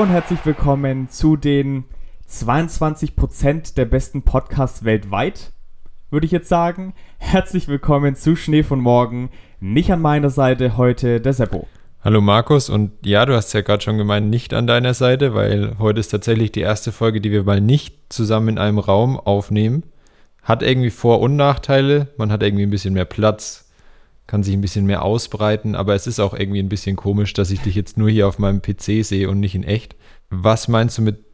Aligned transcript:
Und 0.00 0.08
herzlich 0.08 0.40
willkommen 0.46 1.10
zu 1.10 1.36
den 1.36 1.84
22% 2.26 3.74
der 3.74 3.84
besten 3.84 4.22
Podcasts 4.22 4.82
weltweit, 4.82 5.52
würde 6.08 6.24
ich 6.24 6.32
jetzt 6.32 6.48
sagen. 6.48 6.94
Herzlich 7.18 7.68
willkommen 7.68 8.16
zu 8.16 8.34
Schnee 8.34 8.62
von 8.62 8.80
morgen. 8.80 9.28
Nicht 9.60 9.92
an 9.92 10.00
meiner 10.00 10.30
Seite 10.30 10.78
heute 10.78 11.20
der 11.20 11.34
Seppo. 11.34 11.68
Hallo 12.02 12.22
Markus 12.22 12.70
und 12.70 12.92
ja, 13.04 13.26
du 13.26 13.34
hast 13.34 13.52
ja 13.52 13.60
gerade 13.60 13.82
schon 13.82 13.98
gemeint, 13.98 14.30
nicht 14.30 14.54
an 14.54 14.66
deiner 14.66 14.94
Seite, 14.94 15.34
weil 15.34 15.76
heute 15.78 16.00
ist 16.00 16.08
tatsächlich 16.08 16.50
die 16.50 16.60
erste 16.60 16.92
Folge, 16.92 17.20
die 17.20 17.30
wir 17.30 17.44
mal 17.44 17.60
nicht 17.60 17.94
zusammen 18.08 18.48
in 18.48 18.58
einem 18.58 18.78
Raum 18.78 19.20
aufnehmen. 19.20 19.82
Hat 20.42 20.62
irgendwie 20.62 20.88
Vor- 20.88 21.20
und 21.20 21.36
Nachteile. 21.36 22.08
Man 22.16 22.32
hat 22.32 22.42
irgendwie 22.42 22.64
ein 22.64 22.70
bisschen 22.70 22.94
mehr 22.94 23.04
Platz, 23.04 23.69
kann 24.30 24.44
sich 24.44 24.54
ein 24.54 24.60
bisschen 24.60 24.86
mehr 24.86 25.02
ausbreiten, 25.02 25.74
aber 25.74 25.96
es 25.96 26.06
ist 26.06 26.20
auch 26.20 26.34
irgendwie 26.34 26.60
ein 26.60 26.68
bisschen 26.68 26.94
komisch, 26.94 27.32
dass 27.32 27.50
ich 27.50 27.62
dich 27.62 27.74
jetzt 27.74 27.98
nur 27.98 28.08
hier 28.08 28.28
auf 28.28 28.38
meinem 28.38 28.62
PC 28.62 29.04
sehe 29.04 29.28
und 29.28 29.40
nicht 29.40 29.56
in 29.56 29.64
echt. 29.64 29.96
Was 30.30 30.68
meinst 30.68 30.96
du 30.98 31.02
mit 31.02 31.24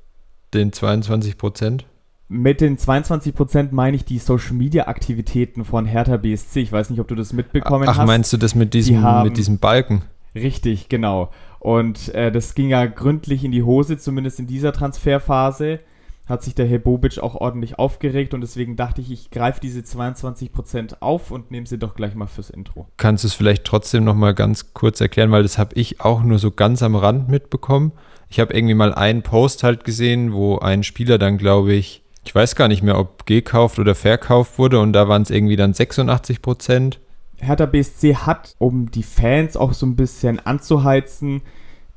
den 0.55 0.73
22 0.73 1.37
Prozent? 1.37 1.85
Mit 2.29 2.63
den 2.63 2.79
22 2.79 3.35
Prozent 3.35 3.73
meine 3.73 3.97
ich 3.97 4.07
die 4.07 4.19
Social 4.19 4.55
Media 4.55 4.87
Aktivitäten 4.87 5.67
von 5.67 5.85
Hertha 5.85 6.17
BSC. 6.17 6.63
Ich 6.63 6.73
weiß 6.73 6.89
nicht, 6.89 6.99
ob 6.99 7.07
du 7.07 7.15
das 7.15 7.35
mitbekommen 7.35 7.85
Ach, 7.85 7.97
hast. 7.97 7.99
Ach, 7.99 8.07
meinst 8.07 8.33
du 8.33 8.39
das 8.39 8.55
mit 8.55 8.73
diesem, 8.73 9.03
haben, 9.03 9.29
mit 9.29 9.37
diesem 9.37 9.59
Balken? 9.59 10.01
Richtig, 10.35 10.88
genau. 10.88 11.31
Und 11.59 12.15
äh, 12.15 12.33
das 12.33 12.55
ging 12.55 12.71
ja 12.71 12.87
gründlich 12.87 13.45
in 13.45 13.53
die 13.53 13.63
Hose, 13.63 13.99
zumindest 13.99 14.38
in 14.41 14.47
dieser 14.47 14.73
Transferphase 14.73 15.81
hat 16.27 16.43
sich 16.43 16.55
der 16.55 16.66
Herr 16.66 16.79
Bobic 16.79 17.19
auch 17.19 17.37
ordentlich 17.37 17.79
aufgeregt 17.79 18.35
und 18.35 18.41
deswegen 18.41 18.77
dachte 18.77 19.01
ich, 19.01 19.10
ich 19.13 19.30
greife 19.30 19.60
diese 19.60 19.80
22% 19.80 20.96
auf 21.01 21.30
und 21.30 21.51
nehme 21.51 21.66
sie 21.66 21.79
doch 21.79 21.95
gleich 21.95 22.15
mal 22.15 22.27
fürs 22.27 22.51
Intro. 22.51 22.88
Kannst 22.96 23.24
du 23.24 23.29
es 23.29 23.35
vielleicht 23.35 23.65
trotzdem 23.65 24.05
noch 24.05 24.16
mal 24.16 24.35
ganz 24.35 24.74
kurz 24.74 25.01
erklären, 25.01 25.30
weil 25.30 25.45
das 25.45 25.57
habe 25.57 25.74
ich 25.77 26.01
auch 26.01 26.23
nur 26.23 26.38
so 26.38 26.51
ganz 26.51 26.82
am 26.82 26.97
Rand 26.97 27.29
mitbekommen. 27.29 27.93
Ich 28.29 28.41
habe 28.41 28.54
irgendwie 28.54 28.74
mal 28.74 28.93
einen 28.93 29.23
Post 29.23 29.63
halt 29.63 29.85
gesehen, 29.85 30.32
wo 30.32 30.59
ein 30.59 30.82
Spieler 30.82 31.19
dann, 31.19 31.38
glaube 31.38 31.74
ich, 31.74 32.02
ich 32.24 32.35
weiß 32.35 32.57
gar 32.57 32.66
nicht 32.66 32.82
mehr, 32.82 32.99
ob 32.99 33.24
gekauft 33.27 33.79
oder 33.79 33.95
verkauft 33.95 34.59
wurde 34.59 34.80
und 34.80 34.93
da 34.93 35.09
waren 35.09 35.23
es 35.23 35.30
irgendwie 35.30 35.54
dann 35.54 35.74
86 35.74 36.43
Prozent. 36.43 36.99
Hertha 37.38 37.66
BSC 37.66 38.16
hat, 38.16 38.57
um 38.59 38.91
die 38.91 39.04
Fans 39.04 39.57
auch 39.57 39.74
so 39.74 39.87
ein 39.87 39.95
bisschen 39.95 40.45
anzuheizen, 40.45 41.43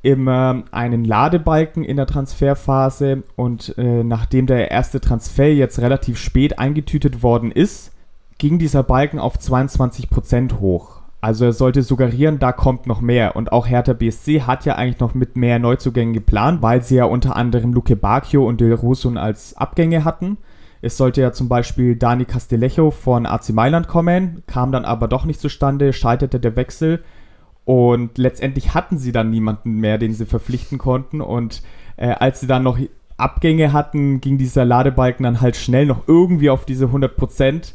immer 0.02 0.64
einen 0.72 1.03
Ladebalken 1.03 1.83
in 1.83 1.97
der 1.97 2.08
Transferphase 2.08 3.23
und 3.36 3.78
äh, 3.78 4.03
nachdem 4.03 4.45
der 4.45 4.72
erste 4.72 5.02
Transfer 5.02 5.53
jetzt 5.53 5.80
relativ 5.80 6.17
spät 6.17 6.58
eingetütet 6.58 7.22
worden 7.22 7.52
ist, 7.52 7.91
ging 8.38 8.59
dieser 8.59 8.83
Balken 8.83 9.19
auf 9.19 9.38
22% 9.38 10.59
hoch. 10.59 11.02
Also 11.22 11.44
er 11.44 11.53
sollte 11.53 11.83
suggerieren, 11.83 12.39
da 12.39 12.53
kommt 12.53 12.88
noch 12.88 13.02
mehr. 13.02 13.36
Und 13.36 13.52
auch 13.52 13.67
Hertha 13.67 13.91
BSC 13.91 14.44
hat 14.44 14.64
ja 14.64 14.75
eigentlich 14.75 15.02
noch 15.02 15.14
mit 15.14 15.36
mehr 15.36 15.59
Neuzugängen 15.59 16.13
geplant, 16.13 16.61
weil 16.61 16.81
sie 16.81 16.95
ja 16.95 17.03
unter 17.03 17.36
anderem 17.36 17.73
Luke 17.73 17.95
Bacchio 17.97 18.47
und 18.47 18.61
Del 18.61 18.73
Rusun 18.73 19.17
als 19.17 19.58
Abgänge 19.58 20.06
hatten. 20.06 20.38
Es 20.81 20.95
sollte 20.95 21.19
ja 21.19 21.34
zum 21.34 21.50
Beispiel 21.50 21.97
Dani 21.97 22.23
Castellejo 22.23 22.91
von 22.91 23.25
AC 23.25 23.50
Mailand 23.50 23.89
kommen, 23.89 24.44
kam 24.47 24.72
dann 24.72 24.86
aber 24.86 25.09
doch 25.09 25.25
nicht 25.25 25.41
zustande, 25.41 25.91
scheiterte 25.91 26.39
der 26.39 26.56
Wechsel 26.56 27.03
und 27.70 28.17
letztendlich 28.17 28.73
hatten 28.73 28.98
sie 28.98 29.12
dann 29.12 29.30
niemanden 29.30 29.73
mehr, 29.75 30.00
den 30.00 30.16
sie 30.16 30.25
verpflichten 30.25 30.80
konnten. 30.80 31.22
Und 31.22 31.62
äh, 31.98 32.08
als 32.08 32.40
sie 32.40 32.47
dann 32.47 32.63
noch 32.63 32.80
Abgänge 33.16 33.74
hatten, 33.74 34.22
ging 34.22 34.40
dieser 34.40 34.66
Ladebalken 34.66 35.24
dann 35.24 35.40
halt 35.40 35.56
schnell 35.56 35.85
noch 35.85 36.08
irgendwie 36.08 36.50
auf 36.50 36.66
diese 36.66 36.88
100%, 36.88 37.74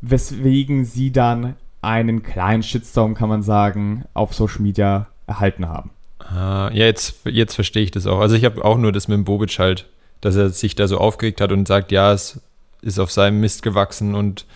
weswegen 0.00 0.86
sie 0.86 1.12
dann 1.12 1.56
einen 1.82 2.22
kleinen 2.22 2.62
Shitstorm, 2.62 3.12
kann 3.12 3.28
man 3.28 3.42
sagen, 3.42 4.06
auf 4.14 4.32
Social 4.32 4.62
Media 4.62 5.08
erhalten 5.26 5.68
haben. 5.68 5.90
Ah, 6.20 6.70
ja, 6.72 6.86
jetzt, 6.86 7.26
jetzt 7.26 7.54
verstehe 7.54 7.82
ich 7.82 7.90
das 7.90 8.06
auch. 8.06 8.20
Also 8.20 8.34
ich 8.34 8.46
habe 8.46 8.64
auch 8.64 8.78
nur 8.78 8.92
das 8.92 9.08
mit 9.08 9.16
dem 9.16 9.24
Bobic 9.24 9.58
halt, 9.58 9.90
dass 10.22 10.36
er 10.36 10.48
sich 10.48 10.74
da 10.74 10.88
so 10.88 10.96
aufgeregt 10.96 11.42
hat 11.42 11.52
und 11.52 11.68
sagt, 11.68 11.92
ja, 11.92 12.14
es 12.14 12.40
ist 12.80 12.98
auf 12.98 13.12
seinem 13.12 13.40
Mist 13.40 13.62
gewachsen 13.62 14.14
und 14.14 14.46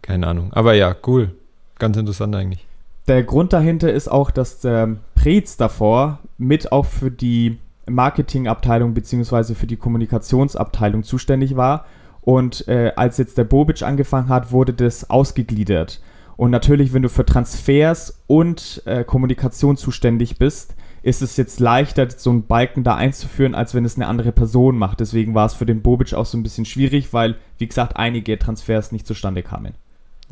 keine 0.00 0.28
Ahnung. 0.28 0.54
Aber 0.54 0.72
ja, 0.72 0.96
cool. 1.06 1.32
Ganz 1.78 1.98
interessant 1.98 2.34
eigentlich. 2.34 2.65
Der 3.08 3.22
Grund 3.22 3.52
dahinter 3.52 3.92
ist 3.92 4.08
auch, 4.08 4.30
dass 4.30 4.60
der 4.60 4.96
Prez 5.14 5.56
davor 5.56 6.18
mit 6.38 6.72
auch 6.72 6.86
für 6.86 7.10
die 7.10 7.58
Marketingabteilung 7.88 8.94
bzw. 8.94 9.54
für 9.54 9.66
die 9.66 9.76
Kommunikationsabteilung 9.76 11.04
zuständig 11.04 11.56
war. 11.56 11.86
Und 12.20 12.66
äh, 12.66 12.92
als 12.96 13.18
jetzt 13.18 13.38
der 13.38 13.44
Bobic 13.44 13.82
angefangen 13.82 14.28
hat, 14.28 14.50
wurde 14.50 14.74
das 14.74 15.08
ausgegliedert. 15.08 16.00
Und 16.36 16.50
natürlich, 16.50 16.92
wenn 16.92 17.02
du 17.02 17.08
für 17.08 17.24
Transfers 17.24 18.22
und 18.26 18.82
äh, 18.84 19.04
Kommunikation 19.04 19.76
zuständig 19.76 20.38
bist, 20.38 20.74
ist 21.02 21.22
es 21.22 21.36
jetzt 21.36 21.60
leichter, 21.60 22.10
so 22.10 22.30
einen 22.30 22.46
Balken 22.46 22.82
da 22.82 22.96
einzuführen, 22.96 23.54
als 23.54 23.74
wenn 23.74 23.84
es 23.84 23.94
eine 23.94 24.08
andere 24.08 24.32
Person 24.32 24.76
macht. 24.76 24.98
Deswegen 24.98 25.34
war 25.34 25.46
es 25.46 25.54
für 25.54 25.64
den 25.64 25.80
Bobic 25.80 26.14
auch 26.14 26.26
so 26.26 26.36
ein 26.36 26.42
bisschen 26.42 26.64
schwierig, 26.64 27.12
weil, 27.12 27.36
wie 27.58 27.68
gesagt, 27.68 27.96
einige 27.96 28.38
Transfers 28.38 28.90
nicht 28.90 29.06
zustande 29.06 29.44
kamen. 29.44 29.74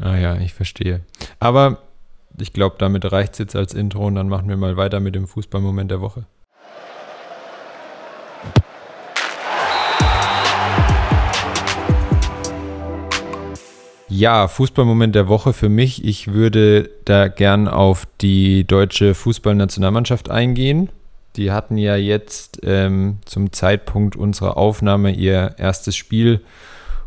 Ah 0.01 0.17
ja, 0.17 0.37
ich 0.39 0.53
verstehe. 0.53 1.01
Aber 1.39 1.79
ich 2.39 2.53
glaube, 2.53 2.77
damit 2.79 3.11
reicht 3.13 3.35
es 3.35 3.39
jetzt 3.39 3.57
als 3.57 3.75
Intro 3.75 4.07
und 4.07 4.17
dann 4.17 4.29
machen 4.29 4.49
wir 4.49 4.57
mal 4.57 4.77
weiter 4.77 5.01
mit 5.01 5.15
dem 5.15 5.27
Fußballmoment 5.27 5.91
der 5.91 6.01
Woche. 6.01 6.27
Ja, 14.09 14.47
Fußballmoment 14.47 15.15
der 15.15 15.29
Woche 15.29 15.53
für 15.53 15.69
mich. 15.69 16.05
Ich 16.05 16.33
würde 16.33 16.91
da 17.05 17.27
gern 17.27 17.67
auf 17.67 18.07
die 18.21 18.65
deutsche 18.65 19.15
Fußballnationalmannschaft 19.15 20.31
eingehen. 20.31 20.89
Die 21.37 21.51
hatten 21.51 21.77
ja 21.79 21.97
jetzt 21.97 22.61
ähm, 22.63 23.19
zum 23.25 23.53
Zeitpunkt 23.53 24.15
unserer 24.15 24.57
Aufnahme 24.57 25.11
ihr 25.11 25.57
erstes 25.59 25.97
Spiel 25.97 26.41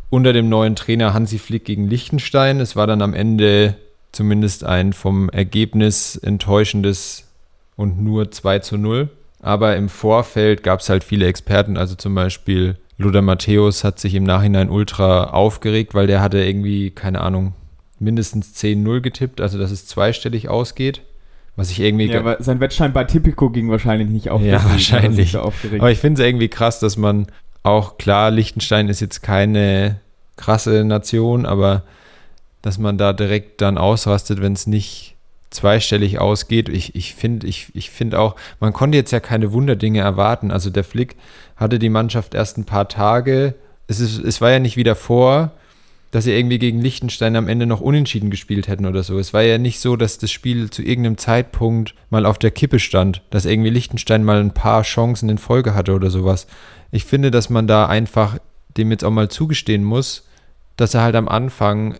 unter 0.10 0.34
dem 0.34 0.50
neuen 0.50 0.76
Trainer 0.76 1.14
Hansi 1.14 1.38
Flick 1.38 1.64
gegen 1.64 1.88
Liechtenstein. 1.88 2.60
Es 2.60 2.76
war 2.76 2.88
dann 2.88 3.02
am 3.02 3.14
Ende 3.14 3.76
zumindest 4.12 4.64
ein 4.64 4.94
vom 4.94 5.30
Ergebnis 5.30 6.16
enttäuschendes 6.16 7.26
und 7.76 8.02
nur 8.02 8.32
2 8.32 8.60
zu 8.60 8.78
0. 8.78 9.10
Aber 9.40 9.76
im 9.76 9.90
Vorfeld 9.90 10.64
gab 10.64 10.80
es 10.80 10.90
halt 10.90 11.04
viele 11.04 11.28
Experten, 11.28 11.78
also 11.78 11.96
zum 11.96 12.16
Beispiel 12.16 12.78
Luder 12.98 13.22
Matthäus 13.22 13.84
hat 13.84 14.00
sich 14.00 14.16
im 14.16 14.24
Nachhinein 14.24 14.70
ultra 14.70 15.26
aufgeregt, 15.26 15.94
weil 15.94 16.08
der 16.08 16.22
hatte 16.22 16.44
irgendwie, 16.44 16.90
keine 16.90 17.22
Ahnung, 17.22 17.54
mindestens 18.00 18.56
10-0 18.56 19.02
getippt, 19.02 19.40
also 19.40 19.60
dass 19.60 19.70
es 19.72 19.86
zweistellig 19.86 20.50
ausgeht. 20.50 21.02
Was 21.56 21.72
ich 21.72 21.80
irgendwie. 21.80 22.06
Ja, 22.06 22.20
aber 22.20 22.38
sein 22.40 22.60
Wettschein 22.60 22.94
bei 22.94 23.04
Tipico 23.04 23.50
ging 23.50 23.70
wahrscheinlich 23.72 24.10
nicht 24.10 24.30
auf. 24.30 24.42
Ja, 24.42 24.64
wahrscheinlich. 24.64 25.36
Aber 25.36 25.92
ich 25.92 25.98
finde 25.98 26.22
es 26.22 26.28
irgendwie 26.28 26.50
krass, 26.50 26.80
dass 26.80 26.98
man 26.98 27.28
auch, 27.64 27.98
klar, 27.98 28.30
Liechtenstein 28.30 28.90
ist 28.90 29.00
jetzt 29.00 29.24
keine 29.24 30.00
krasse 30.36 30.84
Nation, 30.86 31.48
aber 31.48 31.84
dass 32.68 32.78
man 32.78 32.98
da 32.98 33.14
direkt 33.14 33.62
dann 33.62 33.78
ausrastet, 33.78 34.42
wenn 34.42 34.52
es 34.52 34.68
nicht 34.68 35.16
zweistellig 35.52 36.20
ausgeht. 36.20 36.68
Ich, 36.68 36.96
ich 36.96 37.16
finde 37.16 37.48
ich, 37.48 37.68
ich 37.74 37.90
find 37.90 38.14
auch, 38.14 38.36
man 38.60 38.74
konnte 38.74 38.98
jetzt 38.98 39.12
ja 39.12 39.22
keine 39.22 39.54
Wunderdinge 39.54 40.02
erwarten. 40.02 40.52
Also 40.52 40.70
der 40.70 40.84
Flick 40.84 41.16
hatte 41.56 41.80
die 41.80 41.88
Mannschaft 41.88 42.34
erst 42.34 42.58
ein 42.58 42.66
paar 42.66 42.90
Tage. 42.90 43.56
Es, 43.88 44.02
ist, 44.02 44.20
es 44.20 44.42
war 44.42 44.52
ja 44.52 44.60
nicht 44.60 44.76
wieder 44.76 44.96
vor, 44.96 45.54
dass 46.12 46.26
sie 46.26 46.34
irgendwie 46.34 46.60
gegen 46.60 46.82
Liechtenstein 46.82 47.38
am 47.38 47.48
Ende 47.48 47.66
noch 47.66 47.80
unentschieden 47.80 48.32
gespielt 48.32 48.68
hätten 48.68 48.86
oder 48.86 49.02
so. 49.02 49.18
Es 49.18 49.34
war 49.34 49.44
ja 49.44 49.58
nicht 49.58 49.80
so, 49.80 49.96
dass 49.96 50.18
das 50.18 50.30
Spiel 50.30 50.70
zu 50.70 50.82
irgendeinem 50.82 51.18
Zeitpunkt 51.18 51.96
mal 52.10 52.26
auf 52.26 52.38
der 52.38 52.52
Kippe 52.52 52.80
stand, 52.80 53.22
dass 53.30 53.46
irgendwie 53.46 53.70
Liechtenstein 53.70 54.26
mal 54.26 54.42
ein 54.42 54.54
paar 54.54 54.84
Chancen 54.84 55.30
in 55.30 55.38
Folge 55.38 55.74
hatte 55.74 55.94
oder 55.94 56.10
sowas. 56.10 56.48
Ich 56.92 57.06
finde, 57.06 57.32
dass 57.32 57.50
man 57.50 57.66
da 57.66 57.88
einfach 57.88 58.40
dem 58.78 58.92
jetzt 58.92 59.06
auch 59.06 59.12
mal 59.12 59.30
zugestehen 59.30 59.86
muss, 59.86 60.28
dass 60.76 60.94
er 60.94 61.02
halt 61.02 61.16
am 61.16 61.30
Anfang 61.30 61.98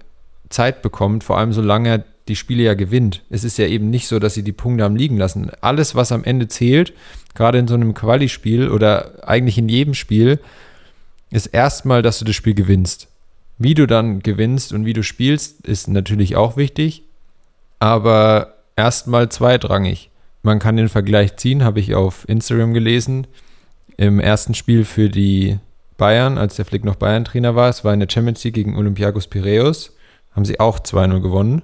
Zeit 0.50 0.82
bekommt, 0.82 1.24
vor 1.24 1.38
allem 1.38 1.54
solange 1.54 1.90
er 1.90 2.04
die 2.28 2.36
Spiele 2.36 2.64
ja 2.64 2.74
gewinnt. 2.74 3.24
Es 3.30 3.44
ist 3.44 3.58
ja 3.58 3.68
eben 3.68 3.90
nicht 3.90 4.08
so, 4.08 4.20
dass 4.20 4.34
sie 4.34 4.44
die 4.44 4.52
Punkte 4.52 4.84
haben 4.84 4.96
liegen 4.96 5.18
lassen. 5.18 5.50
Alles, 5.62 5.96
was 5.96 6.12
am 6.12 6.24
Ende 6.24 6.48
zählt, 6.48 6.94
gerade 7.36 7.58
in 7.58 7.68
so 7.68 7.76
einem 7.76 7.94
Quali-Spiel 7.94 8.70
oder 8.70 9.28
eigentlich 9.28 9.58
in 9.58 9.70
jedem 9.70 9.94
Spiel, 9.94 10.40
ist 11.30 11.48
erstmal, 11.48 12.02
dass 12.02 12.20
du 12.20 12.26
das 12.26 12.36
Spiel 12.36 12.54
gewinnst. 12.54 13.08
Wie 13.58 13.74
du 13.74 13.88
dann 13.88 14.20
gewinnst 14.20 14.74
und 14.74 14.86
wie 14.86 14.94
du 14.94 15.04
spielst, 15.04 15.66
ist 15.66 15.88
natürlich 15.88 16.36
auch 16.36 16.58
wichtig, 16.58 17.04
aber 17.80 18.54
erstmal 18.76 19.30
zweitrangig. 19.30 20.10
Man 20.44 20.60
kann 20.60 20.78
den 20.78 20.90
Vergleich 20.90 21.36
ziehen, 21.38 21.64
habe 21.64 21.80
ich 21.80 21.96
auf 21.96 22.28
Instagram 22.30 22.74
gelesen. 22.74 23.28
Im 23.98 24.20
ersten 24.20 24.54
Spiel 24.54 24.86
für 24.86 25.10
die 25.10 25.58
Bayern, 25.98 26.38
als 26.38 26.56
der 26.56 26.66
Flick 26.66 26.86
noch 26.86 26.96
Bayern-Trainer 26.96 27.56
war, 27.56 27.70
es 27.70 27.84
war 27.84 27.94
in 27.94 28.00
der 28.00 28.10
Champions 28.10 28.44
League 28.44 28.54
gegen 28.54 28.78
Olympiakos 28.78 29.28
Piraeus, 29.28 29.97
haben 30.38 30.46
sie 30.46 30.60
auch 30.62 30.80
2-0 30.80 31.20
gewonnen. 31.20 31.64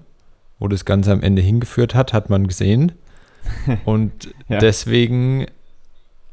Wo 0.60 0.68
das 0.68 0.84
Ganze 0.84 1.12
am 1.12 1.22
Ende 1.22 1.42
hingeführt 1.42 1.96
hat, 1.96 2.12
hat 2.12 2.30
man 2.30 2.48
gesehen. 2.48 2.94
Und 3.86 4.34
ja. 4.50 4.60
deswegen 4.60 5.46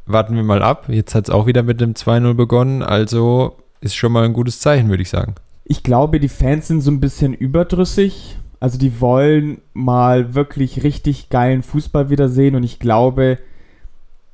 warten 0.06 0.34
wir 0.34 0.42
mal 0.42 0.62
ab. 0.62 0.88
Jetzt 0.88 1.14
hat 1.14 1.24
es 1.24 1.30
auch 1.30 1.46
wieder 1.46 1.62
mit 1.62 1.80
dem 1.80 1.94
2-0 1.94 2.34
begonnen. 2.34 2.82
Also 2.82 3.56
ist 3.80 3.94
schon 3.94 4.12
mal 4.12 4.24
ein 4.24 4.32
gutes 4.32 4.60
Zeichen, 4.60 4.88
würde 4.88 5.02
ich 5.02 5.10
sagen. 5.10 5.34
Ich 5.64 5.82
glaube, 5.82 6.18
die 6.18 6.28
Fans 6.28 6.66
sind 6.68 6.80
so 6.80 6.90
ein 6.90 7.00
bisschen 7.00 7.34
überdrüssig. 7.34 8.38
Also 8.58 8.78
die 8.78 9.00
wollen 9.00 9.60
mal 9.72 10.34
wirklich 10.34 10.82
richtig 10.82 11.28
geilen 11.28 11.62
Fußball 11.62 12.10
wiedersehen. 12.10 12.56
Und 12.56 12.62
ich 12.62 12.78
glaube, 12.78 13.38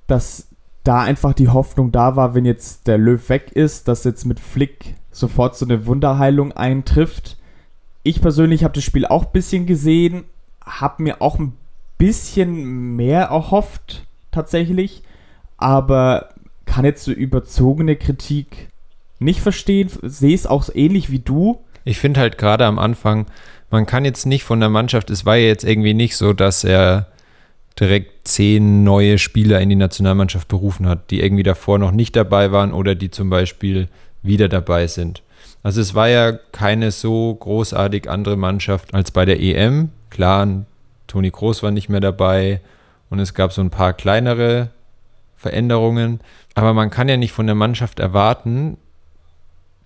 dass 0.06 0.48
da 0.84 1.00
einfach 1.00 1.32
die 1.32 1.48
Hoffnung 1.48 1.90
da 1.90 2.14
war, 2.14 2.34
wenn 2.34 2.44
jetzt 2.44 2.86
der 2.86 2.98
Löw 2.98 3.28
weg 3.28 3.50
ist, 3.52 3.88
dass 3.88 4.04
jetzt 4.04 4.24
mit 4.24 4.38
Flick 4.38 4.94
sofort 5.10 5.56
so 5.56 5.64
eine 5.64 5.86
Wunderheilung 5.86 6.52
eintrifft. 6.52 7.36
Ich 8.06 8.20
persönlich 8.20 8.62
habe 8.62 8.72
das 8.72 8.84
Spiel 8.84 9.04
auch 9.04 9.24
ein 9.24 9.32
bisschen 9.32 9.66
gesehen, 9.66 10.26
habe 10.64 11.02
mir 11.02 11.20
auch 11.20 11.40
ein 11.40 11.54
bisschen 11.98 12.94
mehr 12.94 13.22
erhofft, 13.22 14.06
tatsächlich, 14.30 15.02
aber 15.56 16.28
kann 16.66 16.84
jetzt 16.84 17.02
so 17.02 17.10
überzogene 17.10 17.96
Kritik 17.96 18.68
nicht 19.18 19.40
verstehen, 19.40 19.90
sehe 20.02 20.36
es 20.36 20.46
auch 20.46 20.68
ähnlich 20.72 21.10
wie 21.10 21.18
du. 21.18 21.58
Ich 21.84 21.98
finde 21.98 22.20
halt 22.20 22.38
gerade 22.38 22.64
am 22.64 22.78
Anfang, 22.78 23.26
man 23.72 23.86
kann 23.86 24.04
jetzt 24.04 24.24
nicht 24.24 24.44
von 24.44 24.60
der 24.60 24.68
Mannschaft, 24.68 25.10
es 25.10 25.26
war 25.26 25.34
ja 25.34 25.48
jetzt 25.48 25.64
irgendwie 25.64 25.94
nicht 25.94 26.16
so, 26.16 26.32
dass 26.32 26.62
er 26.62 27.08
direkt 27.80 28.28
zehn 28.28 28.84
neue 28.84 29.18
Spieler 29.18 29.60
in 29.60 29.68
die 29.68 29.74
Nationalmannschaft 29.74 30.46
berufen 30.46 30.88
hat, 30.88 31.10
die 31.10 31.22
irgendwie 31.22 31.42
davor 31.42 31.80
noch 31.80 31.90
nicht 31.90 32.14
dabei 32.14 32.52
waren 32.52 32.72
oder 32.72 32.94
die 32.94 33.10
zum 33.10 33.30
Beispiel 33.30 33.88
wieder 34.22 34.48
dabei 34.48 34.86
sind. 34.86 35.22
Also 35.66 35.80
es 35.80 35.96
war 35.96 36.08
ja 36.08 36.30
keine 36.52 36.92
so 36.92 37.34
großartig 37.34 38.08
andere 38.08 38.36
Mannschaft 38.36 38.94
als 38.94 39.10
bei 39.10 39.24
der 39.24 39.40
EM. 39.40 39.90
Klar, 40.10 40.64
Toni 41.08 41.28
Groß 41.28 41.64
war 41.64 41.72
nicht 41.72 41.88
mehr 41.88 41.98
dabei 41.98 42.60
und 43.10 43.18
es 43.18 43.34
gab 43.34 43.52
so 43.52 43.62
ein 43.62 43.70
paar 43.70 43.92
kleinere 43.92 44.70
Veränderungen. 45.34 46.20
Aber 46.54 46.72
man 46.72 46.90
kann 46.90 47.08
ja 47.08 47.16
nicht 47.16 47.32
von 47.32 47.46
der 47.46 47.56
Mannschaft 47.56 47.98
erwarten, 47.98 48.76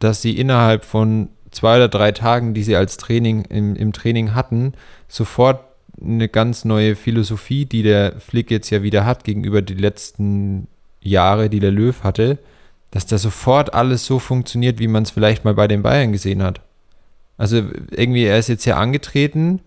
dass 0.00 0.20
sie 0.20 0.36
innerhalb 0.36 0.84
von 0.84 1.30
zwei 1.50 1.76
oder 1.76 1.88
drei 1.88 2.12
Tagen, 2.12 2.52
die 2.52 2.62
sie 2.62 2.76
als 2.76 2.98
Training 2.98 3.46
im, 3.46 3.74
im 3.74 3.94
Training 3.94 4.34
hatten, 4.34 4.74
sofort 5.08 5.64
eine 5.98 6.28
ganz 6.28 6.66
neue 6.66 6.94
Philosophie, 6.94 7.64
die 7.64 7.82
der 7.82 8.20
Flick 8.20 8.50
jetzt 8.50 8.68
ja 8.68 8.82
wieder 8.82 9.06
hat 9.06 9.24
gegenüber 9.24 9.62
die 9.62 9.72
letzten 9.72 10.66
Jahre, 11.00 11.48
die 11.48 11.60
der 11.60 11.70
Löw 11.70 12.02
hatte, 12.02 12.36
dass 12.90 13.06
da 13.06 13.18
sofort 13.18 13.74
alles 13.74 14.04
so 14.04 14.18
funktioniert, 14.18 14.78
wie 14.78 14.88
man 14.88 15.04
es 15.04 15.10
vielleicht 15.10 15.44
mal 15.44 15.54
bei 15.54 15.68
den 15.68 15.82
Bayern 15.82 16.12
gesehen 16.12 16.42
hat. 16.42 16.60
Also 17.36 17.62
irgendwie, 17.90 18.24
er 18.24 18.38
ist 18.38 18.48
jetzt 18.48 18.64
ja 18.64 18.76
angetreten 18.76 19.60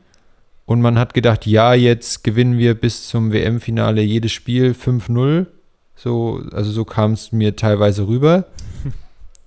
und 0.65 0.81
man 0.81 0.99
hat 0.99 1.13
gedacht, 1.13 1.45
ja, 1.45 1.73
jetzt 1.73 2.23
gewinnen 2.23 2.57
wir 2.57 2.73
bis 2.73 3.07
zum 3.07 3.31
WM-Finale 3.31 4.01
jedes 4.01 4.31
Spiel 4.31 4.71
5-0. 4.71 5.47
So, 5.95 6.41
also 6.51 6.71
so 6.71 6.85
kam 6.85 7.13
es 7.13 7.31
mir 7.31 7.55
teilweise 7.55 8.07
rüber. 8.07 8.45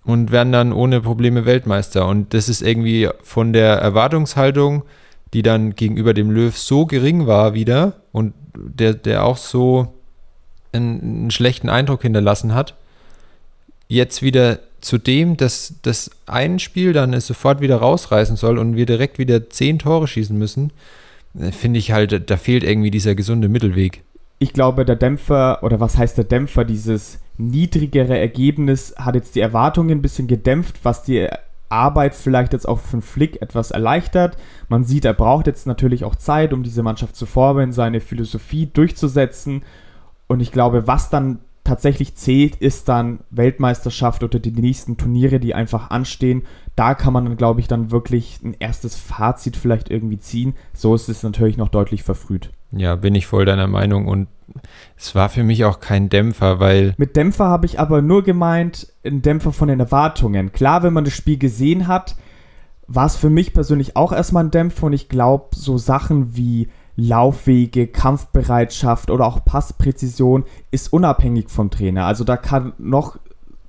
Und 0.04 0.30
werden 0.30 0.52
dann 0.52 0.72
ohne 0.72 1.00
Probleme 1.00 1.46
Weltmeister. 1.46 2.06
Und 2.06 2.32
das 2.32 2.48
ist 2.48 2.62
irgendwie 2.62 3.08
von 3.24 3.52
der 3.52 3.78
Erwartungshaltung, 3.78 4.84
die 5.32 5.42
dann 5.42 5.74
gegenüber 5.74 6.14
dem 6.14 6.30
Löw 6.30 6.56
so 6.56 6.86
gering 6.86 7.26
war 7.26 7.54
wieder 7.54 7.94
und 8.12 8.32
der, 8.54 8.94
der 8.94 9.24
auch 9.24 9.36
so 9.36 9.94
einen, 10.72 11.00
einen 11.00 11.30
schlechten 11.30 11.68
Eindruck 11.68 12.02
hinterlassen 12.02 12.54
hat, 12.54 12.76
jetzt 13.88 14.22
wieder 14.22 14.58
zu 14.80 14.98
dem, 14.98 15.36
dass 15.36 15.74
das 15.82 16.10
ein 16.26 16.58
Spiel 16.58 16.92
dann 16.92 17.12
es 17.12 17.26
sofort 17.26 17.60
wieder 17.60 17.76
rausreißen 17.76 18.36
soll 18.36 18.58
und 18.58 18.76
wir 18.76 18.86
direkt 18.86 19.18
wieder 19.18 19.50
zehn 19.50 19.78
Tore 19.78 20.06
schießen 20.06 20.36
müssen, 20.36 20.72
äh, 21.38 21.50
finde 21.52 21.78
ich 21.78 21.92
halt, 21.92 22.30
da 22.30 22.36
fehlt 22.36 22.62
irgendwie 22.62 22.90
dieser 22.90 23.14
gesunde 23.14 23.48
Mittelweg. 23.48 24.02
Ich 24.38 24.52
glaube, 24.52 24.84
der 24.84 24.96
Dämpfer, 24.96 25.62
oder 25.62 25.80
was 25.80 25.96
heißt 25.96 26.18
der 26.18 26.24
Dämpfer, 26.24 26.64
dieses 26.64 27.18
niedrigere 27.38 28.18
Ergebnis 28.18 28.94
hat 28.98 29.14
jetzt 29.14 29.34
die 29.34 29.40
Erwartungen 29.40 29.98
ein 29.98 30.02
bisschen 30.02 30.26
gedämpft, 30.26 30.76
was 30.82 31.02
die 31.02 31.28
Arbeit 31.68 32.14
vielleicht 32.14 32.52
jetzt 32.52 32.68
auch 32.68 32.78
für 32.78 33.02
Flick 33.02 33.42
etwas 33.42 33.70
erleichtert. 33.70 34.36
Man 34.68 34.84
sieht, 34.84 35.04
er 35.04 35.14
braucht 35.14 35.46
jetzt 35.46 35.66
natürlich 35.66 36.04
auch 36.04 36.14
Zeit, 36.14 36.52
um 36.52 36.62
diese 36.62 36.82
Mannschaft 36.82 37.16
zu 37.16 37.26
formen, 37.26 37.72
seine 37.72 38.00
Philosophie 38.00 38.66
durchzusetzen. 38.72 39.62
Und 40.28 40.40
ich 40.40 40.52
glaube, 40.52 40.86
was 40.86 41.10
dann 41.10 41.40
tatsächlich 41.66 42.14
zählt, 42.14 42.56
ist 42.56 42.88
dann 42.88 43.20
Weltmeisterschaft 43.30 44.22
oder 44.22 44.38
die 44.38 44.52
nächsten 44.52 44.96
Turniere, 44.96 45.40
die 45.40 45.54
einfach 45.54 45.90
anstehen. 45.90 46.44
Da 46.74 46.94
kann 46.94 47.12
man 47.12 47.24
dann, 47.24 47.36
glaube 47.36 47.60
ich, 47.60 47.68
dann 47.68 47.90
wirklich 47.90 48.40
ein 48.42 48.54
erstes 48.58 48.96
Fazit 48.96 49.56
vielleicht 49.56 49.90
irgendwie 49.90 50.18
ziehen. 50.18 50.54
So 50.72 50.94
ist 50.94 51.08
es 51.08 51.22
natürlich 51.22 51.56
noch 51.56 51.68
deutlich 51.68 52.02
verfrüht. 52.02 52.50
Ja, 52.72 52.96
bin 52.96 53.14
ich 53.14 53.26
voll 53.26 53.44
deiner 53.44 53.66
Meinung 53.66 54.08
und 54.08 54.28
es 54.96 55.14
war 55.14 55.28
für 55.28 55.42
mich 55.42 55.64
auch 55.64 55.80
kein 55.80 56.08
Dämpfer, 56.08 56.60
weil. 56.60 56.94
Mit 56.96 57.16
Dämpfer 57.16 57.46
habe 57.46 57.66
ich 57.66 57.80
aber 57.80 58.02
nur 58.02 58.22
gemeint, 58.22 58.92
ein 59.04 59.22
Dämpfer 59.22 59.52
von 59.52 59.68
den 59.68 59.80
Erwartungen. 59.80 60.52
Klar, 60.52 60.82
wenn 60.82 60.92
man 60.92 61.04
das 61.04 61.14
Spiel 61.14 61.38
gesehen 61.38 61.88
hat, 61.88 62.16
war 62.86 63.06
es 63.06 63.16
für 63.16 63.30
mich 63.30 63.52
persönlich 63.52 63.96
auch 63.96 64.12
erstmal 64.12 64.44
ein 64.44 64.50
Dämpfer 64.50 64.86
und 64.86 64.92
ich 64.92 65.08
glaube, 65.08 65.48
so 65.54 65.78
Sachen 65.78 66.36
wie 66.36 66.68
Laufwege, 66.96 67.86
Kampfbereitschaft 67.86 69.10
oder 69.10 69.26
auch 69.26 69.44
Passpräzision 69.44 70.44
ist 70.70 70.92
unabhängig 70.92 71.50
vom 71.50 71.70
Trainer. 71.70 72.06
Also 72.06 72.24
da 72.24 72.38
kann 72.38 72.72
noch 72.78 73.18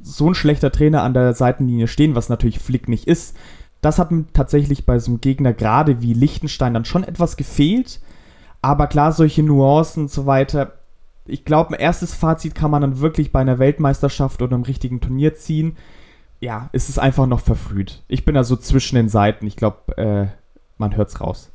so 0.02 0.30
ein 0.30 0.36
schlechter 0.36 0.72
Trainer 0.72 1.04
an 1.04 1.14
der 1.14 1.34
Seitenlinie 1.34 1.88
stehen, 1.88 2.16
was 2.16 2.30
natürlich 2.30 2.60
Flick 2.60 2.88
nicht 2.88 3.06
ist. 3.06 3.36
Das 3.82 4.00
hat 4.00 4.12
mir 4.12 4.26
tatsächlich 4.32 4.86
bei 4.86 4.98
so 5.00 5.12
einem 5.12 5.22
Gegner 5.22 5.54
gerade 5.54 6.02
wie 6.02 6.14
Liechtenstein 6.14 6.74
dann 6.74 6.86
schon 6.86 7.04
etwas 7.04 7.36
gefehlt. 7.36 8.00
Aber 8.62 8.88
klar, 8.88 9.12
solche 9.12 9.44
Nuancen 9.44 10.04
und 10.04 10.12
so 10.12 10.26
weiter. 10.26 10.74
Ich 11.26 11.44
glaube, 11.44 11.72
ein 11.72 11.80
erstes 11.80 12.14
Fazit 12.14 12.56
kann 12.56 12.72
man 12.72 12.82
dann 12.82 13.02
wirklich 13.02 13.34
bei 13.34 13.42
einer 13.42 13.60
Weltmeisterschaft 13.60 14.42
oder 14.42 14.56
einem 14.56 14.64
richtigen 14.64 15.02
Turnier 15.02 15.36
ziehen. 15.36 15.76
Ja, 16.40 16.70
es 16.72 16.88
ist 16.88 16.98
einfach 16.98 17.28
noch 17.28 17.42
verfrüht. 17.42 18.04
Ich 18.08 18.24
bin 18.24 18.36
da 18.36 18.46
so 18.46 18.56
zwischen 18.56 18.96
den 18.96 19.10
Seiten. 19.10 19.46
Ich 19.46 19.58
glaube, 19.58 19.98
äh, 19.98 20.28
man 20.78 20.96
hört's 20.96 21.20
raus. 21.20 21.52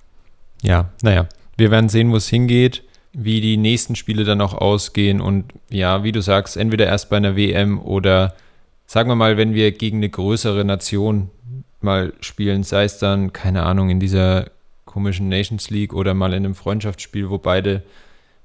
Ja, 0.63 0.91
naja 1.03 1.27
wir 1.63 1.71
werden 1.71 1.89
sehen, 1.89 2.11
wo 2.11 2.17
es 2.17 2.29
hingeht, 2.29 2.83
wie 3.13 3.41
die 3.41 3.57
nächsten 3.57 3.95
Spiele 3.95 4.25
dann 4.25 4.41
auch 4.41 4.53
ausgehen 4.53 5.21
und 5.21 5.45
ja, 5.71 6.03
wie 6.03 6.11
du 6.11 6.21
sagst, 6.21 6.57
entweder 6.57 6.87
erst 6.87 7.09
bei 7.09 7.19
einer 7.19 7.37
WM 7.37 7.81
oder 7.81 8.35
sagen 8.85 9.09
wir 9.09 9.15
mal, 9.15 9.37
wenn 9.37 9.55
wir 9.55 9.71
gegen 9.71 9.99
eine 9.99 10.09
größere 10.09 10.65
Nation 10.65 11.31
mal 11.81 12.15
spielen, 12.19 12.65
sei 12.65 12.83
es 12.83 12.99
dann, 12.99 13.33
keine 13.33 13.63
Ahnung, 13.63 13.91
in 13.91 14.01
dieser 14.01 14.47
komischen 14.87 15.29
Nations 15.29 15.71
League 15.71 15.95
oder 15.95 16.15
mal 16.15 16.33
in 16.33 16.45
einem 16.45 16.57
Freundschaftsspiel, 16.57 17.31
wo 17.31 17.39
beide 17.39 17.85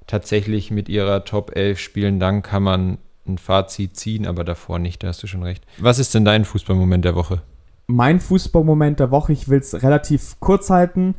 tatsächlich 0.05 0.69
mit 0.69 0.87
ihrer 0.87 1.25
Top 1.25 1.55
11 1.55 1.79
spielen, 1.79 2.19
dann 2.19 2.43
kann 2.43 2.61
man 2.61 2.99
ein 3.27 3.39
Fazit 3.39 3.97
ziehen, 3.97 4.27
aber 4.27 4.43
davor 4.43 4.77
nicht, 4.77 5.01
da 5.01 5.07
hast 5.07 5.23
du 5.23 5.27
schon 5.27 5.41
recht. 5.41 5.65
Was 5.79 5.97
ist 5.97 6.13
denn 6.13 6.23
dein 6.23 6.45
Fußballmoment 6.45 7.03
der 7.03 7.15
Woche? 7.15 7.41
Mein 7.87 8.19
Fußballmoment 8.19 8.99
der 8.99 9.09
Woche, 9.09 9.33
ich 9.33 9.49
will 9.49 9.59
es 9.59 9.81
relativ 9.81 10.39
kurz 10.39 10.69
halten 10.69 11.15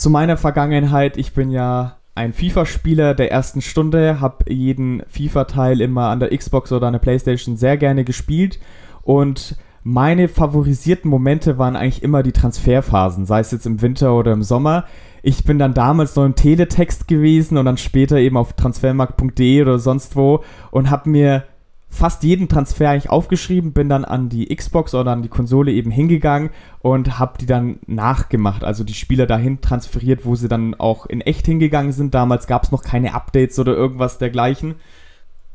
zu 0.00 0.08
meiner 0.08 0.38
Vergangenheit, 0.38 1.18
ich 1.18 1.34
bin 1.34 1.50
ja 1.50 1.98
ein 2.14 2.32
FIFA-Spieler 2.32 3.14
der 3.14 3.30
ersten 3.30 3.60
Stunde, 3.60 4.18
habe 4.20 4.50
jeden 4.50 5.02
FIFA-Teil 5.08 5.82
immer 5.82 6.08
an 6.08 6.20
der 6.20 6.34
Xbox 6.34 6.72
oder 6.72 6.86
an 6.86 6.94
der 6.94 7.00
Playstation 7.00 7.58
sehr 7.58 7.76
gerne 7.76 8.04
gespielt 8.04 8.58
und 9.02 9.56
meine 9.82 10.28
favorisierten 10.28 11.10
Momente 11.10 11.58
waren 11.58 11.76
eigentlich 11.76 12.02
immer 12.02 12.22
die 12.22 12.32
Transferphasen, 12.32 13.26
sei 13.26 13.40
es 13.40 13.50
jetzt 13.50 13.66
im 13.66 13.82
Winter 13.82 14.14
oder 14.14 14.32
im 14.32 14.42
Sommer. 14.42 14.84
Ich 15.22 15.44
bin 15.44 15.58
dann 15.58 15.74
damals 15.74 16.16
noch 16.16 16.24
im 16.24 16.34
Teletext 16.34 17.06
gewesen 17.06 17.58
und 17.58 17.66
dann 17.66 17.76
später 17.76 18.16
eben 18.16 18.38
auf 18.38 18.54
transfermarkt.de 18.54 19.60
oder 19.60 19.78
sonst 19.78 20.16
wo 20.16 20.42
und 20.70 20.90
habe 20.90 21.10
mir 21.10 21.44
fast 21.90 22.22
jeden 22.22 22.48
Transfer 22.48 22.90
eigentlich 22.90 23.10
aufgeschrieben, 23.10 23.72
bin 23.72 23.88
dann 23.88 24.04
an 24.04 24.28
die 24.28 24.54
Xbox 24.54 24.94
oder 24.94 25.10
an 25.10 25.22
die 25.22 25.28
Konsole 25.28 25.72
eben 25.72 25.90
hingegangen 25.90 26.50
und 26.80 27.18
habe 27.18 27.38
die 27.38 27.46
dann 27.46 27.80
nachgemacht, 27.86 28.64
also 28.64 28.84
die 28.84 28.94
Spieler 28.94 29.26
dahin 29.26 29.60
transferiert, 29.60 30.24
wo 30.24 30.36
sie 30.36 30.48
dann 30.48 30.74
auch 30.74 31.06
in 31.06 31.20
echt 31.20 31.46
hingegangen 31.46 31.92
sind. 31.92 32.14
Damals 32.14 32.46
gab 32.46 32.62
es 32.62 32.70
noch 32.70 32.82
keine 32.82 33.14
Updates 33.14 33.58
oder 33.58 33.74
irgendwas 33.74 34.18
dergleichen. 34.18 34.76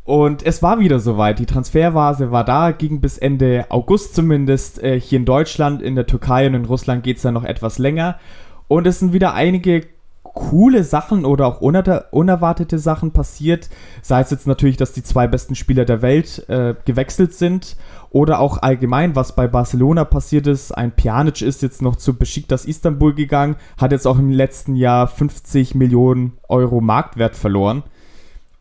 Und 0.03 0.45
es 0.45 0.61
war 0.61 0.79
wieder 0.79 0.99
soweit. 0.99 1.39
Die 1.39 1.47
Transferphase 1.47 2.29
war 2.31 2.43
da, 2.43 2.71
ging 2.71 3.01
bis 3.01 3.17
Ende 3.17 3.65
August 3.69 4.13
zumindest. 4.13 4.83
Äh, 4.83 4.99
hier 4.99 5.17
in 5.17 5.25
Deutschland, 5.25 5.81
in 5.81 5.95
der 5.95 6.05
Türkei 6.05 6.45
und 6.45 6.53
in 6.53 6.65
Russland 6.65 7.03
geht 7.03 7.17
es 7.17 7.23
dann 7.23 7.33
noch 7.33 7.43
etwas 7.43 7.79
länger. 7.79 8.19
Und 8.67 8.85
es 8.85 8.99
sind 8.99 9.13
wieder 9.13 9.33
einige 9.33 9.87
coole 10.35 10.83
Sachen 10.83 11.25
oder 11.25 11.47
auch 11.47 11.61
uner 11.61 12.05
unerwartete 12.11 12.77
Sachen 12.77 13.11
passiert. 13.11 13.69
Sei 14.03 14.21
es 14.21 14.29
jetzt 14.29 14.45
natürlich, 14.45 14.77
dass 14.77 14.93
die 14.93 15.01
zwei 15.01 15.27
besten 15.27 15.55
Spieler 15.55 15.85
der 15.85 16.03
Welt 16.03 16.47
äh, 16.49 16.75
gewechselt 16.85 17.33
sind 17.33 17.77
oder 18.11 18.39
auch 18.39 18.61
allgemein, 18.61 19.15
was 19.15 19.33
bei 19.33 19.47
Barcelona 19.47 20.05
passiert 20.05 20.45
ist. 20.45 20.71
Ein 20.71 20.91
Pjanic 20.91 21.41
ist 21.41 21.63
jetzt 21.63 21.81
noch 21.81 21.95
zu 21.95 22.13
Besiktas 22.15 22.65
Istanbul 22.65 23.15
gegangen, 23.15 23.55
hat 23.77 23.91
jetzt 23.91 24.05
auch 24.05 24.19
im 24.19 24.29
letzten 24.29 24.75
Jahr 24.75 25.07
50 25.07 25.73
Millionen 25.73 26.33
Euro 26.47 26.81
Marktwert 26.81 27.35
verloren. 27.35 27.83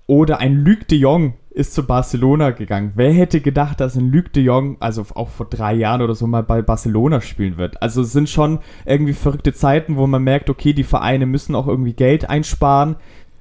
Oder 0.06 0.38
ein 0.38 0.64
Luc 0.64 0.86
de 0.88 0.98
Jong 0.98 1.34
ist 1.54 1.73
zu 1.73 1.84
Barcelona 1.84 2.50
gegangen. 2.50 2.92
Wer 2.96 3.12
hätte 3.12 3.40
gedacht, 3.40 3.80
dass 3.80 3.94
ein 3.94 4.11
Luc 4.11 4.32
de 4.32 4.42
Jong, 4.42 4.76
also 4.80 5.06
auch 5.14 5.28
vor 5.28 5.46
drei 5.46 5.73
Jahren 5.73 6.02
oder 6.02 6.16
so, 6.16 6.26
mal 6.26 6.42
bei 6.42 6.62
Barcelona 6.62 7.20
spielen 7.20 7.56
wird? 7.56 7.80
Also 7.80 8.02
es 8.02 8.12
sind 8.12 8.28
schon 8.28 8.58
irgendwie 8.84 9.12
verrückte 9.12 9.54
Zeiten, 9.54 9.96
wo 9.96 10.06
man 10.08 10.25
merkt, 10.25 10.50
okay, 10.50 10.73
die 10.73 10.82
Vereine 10.82 11.26
müssen 11.26 11.54
auch 11.54 11.68
irgendwie 11.68 11.92
Geld 11.92 12.28
einsparen. 12.28 12.96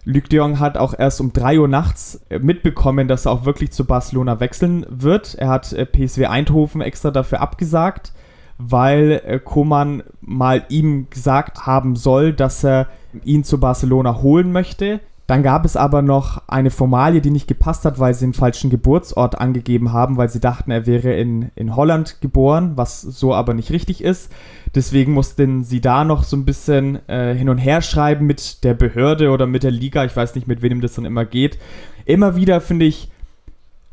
Luc 0.06 0.30
de 0.30 0.38
Jong 0.38 0.60
hat 0.60 0.78
auch 0.78 0.94
erst 0.98 1.22
um 1.22 1.34
3 1.34 1.60
Uhr 1.60 1.68
nachts 1.68 2.22
äh, 2.30 2.38
mitbekommen, 2.38 3.08
dass 3.08 3.26
er 3.26 3.32
auch 3.32 3.46
wirklich 3.46 3.72
zu 3.72 3.86
Barcelona 3.86 4.40
wechseln 4.40 4.86
wird. 4.90 5.34
Er 5.36 5.50
hat 5.50 5.74
äh, 5.74 5.86
PSW 5.86 6.28
Eindhoven 6.28 6.82
extra 6.82 7.10
dafür 7.10 7.42
abgesagt, 7.42 8.14
weil 8.60 9.22
äh, 9.26 9.40
Koman 9.40 10.04
mal 10.22 10.66
ihm 10.70 11.10
gesagt 11.10 11.66
haben 11.66 11.96
soll, 11.96 12.32
dass 12.32 12.64
er 12.64 12.90
ihn 13.24 13.44
zu 13.44 13.60
Barcelona 13.60 14.22
holen 14.22 14.52
möchte 14.52 15.00
Dann 15.34 15.42
gab 15.42 15.66
es 15.66 15.76
aber 15.76 16.04
noch 16.04 16.44
eine 16.48 16.70
Formalie, 16.70 17.20
die 17.20 17.32
nicht 17.32 17.48
gepasst 17.48 17.86
hat, 17.86 17.98
weil 17.98 18.14
sie 18.14 18.24
den 18.24 18.36
falschen 18.36 18.70
Geburtsort 18.70 19.42
angegeben 19.42 19.92
haben, 19.92 20.16
weil 20.16 20.30
sie 20.30 20.40
dachten, 20.40 20.70
er 20.70 20.86
wäre 20.86 21.16
in, 21.16 21.50
in 21.56 21.76
Holland 21.76 22.22
geboren, 22.22 22.74
was 22.76 23.02
so 23.02 23.34
aber 23.34 23.56
nicht 23.56 23.72
richtig 23.72 24.04
ist. 24.04 24.32
Deswegen 24.76 25.12
mussten 25.12 25.64
sie 25.64 25.82
da 25.82 26.04
noch 26.04 26.24
so 26.24 26.38
ein 26.38 26.46
bisschen 26.46 27.00
äh, 27.10 27.34
hin 27.34 27.50
und 27.50 27.58
her 27.58 27.82
schreiben 27.82 28.28
mit 28.28 28.64
der 28.64 28.76
Behörde 28.76 29.32
oder 29.32 29.48
mit 29.48 29.64
der 29.64 29.72
Liga. 29.72 30.06
Ich 30.06 30.16
weiß 30.16 30.36
nicht, 30.36 30.48
mit 30.48 30.62
wem 30.62 30.82
das 30.82 30.94
dann 30.94 31.06
immer 31.06 31.26
geht. 31.26 31.58
Immer 32.06 32.36
wieder 32.36 32.62
finde 32.62 32.86
ich 32.86 33.10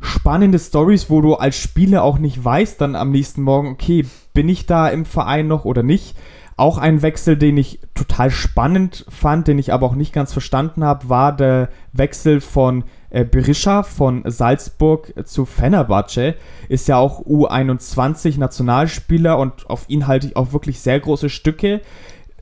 spannende 0.03 0.59
Stories, 0.59 1.09
wo 1.09 1.23
du 1.23 1.37
als 1.37 1.57
Spieler 1.57 2.03
auch 2.03 2.19
nicht 2.19 2.45
weißt, 2.45 2.79
dann 2.83 2.95
am 2.95 3.13
nächsten 3.13 3.41
Morgen, 3.41 3.69
okay, 3.69 4.05
bin 4.35 4.51
ich 4.51 4.67
da 4.67 4.89
im 4.89 5.07
Verein 5.07 5.49
noch 5.49 5.65
oder 5.65 5.83
nicht. 5.83 6.15
Auch 6.61 6.77
ein 6.77 7.01
Wechsel, 7.01 7.39
den 7.39 7.57
ich 7.57 7.79
total 7.95 8.31
spannend 8.31 9.07
fand, 9.09 9.49
den 9.49 9.59
ich 9.59 9.73
aber 9.73 9.87
auch 9.87 9.95
nicht 9.95 10.13
ganz 10.13 10.35
verstanden 10.35 10.85
habe, 10.85 11.09
war 11.09 11.35
der 11.35 11.71
Wechsel 11.95 12.43
von 12.43 12.85
äh, 13.09 13.25
Berisha 13.25 13.83
von 13.83 14.25
Salzburg 14.27 15.15
zu 15.25 15.47
Fenerbahce. 15.47 16.35
Ist 16.69 16.87
ja 16.87 16.99
auch 16.99 17.25
U21 17.25 18.39
Nationalspieler 18.39 19.39
und 19.39 19.71
auf 19.71 19.87
ihn 19.89 20.07
halte 20.07 20.27
ich 20.27 20.37
auch 20.37 20.53
wirklich 20.53 20.81
sehr 20.81 21.01
große 21.01 21.31
Stücke. 21.31 21.81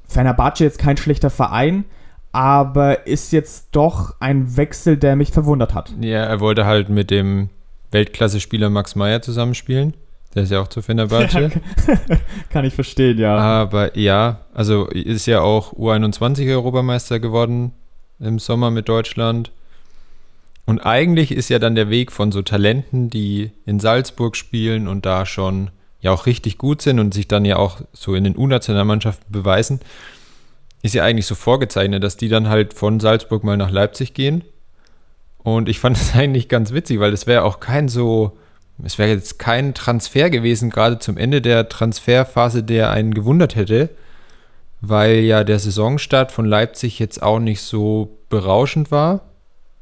Fenerbahce 0.08 0.64
jetzt 0.64 0.80
kein 0.80 0.96
schlechter 0.96 1.30
Verein, 1.30 1.84
aber 2.32 3.06
ist 3.06 3.30
jetzt 3.30 3.68
doch 3.70 4.16
ein 4.18 4.56
Wechsel, 4.56 4.96
der 4.96 5.14
mich 5.14 5.30
verwundert 5.30 5.74
hat. 5.74 5.94
Ja, 6.00 6.24
er 6.24 6.40
wollte 6.40 6.66
halt 6.66 6.88
mit 6.88 7.12
dem 7.12 7.50
Weltklasse-Spieler 7.92 8.68
Max 8.68 8.96
Meyer 8.96 9.22
zusammenspielen. 9.22 9.94
Der 10.34 10.42
ist 10.42 10.52
ja 10.52 10.60
auch 10.60 10.68
zu 10.68 10.82
Fenerbahce. 10.82 11.50
Kann 12.50 12.64
ich 12.64 12.74
verstehen, 12.74 13.18
ja. 13.18 13.36
Aber 13.36 13.96
ja, 13.96 14.40
also 14.52 14.86
ist 14.86 15.26
ja 15.26 15.40
auch 15.40 15.72
U21-Europameister 15.74 17.18
geworden 17.20 17.72
im 18.20 18.38
Sommer 18.38 18.70
mit 18.70 18.88
Deutschland. 18.88 19.52
Und 20.66 20.80
eigentlich 20.80 21.32
ist 21.32 21.48
ja 21.48 21.58
dann 21.58 21.74
der 21.74 21.88
Weg 21.88 22.12
von 22.12 22.30
so 22.30 22.42
Talenten, 22.42 23.08
die 23.08 23.52
in 23.64 23.80
Salzburg 23.80 24.36
spielen 24.36 24.86
und 24.86 25.06
da 25.06 25.24
schon 25.24 25.70
ja 26.00 26.12
auch 26.12 26.26
richtig 26.26 26.58
gut 26.58 26.82
sind 26.82 26.98
und 26.98 27.14
sich 27.14 27.26
dann 27.26 27.44
ja 27.44 27.56
auch 27.56 27.80
so 27.92 28.14
in 28.14 28.24
den 28.24 28.36
U-Nationalmannschaften 28.36 29.32
beweisen, 29.32 29.80
ist 30.82 30.94
ja 30.94 31.04
eigentlich 31.04 31.26
so 31.26 31.34
vorgezeichnet, 31.34 32.04
dass 32.04 32.16
die 32.16 32.28
dann 32.28 32.48
halt 32.48 32.74
von 32.74 33.00
Salzburg 33.00 33.44
mal 33.44 33.56
nach 33.56 33.70
Leipzig 33.70 34.14
gehen. 34.14 34.44
Und 35.38 35.68
ich 35.68 35.80
fand 35.80 35.96
das 35.98 36.14
eigentlich 36.14 36.48
ganz 36.48 36.72
witzig, 36.72 37.00
weil 37.00 37.12
es 37.12 37.26
wäre 37.26 37.44
auch 37.44 37.60
kein 37.60 37.88
so 37.88 38.36
es 38.84 38.98
wäre 38.98 39.10
jetzt 39.10 39.38
kein 39.38 39.74
Transfer 39.74 40.30
gewesen, 40.30 40.70
gerade 40.70 40.98
zum 40.98 41.16
Ende 41.16 41.42
der 41.42 41.68
Transferphase, 41.68 42.62
der 42.62 42.90
einen 42.90 43.12
gewundert 43.12 43.56
hätte, 43.56 43.90
weil 44.80 45.20
ja 45.20 45.42
der 45.42 45.58
Saisonstart 45.58 46.30
von 46.30 46.46
Leipzig 46.46 46.98
jetzt 46.98 47.22
auch 47.22 47.40
nicht 47.40 47.60
so 47.60 48.16
berauschend 48.28 48.90
war. 48.90 49.22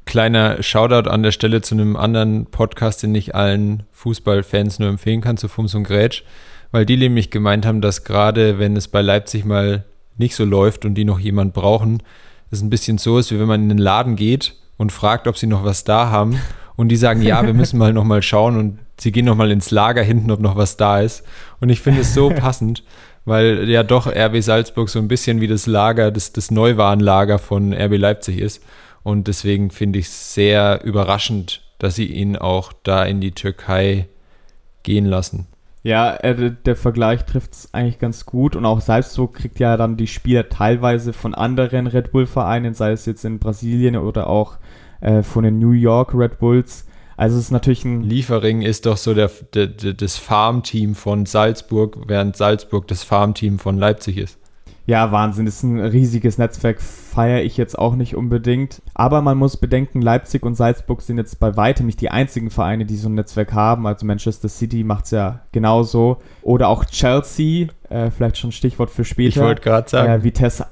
Kleiner 0.05 0.63
Shoutout 0.63 1.09
an 1.09 1.21
der 1.21 1.31
Stelle 1.31 1.61
zu 1.61 1.75
einem 1.75 1.95
anderen 1.95 2.45
Podcast, 2.45 3.03
den 3.03 3.13
ich 3.13 3.35
allen 3.35 3.83
Fußballfans 3.91 4.79
nur 4.79 4.89
empfehlen 4.89 5.21
kann, 5.21 5.37
zu 5.37 5.47
Fums 5.47 5.75
und 5.75 5.83
Grätsch, 5.83 6.23
weil 6.71 6.85
die 6.85 6.97
nämlich 6.97 7.29
gemeint 7.29 7.65
haben, 7.65 7.81
dass 7.81 8.03
gerade 8.03 8.57
wenn 8.57 8.75
es 8.75 8.87
bei 8.87 9.01
Leipzig 9.01 9.45
mal 9.45 9.83
nicht 10.17 10.35
so 10.35 10.45
läuft 10.45 10.85
und 10.85 10.95
die 10.95 11.05
noch 11.05 11.19
jemand 11.19 11.53
brauchen, 11.53 12.01
es 12.49 12.61
ein 12.61 12.69
bisschen 12.69 12.97
so 12.97 13.19
ist, 13.19 13.31
wie 13.31 13.39
wenn 13.39 13.47
man 13.47 13.63
in 13.63 13.69
den 13.69 13.77
Laden 13.77 14.15
geht 14.15 14.55
und 14.77 14.91
fragt, 14.91 15.27
ob 15.27 15.37
sie 15.37 15.47
noch 15.47 15.63
was 15.63 15.83
da 15.83 16.09
haben 16.09 16.39
und 16.75 16.89
die 16.89 16.95
sagen, 16.95 17.21
ja, 17.21 17.45
wir 17.45 17.53
müssen 17.53 17.77
mal 17.77 17.93
nochmal 17.93 18.21
schauen 18.21 18.57
und 18.57 18.79
sie 18.99 19.11
gehen 19.11 19.25
nochmal 19.25 19.51
ins 19.51 19.71
Lager 19.71 20.03
hinten, 20.03 20.31
ob 20.31 20.39
noch 20.39 20.55
was 20.55 20.77
da 20.77 21.01
ist. 21.01 21.23
Und 21.59 21.69
ich 21.69 21.81
finde 21.81 22.01
es 22.01 22.13
so 22.13 22.29
passend, 22.35 22.83
weil 23.25 23.69
ja 23.69 23.83
doch 23.83 24.07
RB 24.07 24.41
Salzburg 24.41 24.89
so 24.89 24.99
ein 24.99 25.07
bisschen 25.07 25.41
wie 25.41 25.47
das 25.47 25.67
Lager, 25.67 26.11
das, 26.11 26.33
das 26.33 26.51
Neuwarenlager 26.51 27.39
von 27.39 27.73
RB 27.73 27.97
Leipzig 27.97 28.39
ist. 28.39 28.63
Und 29.03 29.27
deswegen 29.27 29.69
finde 29.69 29.99
ich 29.99 30.05
es 30.05 30.33
sehr 30.33 30.81
überraschend, 30.83 31.61
dass 31.79 31.95
sie 31.95 32.05
ihn 32.05 32.35
auch 32.35 32.73
da 32.83 33.03
in 33.03 33.21
die 33.21 33.31
Türkei 33.31 34.07
gehen 34.83 35.05
lassen. 35.05 35.47
Ja, 35.83 36.15
äh, 36.15 36.51
der 36.65 36.75
Vergleich 36.75 37.25
trifft 37.25 37.53
es 37.53 37.73
eigentlich 37.73 37.99
ganz 37.99 38.25
gut 38.25 38.55
und 38.55 38.65
auch 38.65 38.81
Salzburg 38.81 39.35
kriegt 39.35 39.59
ja 39.59 39.77
dann 39.77 39.95
die 39.95 40.07
Spieler 40.07 40.49
teilweise 40.49 41.13
von 41.13 41.33
anderen 41.33 41.87
Red 41.87 42.11
Bull-Vereinen, 42.11 42.73
sei 42.73 42.91
es 42.91 43.05
jetzt 43.05 43.23
in 43.23 43.39
Brasilien 43.39 43.95
oder 43.95 44.27
auch 44.27 44.57
äh, 44.99 45.23
von 45.23 45.43
den 45.43 45.59
New 45.59 45.71
York 45.71 46.13
Red 46.13 46.39
Bulls. 46.39 46.86
Also 47.17 47.37
es 47.37 47.45
ist 47.45 47.51
natürlich 47.51 47.83
ein. 47.83 48.03
Liefering 48.03 48.61
ist 48.61 48.85
doch 48.85 48.95
so 48.95 49.13
der, 49.13 49.31
der, 49.53 49.67
der 49.67 49.93
das 49.93 50.17
Farmteam 50.17 50.95
von 50.95 51.25
Salzburg, 51.25 51.97
während 52.07 52.37
Salzburg 52.37 52.87
das 52.87 53.03
Farmteam 53.03 53.59
von 53.59 53.77
Leipzig 53.77 54.17
ist. 54.17 54.37
Ja, 54.85 55.11
Wahnsinn, 55.11 55.45
das 55.45 55.55
ist 55.55 55.63
ein 55.63 55.81
riesiges 55.81 56.37
Netzwerk, 56.37 56.81
feiere 56.81 57.41
ich 57.41 57.57
jetzt 57.57 57.77
auch 57.77 57.95
nicht 57.95 58.15
unbedingt. 58.15 58.81
Aber 58.93 59.21
man 59.21 59.37
muss 59.37 59.57
bedenken, 59.57 60.01
Leipzig 60.01 60.43
und 60.43 60.55
Salzburg 60.55 61.01
sind 61.01 61.17
jetzt 61.17 61.41
bei 61.41 61.57
weitem 61.57 61.87
nicht 61.87 61.99
die 61.99 62.09
einzigen 62.09 62.49
Vereine, 62.51 62.85
die 62.85 62.95
so 62.95 63.09
ein 63.09 63.15
Netzwerk 63.15 63.51
haben. 63.51 63.85
Also 63.85 64.05
Manchester 64.05 64.47
City 64.47 64.85
macht 64.85 65.05
es 65.05 65.11
ja 65.11 65.41
genauso. 65.51 66.21
Oder 66.41 66.69
auch 66.69 66.85
Chelsea, 66.85 67.67
äh, 67.89 68.11
vielleicht 68.11 68.37
schon 68.37 68.51
ein 68.51 68.53
Stichwort 68.53 68.89
für 68.89 69.03
später. 69.03 69.27
Ich 69.27 69.41
wollte 69.41 69.61
gerade 69.61 69.89
sagen. 69.89 70.09
Äh, 70.09 70.23
Vitesse, 70.23 70.67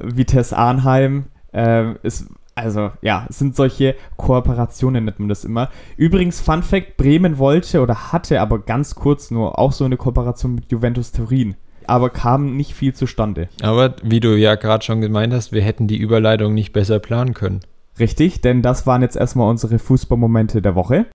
Vitesse 0.00 0.56
Arnheim 0.56 1.26
äh, 1.52 1.92
ist 2.02 2.26
also 2.60 2.92
ja, 3.02 3.26
es 3.28 3.38
sind 3.38 3.56
solche 3.56 3.96
Kooperationen, 4.16 5.04
nennt 5.04 5.18
man 5.18 5.28
das 5.28 5.44
immer. 5.44 5.70
Übrigens, 5.96 6.40
Fun 6.40 6.62
Fact: 6.62 6.96
Bremen 6.96 7.38
wollte 7.38 7.80
oder 7.80 8.12
hatte 8.12 8.40
aber 8.40 8.58
ganz 8.60 8.94
kurz 8.94 9.30
nur 9.30 9.58
auch 9.58 9.72
so 9.72 9.84
eine 9.84 9.96
Kooperation 9.96 10.54
mit 10.54 10.70
Juventus 10.70 11.12
Turin. 11.12 11.56
Aber 11.86 12.10
kam 12.10 12.56
nicht 12.56 12.74
viel 12.74 12.94
zustande. 12.94 13.48
Aber 13.62 13.96
wie 14.02 14.20
du 14.20 14.36
ja 14.36 14.54
gerade 14.54 14.84
schon 14.84 15.00
gemeint 15.00 15.32
hast, 15.32 15.52
wir 15.52 15.62
hätten 15.62 15.88
die 15.88 15.96
Überleitung 15.96 16.54
nicht 16.54 16.72
besser 16.72 17.00
planen 17.00 17.34
können. 17.34 17.60
Richtig, 17.98 18.40
denn 18.40 18.62
das 18.62 18.86
waren 18.86 19.02
jetzt 19.02 19.16
erstmal 19.16 19.50
unsere 19.50 19.78
Fußballmomente 19.78 20.62
der 20.62 20.74
Woche. 20.74 21.06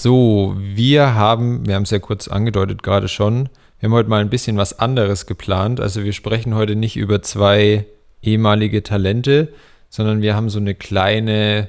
So, 0.00 0.54
wir 0.56 1.16
haben, 1.16 1.66
wir 1.66 1.74
haben 1.74 1.82
es 1.82 1.90
ja 1.90 1.98
kurz 1.98 2.28
angedeutet 2.28 2.84
gerade 2.84 3.08
schon, 3.08 3.48
wir 3.80 3.88
haben 3.88 3.94
heute 3.94 4.08
mal 4.08 4.20
ein 4.20 4.30
bisschen 4.30 4.56
was 4.56 4.78
anderes 4.78 5.26
geplant. 5.26 5.80
Also 5.80 6.02
wir 6.02 6.12
sprechen 6.12 6.54
heute 6.54 6.74
nicht 6.74 6.96
über 6.96 7.22
zwei 7.22 7.86
ehemalige 8.22 8.82
Talente, 8.82 9.52
sondern 9.88 10.20
wir 10.20 10.34
haben 10.34 10.50
so 10.50 10.58
eine 10.58 10.74
kleine 10.74 11.68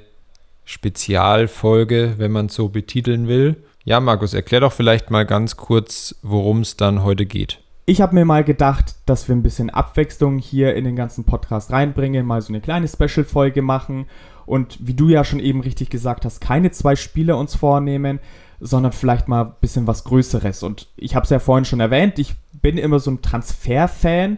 Spezialfolge, 0.65 2.15
wenn 2.17 2.31
man 2.31 2.47
es 2.47 2.55
so 2.55 2.69
betiteln 2.69 3.27
will. 3.27 3.57
Ja, 3.85 3.99
Markus, 3.99 4.33
erklär 4.33 4.61
doch 4.61 4.73
vielleicht 4.73 5.11
mal 5.11 5.25
ganz 5.25 5.55
kurz, 5.55 6.15
worum 6.21 6.61
es 6.61 6.77
dann 6.77 7.03
heute 7.03 7.25
geht. 7.25 7.59
Ich 7.85 8.01
habe 8.01 8.13
mir 8.13 8.25
mal 8.25 8.43
gedacht, 8.43 8.95
dass 9.07 9.27
wir 9.27 9.35
ein 9.35 9.41
bisschen 9.41 9.71
Abwechslung 9.71 10.37
hier 10.37 10.75
in 10.75 10.85
den 10.85 10.95
ganzen 10.95 11.23
Podcast 11.23 11.71
reinbringen, 11.71 12.25
mal 12.25 12.41
so 12.41 12.49
eine 12.49 12.61
kleine 12.61 12.87
Special-Folge 12.87 13.63
machen 13.63 14.05
und 14.45 14.77
wie 14.79 14.93
du 14.93 15.09
ja 15.09 15.23
schon 15.23 15.39
eben 15.39 15.61
richtig 15.61 15.89
gesagt 15.89 16.25
hast, 16.25 16.39
keine 16.39 16.69
zwei 16.69 16.95
Spieler 16.95 17.37
uns 17.37 17.55
vornehmen, 17.55 18.19
sondern 18.59 18.91
vielleicht 18.91 19.27
mal 19.27 19.45
ein 19.45 19.53
bisschen 19.61 19.87
was 19.87 20.03
Größeres. 20.03 20.63
Und 20.63 20.87
ich 20.97 21.15
habe 21.15 21.23
es 21.23 21.29
ja 21.29 21.39
vorhin 21.39 21.65
schon 21.65 21.79
erwähnt, 21.79 22.19
ich 22.19 22.35
bin 22.61 22.77
immer 22.77 22.99
so 22.99 23.11
ein 23.11 23.21
Transfer-Fan. 23.21 24.37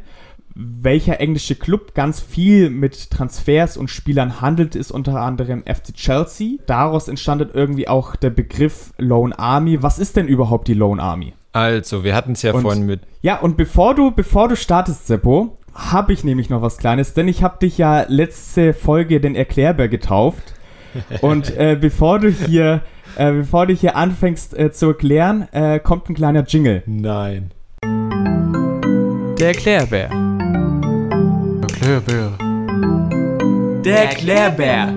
Welcher 0.53 1.21
englische 1.21 1.55
Club 1.55 1.93
ganz 1.93 2.19
viel 2.19 2.69
mit 2.69 3.09
Transfers 3.09 3.77
und 3.77 3.89
Spielern 3.89 4.41
handelt, 4.41 4.75
ist 4.75 4.91
unter 4.91 5.21
anderem 5.21 5.63
FC 5.63 5.93
Chelsea. 5.93 6.57
Daraus 6.65 7.07
entstand 7.07 7.47
irgendwie 7.53 7.87
auch 7.87 8.17
der 8.17 8.31
Begriff 8.31 8.93
Lone 8.97 9.37
Army. 9.39 9.81
Was 9.81 9.97
ist 9.97 10.17
denn 10.17 10.27
überhaupt 10.27 10.67
die 10.67 10.73
Lone 10.73 11.01
Army? 11.01 11.33
Also, 11.53 12.03
wir 12.03 12.15
hatten 12.15 12.33
es 12.33 12.41
ja 12.41 12.53
und, 12.53 12.61
vorhin 12.61 12.85
mit. 12.85 13.01
Ja, 13.21 13.39
und 13.39 13.57
bevor 13.57 13.95
du, 13.95 14.11
bevor 14.11 14.49
du 14.49 14.55
startest, 14.55 15.07
Seppo, 15.07 15.57
habe 15.73 16.13
ich 16.13 16.23
nämlich 16.23 16.49
noch 16.49 16.61
was 16.61 16.77
Kleines, 16.77 17.13
denn 17.13 17.27
ich 17.27 17.43
habe 17.43 17.59
dich 17.59 17.77
ja 17.77 18.05
letzte 18.07 18.73
Folge 18.73 19.21
den 19.21 19.35
Erklärbär 19.35 19.87
getauft. 19.87 20.53
und 21.21 21.55
äh, 21.55 21.77
bevor 21.79 22.19
du 22.19 22.29
hier 22.29 22.81
äh, 23.15 23.31
bevor 23.31 23.67
du 23.67 23.73
hier 23.73 23.95
anfängst 23.95 24.57
äh, 24.57 24.71
zu 24.71 24.87
erklären, 24.87 25.47
äh, 25.51 25.79
kommt 25.79 26.09
ein 26.09 26.15
kleiner 26.15 26.43
Jingle. 26.47 26.83
Nein. 26.85 27.51
Der 29.39 29.47
Erklärbär. 29.47 30.09
Erklärbär. 31.61 32.31
Der 33.83 34.03
Erklärbär. 34.09 34.95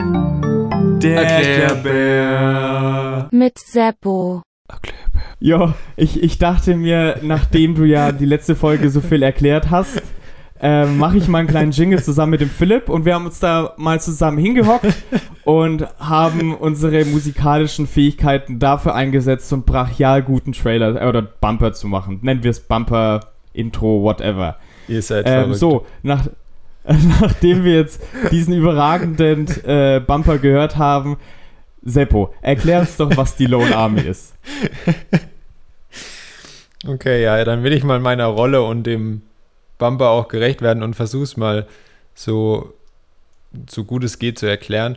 Der 1.03 1.23
Erklärbär. 1.23 3.29
Mit 3.31 3.59
Seppo. 3.59 4.43
Erklärbär. 4.69 5.05
Jo, 5.41 5.73
ich, 5.97 6.23
ich 6.23 6.39
dachte 6.39 6.77
mir, 6.77 7.19
nachdem 7.23 7.75
du 7.75 7.85
ja 7.85 8.13
die 8.13 8.27
letzte 8.27 8.55
Folge 8.57 8.91
so 8.91 9.01
viel 9.01 9.23
erklärt 9.23 9.71
hast, 9.71 10.03
äh, 10.61 10.87
mache 10.87 11.19
ich 11.19 11.29
mal 11.29 11.39
einen 11.39 11.49
kleinen 11.49 11.73
Jingle 11.73 12.03
zusammen 12.03 12.31
mit 12.31 12.41
dem 12.41 12.51
Philipp 12.51 12.89
und 12.89 13.05
wir 13.05 13.15
haben 13.15 13.27
uns 13.27 13.41
da 13.41 13.75
mal 13.77 14.01
zusammen 14.01 14.39
hingehockt 14.39 14.87
und 15.45 15.87
haben 15.99 16.55
unsere 16.55 17.05
musikalischen 17.05 17.87
Fähigkeiten 17.87 18.59
dafür 18.59 18.95
eingesetzt, 18.95 19.49
so 19.49 19.57
einen 19.57 19.65
brachial 19.65 20.23
guten 20.23 20.53
Trailer 20.53 21.03
äh, 21.03 21.07
oder 21.07 21.23
Bumper 21.23 21.73
zu 21.73 21.89
machen. 21.89 22.21
Nennen 22.23 22.43
wir 22.45 22.51
es 22.51 22.61
Bumper, 22.61 23.21
Intro, 23.53 24.03
whatever. 24.03 24.57
Ihr 24.89 25.03
seid 25.03 25.27
ähm, 25.29 25.55
So, 25.55 25.87
nach, 26.03 26.27
nachdem 26.85 27.65
wir 27.65 27.75
jetzt 27.75 28.03
diesen 28.31 28.55
überragenden 28.55 29.49
äh, 29.65 30.01
Bumper 30.01 30.39
gehört 30.39 30.77
haben, 30.77 31.17
Seppo, 31.83 32.33
erklär 32.41 32.81
uns 32.81 32.97
doch, 32.97 33.15
was 33.17 33.37
die 33.37 33.47
Lone 33.47 33.77
Army 33.77 34.01
ist. 34.03 34.35
Okay, 36.87 37.23
ja, 37.23 37.43
dann 37.45 37.63
will 37.63 37.73
ich 37.73 37.83
mal 37.83 37.99
meiner 37.99 38.27
Rolle 38.27 38.63
und 38.63 38.83
dem 38.85 39.23
Bumper 39.79 40.11
auch 40.11 40.29
gerecht 40.29 40.63
werden 40.63 40.83
und 40.83 40.95
versuch's 40.95 41.37
mal 41.37 41.67
so, 42.15 42.75
so 43.69 43.85
gut 43.85 44.05
es 44.05 44.19
geht 44.19 44.39
zu 44.39 44.47
erklären. 44.47 44.97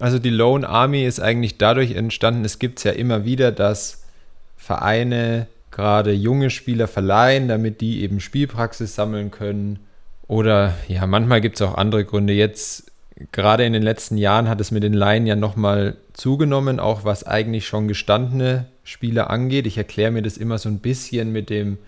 Also 0.00 0.18
die 0.18 0.30
Lone 0.30 0.68
Army 0.68 1.04
ist 1.04 1.20
eigentlich 1.20 1.58
dadurch 1.58 1.92
entstanden, 1.92 2.44
es 2.44 2.58
gibt 2.58 2.78
es 2.78 2.84
ja 2.84 2.92
immer 2.92 3.24
wieder, 3.24 3.52
dass 3.52 4.04
Vereine 4.56 5.46
gerade 5.70 6.12
junge 6.12 6.50
Spieler 6.50 6.88
verleihen, 6.88 7.48
damit 7.48 7.80
die 7.80 8.02
eben 8.02 8.20
Spielpraxis 8.20 8.94
sammeln 8.94 9.30
können. 9.30 9.80
Oder 10.26 10.74
ja, 10.88 11.06
manchmal 11.06 11.40
gibt 11.40 11.56
es 11.56 11.62
auch 11.62 11.74
andere 11.74 12.04
Gründe. 12.04 12.32
Jetzt, 12.32 12.90
gerade 13.32 13.64
in 13.64 13.72
den 13.72 13.82
letzten 13.82 14.16
Jahren, 14.16 14.48
hat 14.48 14.60
es 14.60 14.70
mit 14.70 14.82
den 14.82 14.94
Laien 14.94 15.26
ja 15.26 15.36
nochmal 15.36 15.96
zugenommen, 16.12 16.80
auch 16.80 17.04
was 17.04 17.24
eigentlich 17.24 17.66
schon 17.66 17.88
gestandene 17.88 18.66
Spieler 18.84 19.30
angeht. 19.30 19.66
Ich 19.66 19.76
erkläre 19.76 20.12
mir 20.12 20.22
das 20.22 20.36
immer 20.36 20.58
so 20.58 20.68
ein 20.68 20.78
bisschen 20.78 21.32
mit 21.32 21.50
dem 21.50 21.78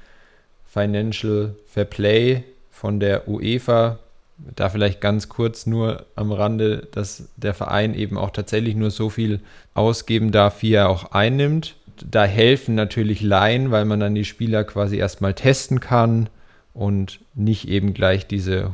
Financial 0.76 1.54
Fair 1.66 1.87
Play 1.87 2.45
von 2.71 3.00
der 3.00 3.26
UEFA. 3.28 3.99
Da 4.37 4.68
vielleicht 4.68 5.00
ganz 5.00 5.30
kurz 5.30 5.64
nur 5.64 6.04
am 6.14 6.30
Rande, 6.30 6.87
dass 6.92 7.30
der 7.37 7.54
Verein 7.54 7.95
eben 7.95 8.18
auch 8.18 8.28
tatsächlich 8.28 8.75
nur 8.75 8.90
so 8.90 9.09
viel 9.09 9.40
ausgeben 9.73 10.30
darf, 10.30 10.61
wie 10.61 10.75
er 10.75 10.90
auch 10.90 11.12
einnimmt. 11.12 11.76
Da 12.04 12.26
helfen 12.26 12.75
natürlich 12.75 13.23
Laien, 13.23 13.71
weil 13.71 13.87
man 13.87 14.00
dann 14.00 14.14
die 14.14 14.26
Spieler 14.26 14.64
quasi 14.64 14.99
erstmal 14.99 15.33
testen 15.33 15.80
kann 15.80 16.28
und 16.75 17.21
nicht 17.35 17.68
eben 17.68 17.95
gleich 17.95 18.26
diese 18.26 18.71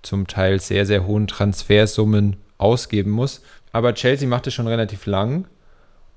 zum 0.00 0.26
Teil 0.26 0.60
sehr, 0.60 0.86
sehr 0.86 1.06
hohen 1.06 1.26
Transfersummen 1.26 2.36
ausgeben 2.56 3.10
muss. 3.10 3.42
Aber 3.70 3.92
Chelsea 3.92 4.26
macht 4.26 4.46
es 4.46 4.54
schon 4.54 4.66
relativ 4.66 5.04
lang 5.04 5.44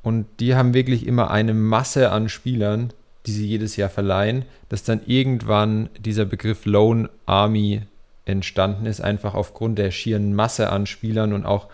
und 0.04 0.26
die 0.40 0.56
haben 0.56 0.74
wirklich 0.74 1.06
immer 1.06 1.32
eine 1.32 1.54
Masse 1.54 2.12
an 2.12 2.30
Spielern, 2.30 2.94
die 3.26 3.32
sie 3.32 3.48
jedes 3.48 3.76
Jahr 3.76 3.90
verleihen, 3.90 4.46
dass 4.70 4.84
dann 4.84 5.02
irgendwann 5.06 5.90
dieser 5.98 6.26
Begriff 6.26 6.66
Lone 6.66 7.10
Army 7.26 7.82
entstanden 8.26 8.86
ist, 8.86 9.02
einfach 9.02 9.34
aufgrund 9.34 9.78
der 9.80 9.92
schieren 9.92 10.34
Masse 10.34 10.70
an 10.70 10.86
Spielern 10.86 11.34
und 11.34 11.46
auch 11.46 11.68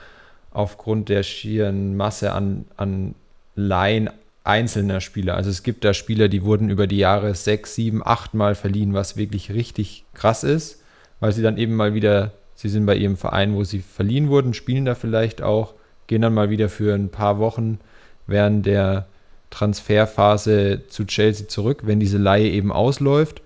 aufgrund 0.51 1.09
der 1.09 1.23
schieren 1.23 1.95
Masse 1.95 2.33
an, 2.33 2.65
an 2.77 3.15
Laien 3.55 4.09
einzelner 4.43 5.01
Spieler. 5.01 5.35
Also 5.35 5.49
es 5.49 5.63
gibt 5.63 5.83
da 5.83 5.93
Spieler, 5.93 6.27
die 6.27 6.43
wurden 6.43 6.69
über 6.69 6.87
die 6.87 6.97
Jahre 6.97 7.35
sechs, 7.35 7.75
sieben, 7.75 8.01
acht 8.05 8.33
Mal 8.33 8.55
verliehen, 8.55 8.93
was 8.93 9.17
wirklich 9.17 9.51
richtig 9.51 10.03
krass 10.13 10.43
ist, 10.43 10.83
weil 11.19 11.31
sie 11.31 11.43
dann 11.43 11.57
eben 11.57 11.75
mal 11.75 11.93
wieder, 11.93 12.31
sie 12.55 12.69
sind 12.69 12.85
bei 12.85 12.95
ihrem 12.95 13.17
Verein, 13.17 13.53
wo 13.53 13.63
sie 13.63 13.79
verliehen 13.79 14.29
wurden, 14.29 14.53
spielen 14.53 14.85
da 14.85 14.95
vielleicht 14.95 15.41
auch, 15.41 15.73
gehen 16.07 16.21
dann 16.21 16.33
mal 16.33 16.49
wieder 16.49 16.69
für 16.69 16.93
ein 16.95 17.09
paar 17.09 17.37
Wochen 17.39 17.79
während 18.27 18.65
der 18.65 19.07
Transferphase 19.51 20.81
zu 20.89 21.05
Chelsea 21.05 21.47
zurück, 21.47 21.81
wenn 21.83 21.99
diese 21.99 22.17
Laie 22.17 22.49
eben 22.49 22.71
ausläuft 22.71 23.41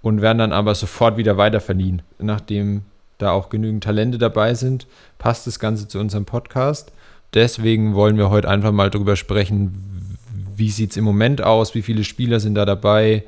und 0.00 0.22
werden 0.22 0.38
dann 0.38 0.52
aber 0.52 0.74
sofort 0.74 1.18
wieder 1.18 1.36
weiter 1.36 1.60
verliehen. 1.60 2.00
Nachdem 2.18 2.82
da 3.18 3.32
auch 3.32 3.50
genügend 3.50 3.84
Talente 3.84 4.16
dabei 4.16 4.54
sind, 4.54 4.86
passt 5.18 5.46
das 5.46 5.58
Ganze 5.58 5.88
zu 5.88 5.98
unserem 5.98 6.24
Podcast. 6.24 6.92
Deswegen 7.34 7.94
wollen 7.94 8.16
wir 8.16 8.30
heute 8.30 8.48
einfach 8.48 8.72
mal 8.72 8.88
darüber 8.88 9.16
sprechen, 9.16 10.16
wie 10.56 10.70
sieht 10.70 10.92
es 10.92 10.96
im 10.96 11.04
Moment 11.04 11.42
aus, 11.42 11.74
wie 11.74 11.82
viele 11.82 12.04
Spieler 12.04 12.40
sind 12.40 12.54
da 12.54 12.64
dabei, 12.64 13.24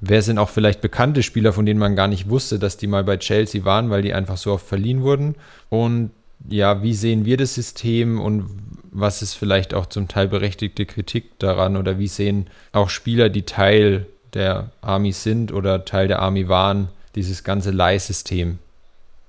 wer 0.00 0.22
sind 0.22 0.38
auch 0.38 0.48
vielleicht 0.48 0.80
bekannte 0.80 1.22
Spieler, 1.22 1.52
von 1.52 1.64
denen 1.64 1.78
man 1.78 1.94
gar 1.94 2.08
nicht 2.08 2.28
wusste, 2.28 2.58
dass 2.58 2.76
die 2.76 2.88
mal 2.88 3.04
bei 3.04 3.18
Chelsea 3.18 3.64
waren, 3.64 3.90
weil 3.90 4.02
die 4.02 4.12
einfach 4.14 4.36
so 4.36 4.52
oft 4.52 4.66
verliehen 4.66 5.02
wurden. 5.02 5.36
Und 5.68 6.10
ja, 6.48 6.82
wie 6.82 6.94
sehen 6.94 7.24
wir 7.24 7.36
das 7.36 7.54
System 7.54 8.20
und 8.20 8.46
was 8.92 9.22
ist 9.22 9.34
vielleicht 9.34 9.74
auch 9.74 9.86
zum 9.86 10.06
Teil 10.06 10.28
berechtigte 10.28 10.86
Kritik 10.86 11.38
daran 11.38 11.76
oder 11.76 11.98
wie 11.98 12.08
sehen 12.08 12.48
auch 12.72 12.90
Spieler, 12.90 13.30
die 13.30 13.42
Teil 13.42 14.06
der 14.34 14.70
Army 14.82 15.12
sind 15.12 15.52
oder 15.52 15.84
Teil 15.84 16.08
der 16.08 16.20
Army 16.20 16.48
waren, 16.48 16.88
dieses 17.14 17.42
ganze 17.42 17.70
Leihsystem. 17.70 18.58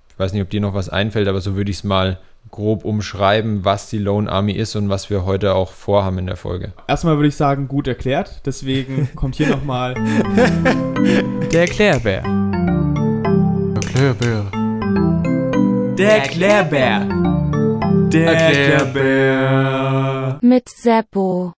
Ich 0.09 0.19
weiß 0.19 0.33
nicht, 0.33 0.41
ob 0.41 0.49
dir 0.49 0.61
noch 0.61 0.73
was 0.73 0.89
einfällt, 0.89 1.27
aber 1.27 1.41
so 1.41 1.55
würde 1.55 1.71
ich 1.71 1.77
es 1.77 1.83
mal 1.83 2.19
grob 2.51 2.85
umschreiben, 2.85 3.65
was 3.65 3.89
die 3.89 3.97
Lone 3.97 4.31
Army 4.31 4.51
ist 4.51 4.75
und 4.75 4.89
was 4.89 5.09
wir 5.09 5.25
heute 5.25 5.55
auch 5.55 5.71
vorhaben 5.71 6.19
in 6.19 6.27
der 6.27 6.37
Folge. 6.37 6.73
Erstmal 6.87 7.15
würde 7.15 7.29
ich 7.29 7.35
sagen, 7.35 7.67
gut 7.67 7.87
erklärt. 7.87 8.41
Deswegen 8.45 9.09
kommt 9.15 9.35
hier 9.35 9.47
nochmal 9.47 9.95
der 11.51 11.61
Erklärbär. 11.61 12.23
Erklärbär. 13.75 14.51
Der 15.97 16.17
Erklärbär. 16.17 17.07
Der 17.93 18.33
Erklärbär. 18.33 20.39
Mit 20.41 20.69
Seppo. 20.69 21.53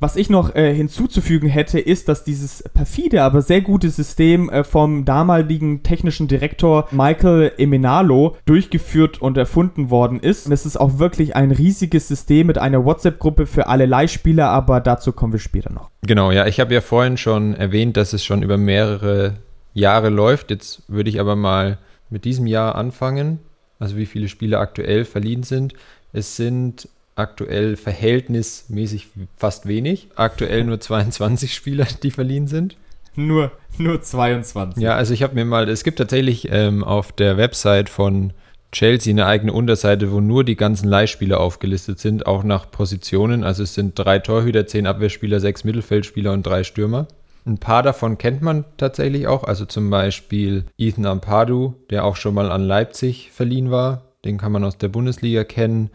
Was 0.00 0.16
ich 0.16 0.28
noch 0.28 0.54
äh, 0.54 0.74
hinzuzufügen 0.74 1.48
hätte, 1.48 1.78
ist, 1.78 2.08
dass 2.08 2.24
dieses 2.24 2.64
perfide, 2.74 3.22
aber 3.22 3.42
sehr 3.42 3.60
gute 3.60 3.90
System 3.90 4.50
äh, 4.50 4.64
vom 4.64 5.04
damaligen 5.04 5.82
technischen 5.82 6.28
Direktor 6.28 6.88
Michael 6.90 7.52
Emenalo 7.58 8.36
durchgeführt 8.44 9.22
und 9.22 9.36
erfunden 9.36 9.90
worden 9.90 10.20
ist. 10.20 10.46
Und 10.46 10.52
es 10.52 10.66
ist 10.66 10.76
auch 10.76 10.98
wirklich 10.98 11.36
ein 11.36 11.50
riesiges 11.50 12.08
System 12.08 12.48
mit 12.48 12.58
einer 12.58 12.84
WhatsApp-Gruppe 12.84 13.46
für 13.46 13.68
alle 13.68 13.86
Leihspieler, 13.86 14.48
aber 14.48 14.80
dazu 14.80 15.12
kommen 15.12 15.32
wir 15.32 15.40
später 15.40 15.72
noch. 15.72 15.90
Genau, 16.02 16.30
ja, 16.30 16.46
ich 16.46 16.60
habe 16.60 16.74
ja 16.74 16.80
vorhin 16.80 17.16
schon 17.16 17.54
erwähnt, 17.54 17.96
dass 17.96 18.12
es 18.12 18.24
schon 18.24 18.42
über 18.42 18.58
mehrere 18.58 19.34
Jahre 19.72 20.08
läuft. 20.08 20.50
Jetzt 20.50 20.82
würde 20.88 21.08
ich 21.08 21.20
aber 21.20 21.36
mal 21.36 21.78
mit 22.10 22.24
diesem 22.24 22.46
Jahr 22.46 22.74
anfangen, 22.74 23.40
also 23.78 23.96
wie 23.96 24.06
viele 24.06 24.28
Spiele 24.28 24.58
aktuell 24.58 25.04
verliehen 25.04 25.42
sind. 25.42 25.74
Es 26.12 26.36
sind 26.36 26.88
aktuell 27.14 27.76
verhältnismäßig 27.76 29.08
fast 29.36 29.66
wenig. 29.66 30.08
Aktuell 30.16 30.64
nur 30.64 30.80
22 30.80 31.54
Spieler, 31.54 31.86
die 32.02 32.10
verliehen 32.10 32.46
sind. 32.46 32.76
Nur, 33.16 33.50
nur 33.78 34.02
22. 34.02 34.82
Ja, 34.82 34.94
also 34.94 35.14
ich 35.14 35.22
habe 35.22 35.34
mir 35.34 35.46
mal, 35.46 35.68
es 35.68 35.84
gibt 35.84 35.98
tatsächlich 35.98 36.48
ähm, 36.50 36.84
auf 36.84 37.12
der 37.12 37.38
Website 37.38 37.88
von 37.88 38.34
Chelsea 38.72 39.10
eine 39.10 39.24
eigene 39.24 39.54
Unterseite, 39.54 40.12
wo 40.12 40.20
nur 40.20 40.44
die 40.44 40.56
ganzen 40.56 40.88
Leihspieler 40.88 41.40
aufgelistet 41.40 41.98
sind, 41.98 42.26
auch 42.26 42.44
nach 42.44 42.70
Positionen. 42.70 43.42
Also 43.42 43.62
es 43.62 43.72
sind 43.72 43.98
drei 43.98 44.18
Torhüter, 44.18 44.66
zehn 44.66 44.86
Abwehrspieler, 44.86 45.40
sechs 45.40 45.64
Mittelfeldspieler 45.64 46.32
und 46.32 46.44
drei 46.44 46.62
Stürmer. 46.62 47.08
Ein 47.46 47.58
paar 47.58 47.84
davon 47.84 48.18
kennt 48.18 48.42
man 48.42 48.64
tatsächlich 48.76 49.28
auch, 49.28 49.44
also 49.44 49.66
zum 49.66 49.88
Beispiel 49.88 50.64
Ethan 50.76 51.06
Ampadu, 51.06 51.74
der 51.90 52.04
auch 52.04 52.16
schon 52.16 52.34
mal 52.34 52.50
an 52.50 52.64
Leipzig 52.64 53.30
verliehen 53.30 53.70
war. 53.70 54.02
Den 54.24 54.36
kann 54.36 54.50
man 54.50 54.64
aus 54.64 54.78
der 54.78 54.88
Bundesliga 54.88 55.44
kennen. 55.44 55.90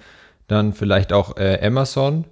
Dann 0.47 0.71
vielleicht 0.71 1.11
auch 1.11 1.35
äh, 1.35 1.55
Emerson, 1.55 2.23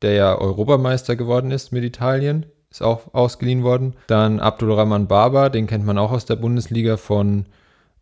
der 0.00 0.12
ja 0.14 0.38
Europameister 0.38 1.14
geworden 1.14 1.50
ist 1.50 1.72
mit 1.72 1.84
Italien, 1.84 2.46
ist 2.70 2.82
auch 2.82 3.12
ausgeliehen 3.12 3.64
worden. 3.64 3.94
Dann 4.06 4.40
Abdulrahman 4.40 5.08
Baba, 5.08 5.50
den 5.50 5.66
kennt 5.66 5.84
man 5.84 5.98
auch 5.98 6.10
aus 6.10 6.24
der 6.24 6.36
Bundesliga 6.36 6.96
von, 6.96 7.44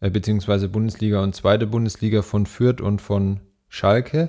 äh, 0.01 0.11
beziehungsweise 0.11 0.69
Bundesliga 0.69 1.25
und 1.25 1.35
zweite 1.35 1.67
Bundesliga 1.67 2.23
von 2.23 2.47
Fürth 2.47 2.81
und 2.81 3.03
von 3.03 3.41
Schalke. 3.69 4.29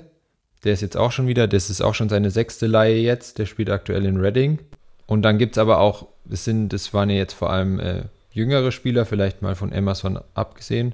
Der 0.64 0.72
ist 0.72 0.82
jetzt 0.82 0.96
auch 0.96 1.12
schon 1.12 1.28
wieder, 1.28 1.46
das 1.46 1.70
ist 1.70 1.80
auch 1.80 1.94
schon 1.94 2.08
seine 2.08 2.32
sechste 2.32 2.66
Leihe 2.66 2.98
jetzt, 2.98 3.38
der 3.38 3.46
spielt 3.46 3.70
aktuell 3.70 4.04
in 4.04 4.16
Reading. 4.16 4.58
Und 5.08 5.22
dann 5.22 5.38
gibt 5.38 5.56
es 5.56 5.58
aber 5.58 5.80
auch, 5.80 6.06
es 6.30 6.44
sind, 6.44 6.68
das 6.68 6.92
waren 6.92 7.08
ja 7.08 7.16
jetzt 7.16 7.32
vor 7.32 7.50
allem 7.50 7.80
äh, 7.80 8.02
jüngere 8.30 8.70
Spieler, 8.70 9.06
vielleicht 9.06 9.40
mal 9.40 9.54
von 9.54 9.72
Emerson 9.72 10.20
abgesehen. 10.34 10.92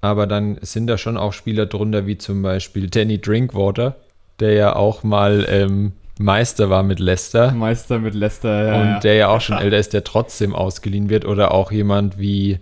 Aber 0.00 0.26
dann 0.26 0.58
sind 0.62 0.88
da 0.88 0.98
schon 0.98 1.16
auch 1.16 1.32
Spieler 1.32 1.66
drunter, 1.66 2.06
wie 2.06 2.18
zum 2.18 2.42
Beispiel 2.42 2.90
Danny 2.90 3.20
Drinkwater, 3.20 3.94
der 4.40 4.52
ja 4.54 4.74
auch 4.74 5.04
mal 5.04 5.46
ähm, 5.48 5.92
Meister 6.18 6.70
war 6.70 6.82
mit 6.82 6.98
Leicester. 6.98 7.52
Meister 7.52 8.00
mit 8.00 8.14
Leicester, 8.14 8.66
ja. 8.66 8.82
Und 8.96 9.04
der 9.04 9.14
ja 9.14 9.28
auch 9.28 9.40
schon 9.40 9.58
älter 9.58 9.78
ist, 9.78 9.92
der 9.92 10.02
trotzdem 10.02 10.52
ausgeliehen 10.52 11.08
wird. 11.08 11.24
Oder 11.24 11.52
auch 11.52 11.70
jemand 11.70 12.18
wie 12.18 12.58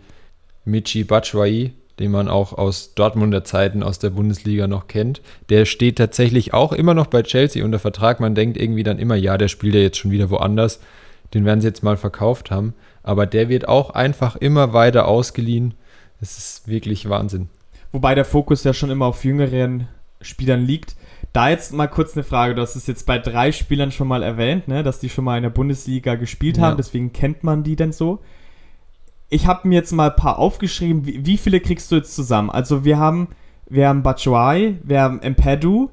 Michi 0.67 1.05
Batshuayi, 1.05 1.73
den 1.99 2.11
man 2.11 2.29
auch 2.29 2.53
aus 2.53 2.95
Dortmunder 2.95 3.45
Zeiten 3.45 3.83
aus 3.83 3.99
der 3.99 4.11
Bundesliga 4.11 4.67
noch 4.67 4.89
kennt. 4.89 5.23
Der 5.49 5.65
steht 5.65 5.97
tatsächlich 5.97 6.53
auch 6.53 6.73
immer 6.73 6.95
noch 6.95 7.07
bei 7.07 7.23
Chelsea 7.23 7.65
unter 7.65 7.79
Vertrag. 7.79 8.21
Man 8.21 8.35
denkt 8.35 8.57
irgendwie 8.57 8.83
dann 8.83 8.99
immer, 8.99 9.15
ja, 9.15 9.39
der 9.39 9.49
spielt 9.49 9.75
ja 9.75 9.81
jetzt 9.81 9.99
schon 9.99 10.11
wieder 10.11 10.31
woanders. 10.31 10.81
Den 11.33 11.45
werden 11.45 11.61
sie 11.61 11.69
jetzt 11.69 11.83
mal 11.83 11.97
verkauft 11.97 12.51
haben. 12.51 12.75
Aber 13.03 13.27
der 13.27 13.49
wird 13.49 13.69
auch 13.69 13.91
einfach 13.91 14.37
immer 14.37 14.73
weiter 14.73 15.07
ausgeliehen. 15.07 15.75
Das 16.21 16.37
ist 16.39 16.67
wirklich 16.67 17.09
Wahnsinn. 17.09 17.49
Wobei 17.93 18.15
der 18.15 18.25
Fokus 18.25 18.65
ja 18.65 18.73
schon 18.73 18.91
immer 18.91 19.07
auf 19.07 19.25
jüngeren 19.25 19.89
Spielern 20.21 20.65
liegt. 20.65 20.97
Da 21.33 21.51
jetzt 21.51 21.73
mal 21.73 21.87
kurz 21.87 22.15
eine 22.15 22.25
Frage. 22.25 22.55
Du 22.55 22.63
hast 22.63 22.77
es 22.77 22.87
jetzt 22.87 23.07
bei 23.07 23.19
drei 23.19 23.53
Spielern 23.53 23.93
schon 23.93 24.09
mal 24.09 24.23
erwähnt, 24.23 24.69
ne, 24.69 24.83
dass 24.83 25.01
die 25.01 25.11
schon 25.11 25.25
mal 25.25 25.37
in 25.37 25.43
der 25.43 25.51
Bundesliga 25.51 26.17
gespielt 26.17 26.59
haben. 26.59 26.73
Ja. 26.73 26.77
Deswegen 26.77 27.13
kennt 27.13 27.45
man 27.45 27.63
die 27.63 27.77
denn 27.77 27.93
so 27.93 28.21
ich 29.29 29.47
habe 29.47 29.69
mir 29.69 29.77
jetzt 29.77 29.93
mal 29.93 30.11
ein 30.11 30.17
paar 30.17 30.39
aufgeschrieben. 30.39 31.07
Wie, 31.07 31.27
wie, 31.27 31.37
viele 31.37 31.61
kriegst 31.61 31.91
du 31.91 31.97
jetzt 31.97 32.15
zusammen? 32.15 32.51
Also 32.51 32.85
wir 32.85 32.99
haben, 32.99 33.29
wir 33.69 33.89
haben 33.89 34.03
Batshuayi, 34.03 34.79
wir 34.83 35.01
haben 35.01 35.21
Empedu. 35.23 35.91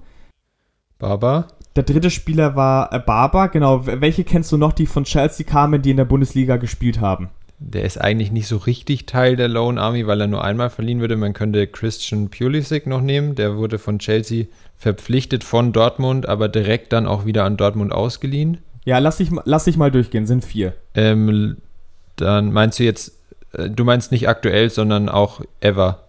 Baba. 1.00 1.48
Der 1.76 1.84
dritte 1.84 2.10
Spieler 2.10 2.56
war 2.56 2.92
äh, 2.94 3.00
Baba, 3.00 3.48
genau. 3.48 3.86
Welche 3.86 4.24
kennst 4.24 4.52
du 4.52 4.58
noch, 4.58 4.74
die 4.74 4.86
von 4.86 5.06
Chelsea 5.06 5.46
kamen, 5.46 5.82
die 5.82 5.92
in 5.92 5.98
der 5.98 6.06
Bundesliga 6.06 6.58
gespielt 6.58 7.00
haben? 7.00 7.30
Der 7.60 7.84
ist 7.84 8.02
eigentlich 8.02 8.32
nicht 8.32 8.48
so 8.48 8.58
richtig 8.58 9.06
Teil 9.06 9.36
der 9.36 9.48
Lone 9.48 9.80
Army, 9.80 10.08
weil 10.08 10.20
er 10.20 10.28
nur 10.28 10.44
einmal 10.44 10.70
verliehen 10.70 11.00
würde. 11.00 11.16
Man 11.16 11.34
könnte 11.34 11.68
Christian 11.68 12.30
Pulisic 12.30 12.88
noch 12.88 13.02
nehmen. 13.02 13.36
Der 13.36 13.56
wurde 13.56 13.78
von 13.78 14.00
Chelsea 14.00 14.46
verpflichtet 14.76 15.44
von 15.44 15.72
Dortmund, 15.72 16.28
aber 16.28 16.50
direkt 16.50 16.92
dann 16.92 17.06
auch 17.06 17.26
wieder 17.26 17.46
an 17.46 17.58
Dortmund 17.58 17.94
ausgeliehen. 17.94 18.58
Ja, 18.84 18.98
lass 18.98 19.18
dich, 19.18 19.30
lass 19.46 19.66
dich 19.66 19.78
mal 19.78 19.92
durchgehen, 19.92 20.26
sind 20.26 20.44
vier. 20.44 20.74
Ähm, 20.96 21.58
dann 22.16 22.52
meinst 22.52 22.80
du 22.80 22.84
jetzt, 22.84 23.21
du 23.54 23.84
meinst 23.84 24.12
nicht 24.12 24.28
aktuell, 24.28 24.70
sondern 24.70 25.10
auch 25.10 25.42
ever. 25.60 26.04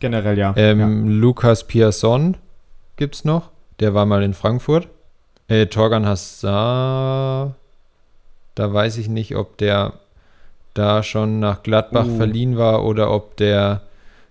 Generell, 0.00 0.38
ja. 0.38 0.52
Ähm, 0.56 0.80
ja. 0.80 1.20
Lukas 1.20 1.64
Pierson 1.64 2.36
gibt's 2.96 3.24
noch. 3.24 3.50
Der 3.80 3.94
war 3.94 4.06
mal 4.06 4.22
in 4.22 4.34
Frankfurt. 4.34 4.88
Äh, 5.48 5.66
Torgan 5.66 6.06
Hassar, 6.06 7.54
da 8.56 8.72
weiß 8.72 8.98
ich 8.98 9.08
nicht, 9.08 9.36
ob 9.36 9.58
der 9.58 9.92
da 10.74 11.02
schon 11.02 11.38
nach 11.38 11.62
Gladbach 11.62 12.06
uh. 12.06 12.16
verliehen 12.16 12.56
war 12.56 12.84
oder 12.84 13.10
ob 13.12 13.36
der 13.36 13.82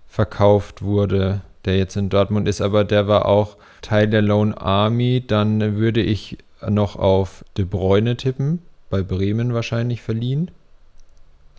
verkauft 0.06 0.82
wurde, 0.82 1.40
der 1.64 1.78
jetzt 1.78 1.96
in 1.96 2.08
Dortmund 2.08 2.48
ist, 2.48 2.60
aber 2.60 2.84
der 2.84 3.08
war 3.08 3.26
auch 3.26 3.56
Teil 3.82 4.08
der 4.08 4.22
Lone 4.22 4.58
Army. 4.60 5.24
Dann 5.26 5.76
würde 5.76 6.02
ich 6.02 6.38
noch 6.66 6.96
auf 6.96 7.44
De 7.56 7.64
Bruyne 7.64 8.16
tippen, 8.16 8.62
bei 8.90 9.02
Bremen 9.02 9.54
wahrscheinlich 9.54 10.02
verliehen. 10.02 10.50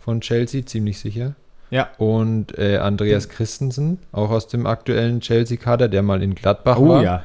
Von 0.08 0.22
Chelsea, 0.22 0.64
ziemlich 0.64 0.98
sicher. 0.98 1.34
Ja. 1.68 1.90
Und 1.98 2.56
äh, 2.56 2.78
Andreas 2.78 3.28
Christensen, 3.28 3.98
auch 4.10 4.30
aus 4.30 4.48
dem 4.48 4.66
aktuellen 4.66 5.20
Chelsea-Kader, 5.20 5.88
der 5.88 6.02
mal 6.02 6.22
in 6.22 6.34
Gladbach 6.34 6.78
oh, 6.78 6.88
war. 6.88 7.00
Oh 7.00 7.04
ja. 7.04 7.24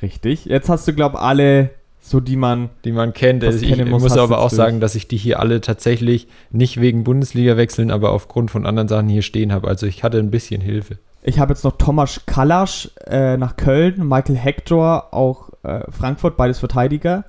Richtig. 0.00 0.46
Jetzt 0.46 0.70
hast 0.70 0.88
du, 0.88 0.94
glaube 0.94 1.18
ich, 1.18 1.22
alle 1.22 1.68
so 2.00 2.20
die 2.20 2.36
man 2.36 2.70
die 2.86 2.92
man 2.92 3.12
kennt. 3.12 3.44
Also 3.44 3.62
ich 3.62 3.76
muss, 3.84 4.04
muss 4.04 4.16
aber 4.16 4.38
auch 4.38 4.48
durch. 4.48 4.56
sagen, 4.56 4.80
dass 4.80 4.94
ich 4.94 5.06
die 5.06 5.18
hier 5.18 5.38
alle 5.38 5.60
tatsächlich 5.60 6.28
nicht 6.50 6.80
wegen 6.80 7.04
Bundesliga 7.04 7.58
wechseln, 7.58 7.90
aber 7.90 8.12
aufgrund 8.12 8.50
von 8.50 8.64
anderen 8.64 8.88
Sachen 8.88 9.10
hier 9.10 9.20
stehen 9.20 9.52
habe. 9.52 9.68
Also 9.68 9.84
ich 9.84 10.02
hatte 10.02 10.18
ein 10.18 10.30
bisschen 10.30 10.62
Hilfe. 10.62 10.96
Ich 11.22 11.40
habe 11.40 11.52
jetzt 11.52 11.62
noch 11.62 11.76
Thomas 11.76 12.22
Kalasch 12.24 12.90
äh, 13.06 13.36
nach 13.36 13.58
Köln, 13.58 14.08
Michael 14.08 14.36
Hector, 14.36 15.12
auch 15.12 15.50
äh, 15.62 15.80
Frankfurt, 15.90 16.38
beides 16.38 16.58
Verteidiger. 16.58 17.26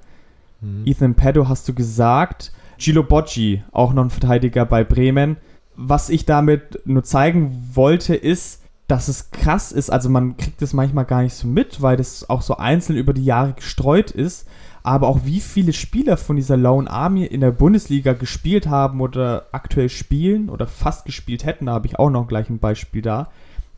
Mhm. 0.61 0.83
Ethan 0.85 1.15
Pedo 1.15 1.49
hast 1.49 1.67
du 1.67 1.73
gesagt. 1.73 2.53
Gilo 2.77 3.03
Bocci, 3.03 3.63
auch 3.71 3.93
noch 3.93 4.03
ein 4.03 4.09
Verteidiger 4.09 4.65
bei 4.65 4.83
Bremen. 4.83 5.37
Was 5.75 6.09
ich 6.09 6.25
damit 6.25 6.81
nur 6.85 7.03
zeigen 7.03 7.71
wollte, 7.73 8.15
ist, 8.15 8.63
dass 8.87 9.07
es 9.07 9.31
krass 9.31 9.71
ist. 9.71 9.89
Also 9.89 10.09
man 10.09 10.37
kriegt 10.37 10.61
es 10.61 10.73
manchmal 10.73 11.05
gar 11.05 11.21
nicht 11.21 11.33
so 11.33 11.47
mit, 11.47 11.81
weil 11.81 11.97
das 11.97 12.29
auch 12.29 12.41
so 12.41 12.57
einzeln 12.57 12.97
über 12.97 13.13
die 13.13 13.25
Jahre 13.25 13.53
gestreut 13.53 14.11
ist 14.11 14.47
aber 14.87 15.09
auch 15.09 15.25
wie 15.25 15.41
viele 15.41 15.73
Spieler 15.73 16.15
von 16.15 16.37
dieser 16.37 16.55
Lone 16.55 16.89
Army 16.89 17.25
in 17.25 17.41
der 17.41 17.51
Bundesliga 17.51 18.13
gespielt 18.13 18.67
haben 18.67 19.01
oder 19.01 19.47
aktuell 19.51 19.89
spielen 19.89 20.49
oder 20.49 20.65
fast 20.65 21.03
gespielt 21.03 21.45
hätten, 21.45 21.65
da 21.65 21.73
habe 21.73 21.87
ich 21.87 21.99
auch 21.99 22.09
noch 22.09 22.25
gleich 22.25 22.49
ein 22.49 22.59
Beispiel 22.59 23.01
da, 23.01 23.29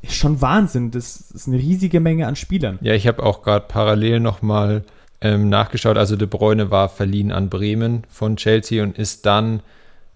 ist 0.04 0.14
schon 0.14 0.40
Wahnsinn. 0.40 0.92
Das 0.92 1.32
ist 1.32 1.48
eine 1.48 1.58
riesige 1.58 2.00
Menge 2.00 2.28
an 2.28 2.36
Spielern. 2.36 2.78
Ja, 2.82 2.94
ich 2.94 3.08
habe 3.08 3.24
auch 3.24 3.42
gerade 3.42 3.66
parallel 3.68 4.20
nochmal 4.20 4.84
ähm, 5.22 5.50
nachgeschaut. 5.50 5.98
Also 5.98 6.16
De 6.16 6.28
Bruyne 6.28 6.72
war 6.72 6.90
verliehen 6.90 7.32
an 7.32 7.50
Bremen 7.50 8.04
von 8.10 8.38
Chelsea 8.38 8.84
und 8.84 8.98
ist 8.98 9.26
dann 9.26 9.62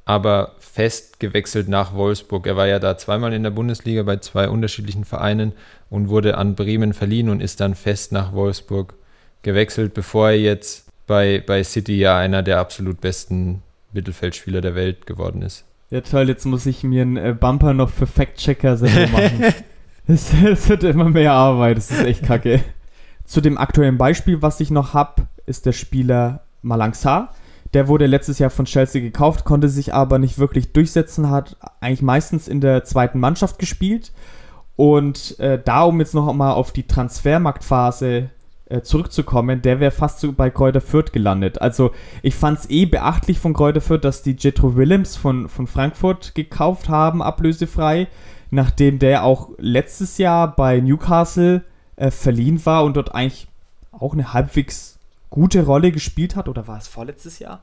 aber 0.05 0.55
fest 0.59 1.19
gewechselt 1.19 1.69
nach 1.69 1.93
Wolfsburg. 1.93 2.47
Er 2.47 2.57
war 2.57 2.67
ja 2.67 2.79
da 2.79 2.97
zweimal 2.97 3.33
in 3.33 3.43
der 3.43 3.51
Bundesliga 3.51 4.03
bei 4.03 4.17
zwei 4.17 4.49
unterschiedlichen 4.49 5.05
Vereinen 5.05 5.53
und 5.89 6.09
wurde 6.09 6.37
an 6.37 6.55
Bremen 6.55 6.93
verliehen 6.93 7.29
und 7.29 7.41
ist 7.41 7.61
dann 7.61 7.75
fest 7.75 8.11
nach 8.11 8.33
Wolfsburg 8.33 8.95
gewechselt, 9.43 9.93
bevor 9.93 10.29
er 10.29 10.39
jetzt 10.39 10.87
bei, 11.07 11.43
bei 11.45 11.63
City 11.63 11.97
ja 11.97 12.17
einer 12.17 12.43
der 12.43 12.59
absolut 12.59 13.01
besten 13.01 13.61
Mittelfeldspieler 13.93 14.61
der 14.61 14.75
Welt 14.75 15.05
geworden 15.05 15.41
ist. 15.41 15.63
Ja 15.89 16.01
toll, 16.01 16.27
jetzt 16.27 16.45
muss 16.45 16.65
ich 16.65 16.83
mir 16.83 17.03
einen 17.03 17.17
äh, 17.17 17.35
Bumper 17.39 17.73
noch 17.73 17.89
für 17.89 18.07
Fact-Checker 18.07 18.77
selber 18.77 19.11
machen. 19.11 19.53
Es 20.05 20.33
wird 20.67 20.83
immer 20.83 21.07
mehr 21.07 21.31
Arbeit, 21.31 21.77
das 21.77 21.89
ist 21.89 22.03
echt 22.03 22.23
kacke. 22.23 22.59
Zu 23.25 23.41
dem 23.41 23.57
aktuellen 23.57 23.97
Beispiel, 23.97 24.41
was 24.41 24.59
ich 24.59 24.71
noch 24.71 24.93
habe, 24.93 25.27
ist 25.45 25.65
der 25.65 25.71
Spieler 25.71 26.41
Malangsar. 26.61 27.33
Der 27.73 27.87
wurde 27.87 28.05
letztes 28.05 28.37
Jahr 28.39 28.51
von 28.51 28.65
Chelsea 28.65 29.01
gekauft, 29.01 29.45
konnte 29.45 29.67
sich 29.67 29.93
aber 29.93 30.19
nicht 30.19 30.37
wirklich 30.37 30.73
durchsetzen, 30.73 31.29
hat 31.29 31.57
eigentlich 31.79 32.03
meistens 32.03 32.47
in 32.47 32.61
der 32.61 32.83
zweiten 32.83 33.19
Mannschaft 33.19 33.57
gespielt. 33.57 34.11
Und 34.75 35.39
äh, 35.39 35.59
da, 35.63 35.83
um 35.83 35.99
jetzt 35.99 36.13
noch 36.13 36.31
mal 36.33 36.53
auf 36.53 36.71
die 36.71 36.87
Transfermarktphase 36.87 38.29
äh, 38.65 38.81
zurückzukommen, 38.81 39.61
der 39.61 39.79
wäre 39.79 39.91
fast 39.91 40.19
so 40.19 40.33
bei 40.33 40.49
Kräuter 40.49 40.81
Fürth 40.81 41.11
gelandet. 41.11 41.61
Also 41.61 41.91
ich 42.21 42.35
fand 42.35 42.59
es 42.59 42.69
eh 42.69 42.85
beachtlich 42.85 43.39
von 43.39 43.53
Kräuter 43.53 43.81
Fürth, 43.81 44.03
dass 44.03 44.23
die 44.23 44.35
Jetro 44.37 44.75
Willems 44.75 45.15
von, 45.15 45.49
von 45.49 45.67
Frankfurt 45.67 46.35
gekauft 46.35 46.89
haben, 46.89 47.21
ablösefrei, 47.21 48.07
nachdem 48.51 48.99
der 48.99 49.23
auch 49.23 49.49
letztes 49.57 50.17
Jahr 50.17 50.55
bei 50.55 50.79
Newcastle 50.79 51.63
äh, 51.95 52.11
verliehen 52.11 52.65
war 52.65 52.83
und 52.83 52.95
dort 52.95 53.13
eigentlich 53.13 53.47
auch 53.91 54.13
eine 54.13 54.33
halbwegs 54.33 54.97
gute 55.29 55.65
Rolle 55.65 55.91
gespielt 55.91 56.35
hat. 56.35 56.47
Oder 56.47 56.67
war 56.67 56.77
es 56.77 56.87
vorletztes 56.87 57.39
Jahr? 57.39 57.61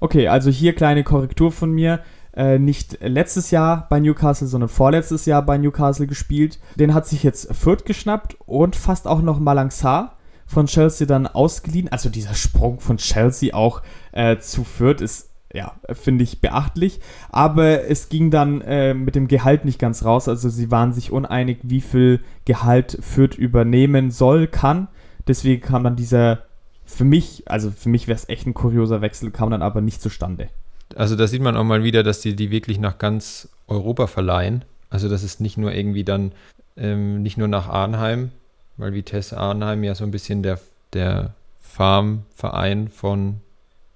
Okay, 0.00 0.28
also 0.28 0.50
hier 0.50 0.74
kleine 0.74 1.04
Korrektur 1.04 1.52
von 1.52 1.72
mir. 1.72 2.00
Äh, 2.34 2.58
nicht 2.58 2.98
letztes 3.00 3.50
Jahr 3.50 3.86
bei 3.88 3.98
Newcastle, 3.98 4.46
sondern 4.46 4.68
vorletztes 4.68 5.26
Jahr 5.26 5.42
bei 5.42 5.58
Newcastle 5.58 6.06
gespielt. 6.06 6.58
Den 6.76 6.94
hat 6.94 7.06
sich 7.06 7.22
jetzt 7.22 7.54
Fürth 7.54 7.84
geschnappt 7.84 8.36
und 8.46 8.76
fast 8.76 9.06
auch 9.06 9.22
noch 9.22 9.40
Malangsar 9.40 10.16
von 10.46 10.66
Chelsea 10.66 11.06
dann 11.06 11.26
ausgeliehen. 11.26 11.88
Also 11.90 12.10
dieser 12.10 12.34
Sprung 12.34 12.80
von 12.80 12.96
Chelsea 12.96 13.54
auch 13.54 13.82
äh, 14.12 14.38
zu 14.38 14.64
Fürth 14.64 15.00
ist, 15.00 15.27
ja, 15.58 15.74
finde 15.92 16.22
ich 16.22 16.40
beachtlich. 16.40 17.00
Aber 17.30 17.84
es 17.90 18.08
ging 18.08 18.30
dann 18.30 18.60
äh, 18.60 18.94
mit 18.94 19.16
dem 19.16 19.26
Gehalt 19.26 19.64
nicht 19.64 19.80
ganz 19.80 20.04
raus. 20.04 20.28
Also 20.28 20.48
sie 20.48 20.70
waren 20.70 20.92
sich 20.92 21.10
uneinig, 21.10 21.58
wie 21.64 21.80
viel 21.80 22.20
Gehalt 22.44 22.96
Fürth 23.00 23.36
übernehmen 23.36 24.12
soll, 24.12 24.46
kann. 24.46 24.86
Deswegen 25.26 25.60
kam 25.60 25.82
dann 25.82 25.96
dieser, 25.96 26.44
für 26.84 27.04
mich, 27.04 27.42
also 27.46 27.72
für 27.72 27.88
mich 27.88 28.06
wäre 28.06 28.16
es 28.16 28.28
echt 28.28 28.46
ein 28.46 28.54
kurioser 28.54 29.00
Wechsel, 29.00 29.32
kam 29.32 29.50
dann 29.50 29.62
aber 29.62 29.80
nicht 29.80 30.00
zustande. 30.00 30.48
Also 30.94 31.16
da 31.16 31.26
sieht 31.26 31.42
man 31.42 31.56
auch 31.56 31.64
mal 31.64 31.82
wieder, 31.82 32.04
dass 32.04 32.20
die 32.20 32.36
die 32.36 32.52
wirklich 32.52 32.78
nach 32.78 32.98
ganz 32.98 33.48
Europa 33.66 34.06
verleihen. 34.06 34.64
Also 34.90 35.08
das 35.08 35.24
ist 35.24 35.40
nicht 35.40 35.58
nur 35.58 35.72
irgendwie 35.72 36.04
dann, 36.04 36.30
ähm, 36.76 37.20
nicht 37.20 37.36
nur 37.36 37.48
nach 37.48 37.68
Arnheim, 37.68 38.30
weil 38.76 38.94
Vitesse 38.94 39.36
Arnheim 39.36 39.82
ja 39.82 39.96
so 39.96 40.04
ein 40.04 40.12
bisschen 40.12 40.44
der, 40.44 40.60
der 40.92 41.34
Farmverein 41.60 42.88
von 42.88 43.40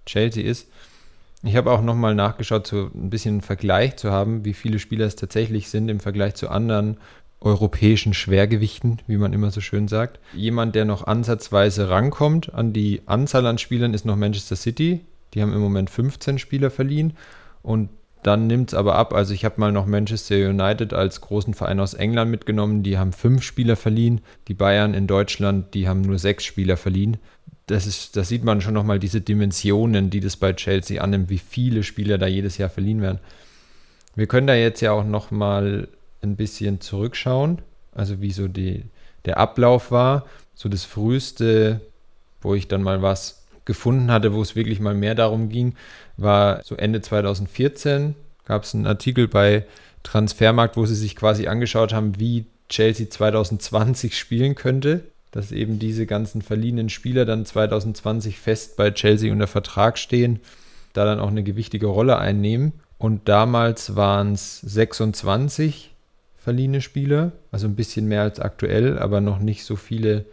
Chelsea 0.07 0.45
ist. 0.45 0.72
Ich 1.45 1.57
habe 1.57 1.73
auch 1.73 1.83
nochmal 1.83 2.15
nachgeschaut, 2.15 2.67
so 2.67 2.91
ein 2.95 3.11
bisschen 3.11 3.35
einen 3.35 3.41
Vergleich 3.41 3.97
zu 3.97 4.13
haben, 4.13 4.45
wie 4.45 4.55
viele 4.55 4.79
Spieler 4.79 5.07
es 5.07 5.17
tatsächlich 5.17 5.69
sind 5.69 5.89
im 5.89 5.99
Vergleich 5.99 6.35
zu 6.35 6.49
anderen 6.49 6.99
europäischen 7.41 8.15
Schwergewichten, 8.15 9.01
wie 9.09 9.17
man 9.17 9.33
immer 9.33 9.51
so 9.51 9.61
schön 9.61 9.89
sagt. 9.89 10.21
Jemand, 10.33 10.77
der 10.77 10.85
noch 10.85 11.07
ansatzweise 11.07 11.89
rankommt 11.89 12.55
an 12.55 12.73
die 12.73 13.03
Anzahl 13.07 13.47
an 13.47 13.59
Spielern, 13.59 13.95
ist 13.95 14.05
noch 14.05 14.17
Manchester 14.17 14.55
City. 14.55 15.01
Die 15.35 15.43
haben 15.43 15.53
im 15.53 15.61
Moment 15.61 15.91
15 15.91 16.39
Spieler 16.39 16.71
verliehen 16.71 17.15
und 17.63 17.89
dann 18.23 18.47
nimmt 18.47 18.71
es 18.71 18.75
aber 18.75 18.95
ab. 18.95 19.13
Also 19.13 19.35
ich 19.35 19.45
habe 19.45 19.61
mal 19.61 19.73
noch 19.73 19.87
Manchester 19.87 20.37
United 20.37 20.95
als 20.95 21.21
großen 21.21 21.55
Verein 21.55 21.81
aus 21.81 21.95
England 21.95 22.31
mitgenommen. 22.31 22.85
Die 22.85 22.97
haben 22.97 23.13
fünf 23.13 23.43
Spieler 23.43 23.75
verliehen. 23.75 24.21
Die 24.47 24.55
Bayern 24.55 24.95
in 24.95 25.09
Deutschland, 25.09 25.75
die 25.75 25.89
haben 25.89 26.03
nur 26.03 26.21
sechs 26.21 26.45
Spieler 26.45 26.77
verliehen. 26.77 27.17
Das, 27.73 27.87
ist, 27.87 28.17
das 28.17 28.29
sieht 28.29 28.45
man 28.45 28.61
schon 28.61 28.75
nochmal 28.75 28.99
diese 28.99 29.21
Dimensionen, 29.21 30.11
die 30.11 30.21
das 30.21 30.37
bei 30.37 30.53
Chelsea 30.53 31.03
annimmt, 31.03 31.31
wie 31.31 31.39
viele 31.39 31.83
Spieler 31.83 32.19
da 32.19 32.27
jedes 32.27 32.59
Jahr 32.59 32.71
verliehen 32.71 33.01
werden. 33.01 33.19
Wir 34.15 34.27
können 34.27 34.47
da 34.47 34.55
jetzt 34.55 34.81
ja 34.81 34.93
auch 34.93 35.05
nochmal 35.05 35.89
ein 36.23 36.37
bisschen 36.37 36.81
zurückschauen, 36.81 37.63
also 37.93 38.21
wie 38.21 38.31
so 38.31 38.49
die, 38.49 38.85
der 39.25 39.39
Ablauf 39.39 39.91
war. 39.91 40.27
So 40.55 40.69
das 40.69 40.85
früheste, 40.85 41.81
wo 42.41 42.55
ich 42.55 42.69
dann 42.69 42.83
mal 42.83 43.03
was 43.03 43.47
gefunden 43.65 44.11
hatte, 44.11 44.35
wo 44.35 44.43
es 44.43 44.55
wirklich 44.55 44.81
mal 44.81 44.95
mehr 44.95 45.15
darum 45.15 45.49
ging, 45.49 45.75
war 46.17 46.63
so 46.63 46.77
Ende 46.77 47.01
2014 47.01 48.15
gab 48.45 48.65
es 48.65 48.75
einen 48.75 48.87
Artikel 48.87 49.29
bei 49.29 49.65
Transfermarkt, 50.03 50.77
wo 50.77 50.85
sie 50.87 50.95
sich 50.95 51.17
quasi 51.17 51.47
angeschaut 51.47 51.93
haben, 51.93 52.19
wie 52.19 52.47
Chelsea 52.69 53.09
2020 53.09 54.19
spielen 54.19 54.55
könnte, 54.55 55.05
dass 55.33 55.51
eben 55.51 55.79
diese 55.79 56.07
ganzen 56.07 56.43
verliehenen 56.43 56.89
Spieler 56.89 57.25
dann 57.25 57.45
2020 57.45 58.39
fest 58.39 58.77
bei 58.77 58.91
Chelsea 58.93 59.33
unter 59.33 59.49
Vertrag 59.49 59.99
stehen, 59.99 60.41
da 60.93 61.05
dann 61.05 61.21
auch 61.21 61.29
eine 61.29 61.43
gewichtige 61.43 61.87
Rolle 61.87 62.19
einnehmen. 62.19 62.73
Und 62.99 63.29
damals 63.29 63.97
waren 63.97 64.35
es 64.35 64.61
26 64.61 65.95
verliehene 66.37 66.81
Spieler, 66.81 67.33
also 67.51 67.67
ein 67.67 67.77
bisschen 67.77 68.07
mehr 68.07 68.23
als 68.23 68.39
aktuell, 68.39 68.99
aber 68.99 69.21
noch 69.21 69.39
nicht 69.39 69.65
so 69.65 69.75
viele 69.75 70.27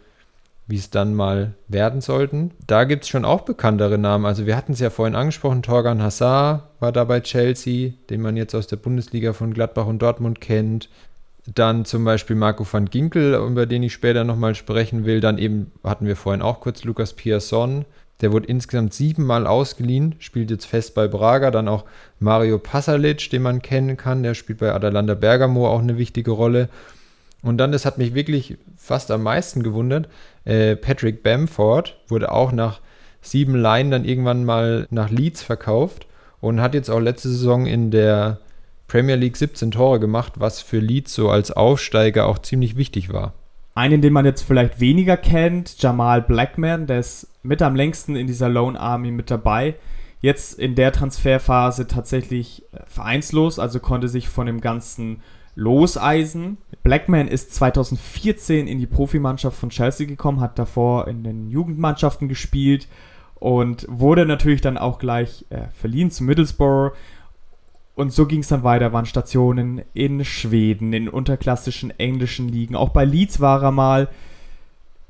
wie 0.70 0.76
es 0.76 0.90
dann 0.90 1.14
mal 1.14 1.54
werden 1.68 2.00
sollten. 2.00 2.52
Da 2.66 2.84
gibt 2.84 3.02
es 3.02 3.08
schon 3.08 3.24
auch 3.24 3.40
bekanntere 3.40 3.98
Namen. 3.98 4.24
Also 4.24 4.46
wir 4.46 4.56
hatten 4.56 4.72
es 4.72 4.80
ja 4.80 4.90
vorhin 4.90 5.16
angesprochen, 5.16 5.62
Torgan 5.62 6.00
Hazard 6.00 6.62
war 6.78 6.92
da 6.92 7.04
bei 7.04 7.20
Chelsea, 7.20 7.92
den 8.08 8.22
man 8.22 8.36
jetzt 8.36 8.54
aus 8.54 8.68
der 8.68 8.76
Bundesliga 8.76 9.32
von 9.32 9.52
Gladbach 9.52 9.86
und 9.86 10.00
Dortmund 10.00 10.40
kennt. 10.40 10.88
Dann 11.46 11.84
zum 11.84 12.04
Beispiel 12.04 12.36
Marco 12.36 12.66
van 12.70 12.86
Ginkel, 12.86 13.34
über 13.34 13.66
den 13.66 13.82
ich 13.82 13.92
später 13.92 14.24
nochmal 14.24 14.54
sprechen 14.54 15.04
will. 15.04 15.20
Dann 15.20 15.38
eben 15.38 15.72
hatten 15.82 16.06
wir 16.06 16.16
vorhin 16.16 16.42
auch 16.42 16.60
kurz 16.60 16.84
Lukas 16.84 17.14
Pierson. 17.14 17.84
Der 18.20 18.32
wurde 18.32 18.48
insgesamt 18.48 18.92
siebenmal 18.92 19.46
ausgeliehen, 19.46 20.14
spielt 20.18 20.50
jetzt 20.50 20.66
fest 20.66 20.94
bei 20.94 21.08
Braga. 21.08 21.50
Dann 21.50 21.68
auch 21.68 21.84
Mario 22.18 22.58
Pasalic, 22.58 23.30
den 23.30 23.42
man 23.42 23.62
kennen 23.62 23.96
kann. 23.96 24.22
Der 24.22 24.34
spielt 24.34 24.58
bei 24.58 24.72
Atalanta 24.72 25.14
Bergamo 25.14 25.68
auch 25.68 25.80
eine 25.80 25.96
wichtige 25.96 26.32
Rolle. 26.32 26.68
Und 27.42 27.56
dann, 27.58 27.72
das 27.72 27.86
hat 27.86 27.96
mich 27.96 28.14
wirklich 28.14 28.58
fast 28.76 29.10
am 29.10 29.22
meisten 29.22 29.62
gewundert, 29.62 30.08
äh, 30.44 30.76
Patrick 30.76 31.22
Bamford 31.22 31.96
wurde 32.08 32.32
auch 32.32 32.52
nach 32.52 32.80
sieben 33.22 33.54
Laien 33.54 33.90
dann 33.90 34.04
irgendwann 34.04 34.44
mal 34.44 34.86
nach 34.90 35.10
Leeds 35.10 35.42
verkauft 35.42 36.06
und 36.40 36.60
hat 36.60 36.74
jetzt 36.74 36.90
auch 36.90 37.00
letzte 37.00 37.28
Saison 37.28 37.66
in 37.66 37.90
der 37.90 38.38
Premier 38.90 39.14
League 39.14 39.36
17 39.36 39.70
Tore 39.70 40.00
gemacht, 40.00 40.32
was 40.38 40.60
für 40.60 40.80
Leeds 40.80 41.14
so 41.14 41.30
als 41.30 41.52
Aufsteiger 41.52 42.26
auch 42.26 42.40
ziemlich 42.40 42.76
wichtig 42.76 43.12
war. 43.12 43.34
Einen, 43.76 44.02
den 44.02 44.12
man 44.12 44.24
jetzt 44.24 44.42
vielleicht 44.42 44.80
weniger 44.80 45.16
kennt, 45.16 45.80
Jamal 45.80 46.20
Blackman, 46.22 46.88
der 46.88 46.98
ist 46.98 47.28
mit 47.44 47.62
am 47.62 47.76
längsten 47.76 48.16
in 48.16 48.26
dieser 48.26 48.48
Lone 48.48 48.78
Army 48.78 49.12
mit 49.12 49.30
dabei. 49.30 49.76
Jetzt 50.20 50.58
in 50.58 50.74
der 50.74 50.90
Transferphase 50.90 51.86
tatsächlich 51.86 52.64
äh, 52.72 52.80
vereinslos, 52.86 53.60
also 53.60 53.78
konnte 53.78 54.08
sich 54.08 54.28
von 54.28 54.46
dem 54.46 54.60
ganzen 54.60 55.22
loseisen. 55.54 56.58
Blackman 56.82 57.28
ist 57.28 57.54
2014 57.54 58.66
in 58.66 58.80
die 58.80 58.86
Profimannschaft 58.88 59.56
von 59.56 59.70
Chelsea 59.70 60.08
gekommen, 60.08 60.40
hat 60.40 60.58
davor 60.58 61.06
in 61.06 61.22
den 61.22 61.48
Jugendmannschaften 61.48 62.28
gespielt 62.28 62.88
und 63.36 63.86
wurde 63.88 64.26
natürlich 64.26 64.62
dann 64.62 64.78
auch 64.78 64.98
gleich 64.98 65.46
äh, 65.50 65.68
verliehen 65.78 66.10
zu 66.10 66.24
Middlesbrough. 66.24 66.90
Und 67.94 68.12
so 68.12 68.26
ging 68.26 68.40
es 68.40 68.48
dann 68.48 68.62
weiter, 68.62 68.92
waren 68.92 69.06
Stationen 69.06 69.82
in 69.92 70.24
Schweden, 70.24 70.92
in 70.92 71.08
unterklassischen 71.08 71.90
englischen 71.98 72.48
Ligen. 72.48 72.76
Auch 72.76 72.90
bei 72.90 73.04
Leeds 73.04 73.40
war 73.40 73.62
er 73.62 73.72
mal, 73.72 74.08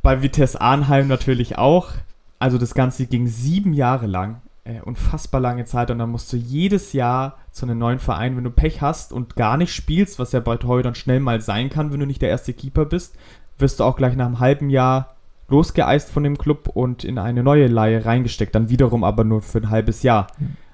bei 0.02 0.22
Vitesse 0.22 0.60
Arnheim 0.60 1.08
natürlich 1.08 1.58
auch. 1.58 1.92
Also 2.38 2.58
das 2.58 2.74
Ganze 2.74 3.06
ging 3.06 3.26
sieben 3.26 3.74
Jahre 3.74 4.06
lang 4.06 4.40
äh, 4.64 4.80
unfassbar 4.80 5.40
lange 5.40 5.64
Zeit 5.64 5.90
und 5.90 5.98
dann 5.98 6.10
musst 6.10 6.32
du 6.32 6.36
jedes 6.36 6.92
Jahr 6.92 7.38
zu 7.50 7.66
einem 7.66 7.78
neuen 7.78 7.98
Verein, 7.98 8.36
wenn 8.36 8.44
du 8.44 8.50
Pech 8.50 8.80
hast 8.80 9.12
und 9.12 9.36
gar 9.36 9.56
nicht 9.56 9.74
spielst, 9.74 10.18
was 10.18 10.32
ja 10.32 10.40
bei 10.40 10.56
Torhütern 10.56 10.94
schnell 10.94 11.20
mal 11.20 11.40
sein 11.40 11.70
kann, 11.70 11.92
wenn 11.92 12.00
du 12.00 12.06
nicht 12.06 12.22
der 12.22 12.28
erste 12.28 12.52
Keeper 12.52 12.84
bist, 12.84 13.16
wirst 13.58 13.80
du 13.80 13.84
auch 13.84 13.96
gleich 13.96 14.16
nach 14.16 14.26
einem 14.26 14.40
halben 14.40 14.70
Jahr 14.70 15.16
losgeeist 15.48 16.10
von 16.10 16.22
dem 16.22 16.38
Club 16.38 16.68
und 16.68 17.04
in 17.04 17.18
eine 17.18 17.42
neue 17.42 17.66
Leihe 17.66 18.04
reingesteckt, 18.04 18.54
dann 18.54 18.70
wiederum 18.70 19.02
aber 19.02 19.24
nur 19.24 19.42
für 19.42 19.58
ein 19.58 19.70
halbes 19.70 20.02
Jahr. 20.02 20.28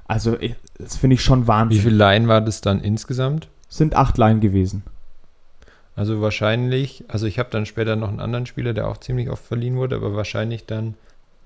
Also 0.07 0.37
äh, 0.37 0.55
das 0.79 0.97
finde 0.97 1.15
ich 1.15 1.23
schon 1.23 1.47
Wahnsinn. 1.47 1.79
Wie 1.79 1.83
viele 1.83 1.97
Leihen 1.97 2.29
war 2.29 2.41
das 2.41 2.61
dann 2.61 2.81
insgesamt? 2.81 3.49
Sind 3.69 3.95
acht 3.95 4.19
Leihen 4.19 4.41
gewesen. 4.41 4.83
Also 5.95 6.21
wahrscheinlich, 6.21 7.05
also 7.09 7.27
ich 7.27 7.39
habe 7.39 7.49
dann 7.51 7.65
später 7.65 7.97
noch 7.97 8.09
einen 8.09 8.21
anderen 8.21 8.47
Spieler, 8.47 8.75
der 8.75 8.87
auch 8.87 8.99
ziemlich 8.99 9.31
oft 9.31 9.45
verliehen 9.45 9.77
wurde, 9.77 9.97
aber 9.97 10.15
wahrscheinlich 10.15 10.67
dann 10.67 10.95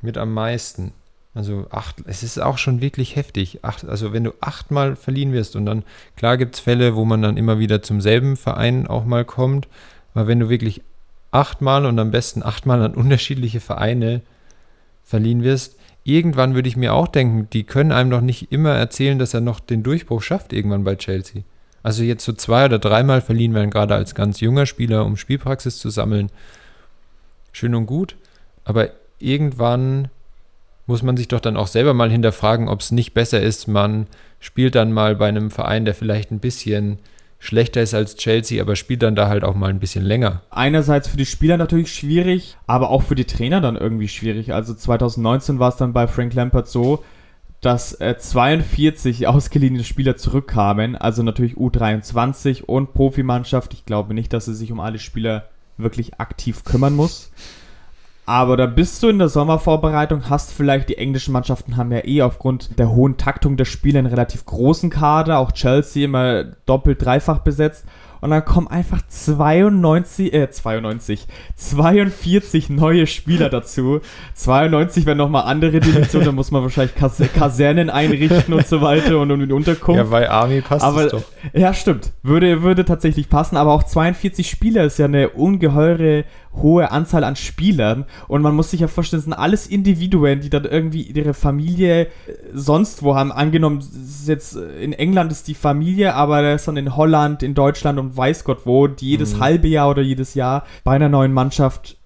mit 0.03 0.19
am 0.19 0.35
meisten. 0.35 0.93
Also 1.35 1.67
acht, 1.71 1.97
es 2.07 2.25
ist 2.25 2.43
auch 2.43 2.59
schon 2.59 2.81
wirklich 2.81 3.15
heftig. 3.15 3.65
Acht, 3.65 3.85
also 3.85 4.13
wenn 4.13 4.25
du 4.25 4.33
achtmal 4.41 4.97
verliehen 4.97 5.33
wirst 5.33 5.55
und 5.55 5.67
dann, 5.67 5.85
klar 6.17 6.37
gibt 6.37 6.57
es 6.57 6.61
Fälle, 6.61 6.97
wo 6.97 7.05
man 7.05 7.23
dann 7.23 7.37
immer 7.37 7.61
wieder 7.61 7.83
zum 7.83 8.01
selben 8.01 8.37
Verein 8.37 8.89
auch 8.89 9.05
mal 9.05 9.25
kommt, 9.25 9.69
aber 10.15 10.27
wenn 10.27 10.41
du 10.41 10.49
wirklich 10.49 10.83
achtmal 11.31 11.87
und 11.87 11.97
am 12.01 12.11
besten 12.11 12.43
achtmal 12.43 12.83
an 12.83 12.95
unterschiedliche 12.95 13.61
Vereine 13.61 14.23
verliehen 15.05 15.45
wirst, 15.45 15.77
irgendwann 16.05 16.55
würde 16.55 16.69
ich 16.69 16.77
mir 16.77 16.95
auch 16.95 17.09
denken, 17.09 17.49
die 17.53 17.65
können 17.65 17.93
einem 17.93 18.11
doch 18.11 18.21
nicht 18.21 18.53
immer 18.53 18.75
erzählen, 18.75 19.19
dass 19.19 19.35
er 19.35 19.41
noch 19.41 19.61
den 19.61 19.83
Durchbruch 19.83 20.23
schafft 20.23 20.53
irgendwann 20.53 20.85
bei 20.85 20.97
Chelsea. 20.97 21.43
Also 21.83 22.03
jetzt 22.03 22.25
so 22.25 22.33
zwei 22.33 22.67
oder 22.67 22.79
dreimal 22.79 23.21
verliehen 23.21 23.55
werden, 23.55 23.71
gerade 23.71 23.95
als 23.95 24.15
ganz 24.15 24.41
junger 24.41 24.67
Spieler, 24.67 25.05
um 25.07 25.17
Spielpraxis 25.17 25.79
zu 25.79 25.91
sammeln. 25.91 26.31
Schön 27.53 27.75
und 27.75 27.87
gut, 27.87 28.17
aber 28.65 28.91
irgendwann 29.19 30.09
muss 30.87 31.03
man 31.03 31.17
sich 31.17 31.29
doch 31.29 31.41
dann 31.41 31.57
auch 31.57 31.69
selber 31.69 31.95
mal 31.95 32.11
hinterfragen, 32.11 32.69
ob 32.69 32.81
es 32.81 32.91
nicht 32.91 33.15
besser 33.15 33.41
ist, 33.41 33.69
man 33.69 34.07
spielt 34.41 34.75
dann 34.75 34.93
mal 34.93 35.17
bei 35.17 35.29
einem 35.29 35.51
Verein, 35.51 35.85
der 35.85 35.95
vielleicht 35.95 36.31
ein 36.31 36.41
bisschen 36.41 36.99
schlechter 37.41 37.83
ist 37.83 37.95
als 37.95 38.15
Chelsea, 38.15 38.63
aber 38.63 38.77
spielt 38.77 39.03
dann 39.03 39.17
da 39.17 39.29
halt 39.29 39.43
auch 39.43 39.57
mal 39.57 39.71
ein 39.71 39.81
bisschen 39.81 40.05
länger. 40.05 40.43
Einerseits 40.51 41.09
für 41.09 41.17
die 41.17 41.27
Spieler 41.27 41.57
natürlich 41.57 41.93
schwierig, 41.93 42.57
aber 42.69 42.91
auch 42.91 43.03
für 43.03 43.17
die 43.17 43.25
Trainer 43.25 43.61
dann 43.61 43.77
irgendwie 43.77 44.09
schwierig. 44.09 44.53
Also 44.53 44.75
2019 44.75 45.59
war 45.59 45.71
es 45.71 45.77
dann 45.77 45.93
bei 45.93 46.07
Frank 46.07 46.35
Lampard 46.35 46.69
so, 46.69 47.03
dass 47.63 47.95
äh, 47.95 48.17
42 48.17 49.27
ausgeliehene 49.27 49.83
Spieler 49.85 50.17
zurückkamen, 50.17 50.97
also 50.97 51.23
natürlich 51.23 51.55
U23 51.55 52.63
und 52.65 52.93
Profimannschaft. 52.93 53.73
Ich 53.73 53.87
glaube 53.87 54.15
nicht, 54.15 54.33
dass 54.33 54.47
er 54.47 54.55
sich 54.55 54.71
um 54.71 54.79
alle 54.79 54.99
Spieler 54.99 55.49
wirklich 55.79 56.21
aktiv 56.21 56.63
kümmern 56.65 56.95
muss. 56.95 57.33
Aber 58.27 58.57
da 58.57 58.67
bist 58.67 59.03
du 59.03 59.09
in 59.09 59.19
der 59.19 59.29
Sommervorbereitung, 59.29 60.31
hast 60.31 60.53
vielleicht 60.53 60.89
die 60.89 60.99
englischen 60.99 61.33
Mannschaften 61.33 61.77
haben 61.77 61.91
ja 61.91 62.05
eh 62.05 62.23
aufgrund 62.23 62.79
der 62.79 62.91
hohen 62.91 63.17
Taktung 63.17 63.57
der 63.57 63.65
Spiele 63.65 63.99
einen 63.99 64.07
relativ 64.07 64.47
großen 64.47 64.91
Kader, 64.91 65.39
auch 65.39 65.53
Chelsea 65.53 66.05
immer 66.05 66.45
doppelt, 66.65 67.05
dreifach 67.05 67.39
besetzt 67.39 67.85
und 68.21 68.31
dann 68.31 68.45
kommen 68.45 68.69
einfach 68.69 69.01
92, 69.07 70.33
äh, 70.35 70.51
92, 70.51 71.27
42 71.57 72.69
neue 72.69 73.07
Spieler 73.07 73.49
dazu. 73.49 74.01
92 74.35 75.07
wären 75.07 75.19
nochmal 75.19 75.45
andere 75.45 75.81
Dimensionen, 75.81 76.27
da 76.27 76.33
muss 76.33 76.51
man 76.51 76.63
wahrscheinlich 76.63 76.95
Kas 76.95 77.21
Kasernen 77.35 77.89
einrichten 77.89 78.53
und 78.53 78.67
so 78.67 78.83
weiter 78.83 79.19
und, 79.19 79.31
und 79.31 79.51
Unterkunft. 79.51 79.97
Ja, 79.99 80.05
bei 80.05 80.29
Army 80.29 80.61
passt 80.61 80.85
aber, 80.85 81.05
das 81.05 81.13
doch. 81.13 81.23
Ja, 81.55 81.73
stimmt. 81.73 82.13
Würde, 82.23 82.63
würde 82.63 82.85
tatsächlich 82.85 83.29
passen, 83.29 83.57
aber 83.57 83.73
auch 83.73 83.85
42 83.85 84.49
Spieler 84.49 84.85
ist 84.85 84.99
ja 84.99 85.07
eine 85.07 85.31
ungeheure 85.31 86.25
hohe 86.55 86.91
Anzahl 86.91 87.25
an 87.25 87.37
Spielern 87.37 88.07
und 88.29 88.43
man 88.43 88.55
muss 88.55 88.71
sich 88.71 88.81
ja 88.81 88.89
vorstellen, 88.89 89.19
das 89.19 89.25
sind 89.25 89.35
alles 89.35 89.67
Individuen, 89.67 90.41
die 90.41 90.51
dann 90.51 90.65
irgendwie 90.65 91.03
ihre 91.03 91.35
Familie 91.35 92.03
äh, 92.03 92.09
sonst 92.53 93.03
wo 93.03 93.15
haben. 93.15 93.33
Angenommen, 93.33 93.85
jetzt 94.27 94.57
in 94.57 94.93
England 94.93 95.33
ist 95.33 95.49
die 95.49 95.55
Familie, 95.55 96.15
aber 96.15 96.57
dann 96.57 96.77
in 96.77 96.97
Holland, 96.97 97.43
in 97.43 97.55
Deutschland 97.55 97.99
und 97.99 98.17
weiß 98.17 98.45
Gott 98.45 98.61
wo, 98.65 98.87
die 98.87 99.11
jedes 99.11 99.37
mhm. 99.37 99.41
halbe 99.41 99.69
Jahr 99.69 99.91
oder 99.91 100.03
jedes 100.03 100.35
Jahr 100.35 100.65
bei 100.85 100.93
einer 100.93 101.09
neuen 101.09 101.33
Mannschaft, 101.33 101.97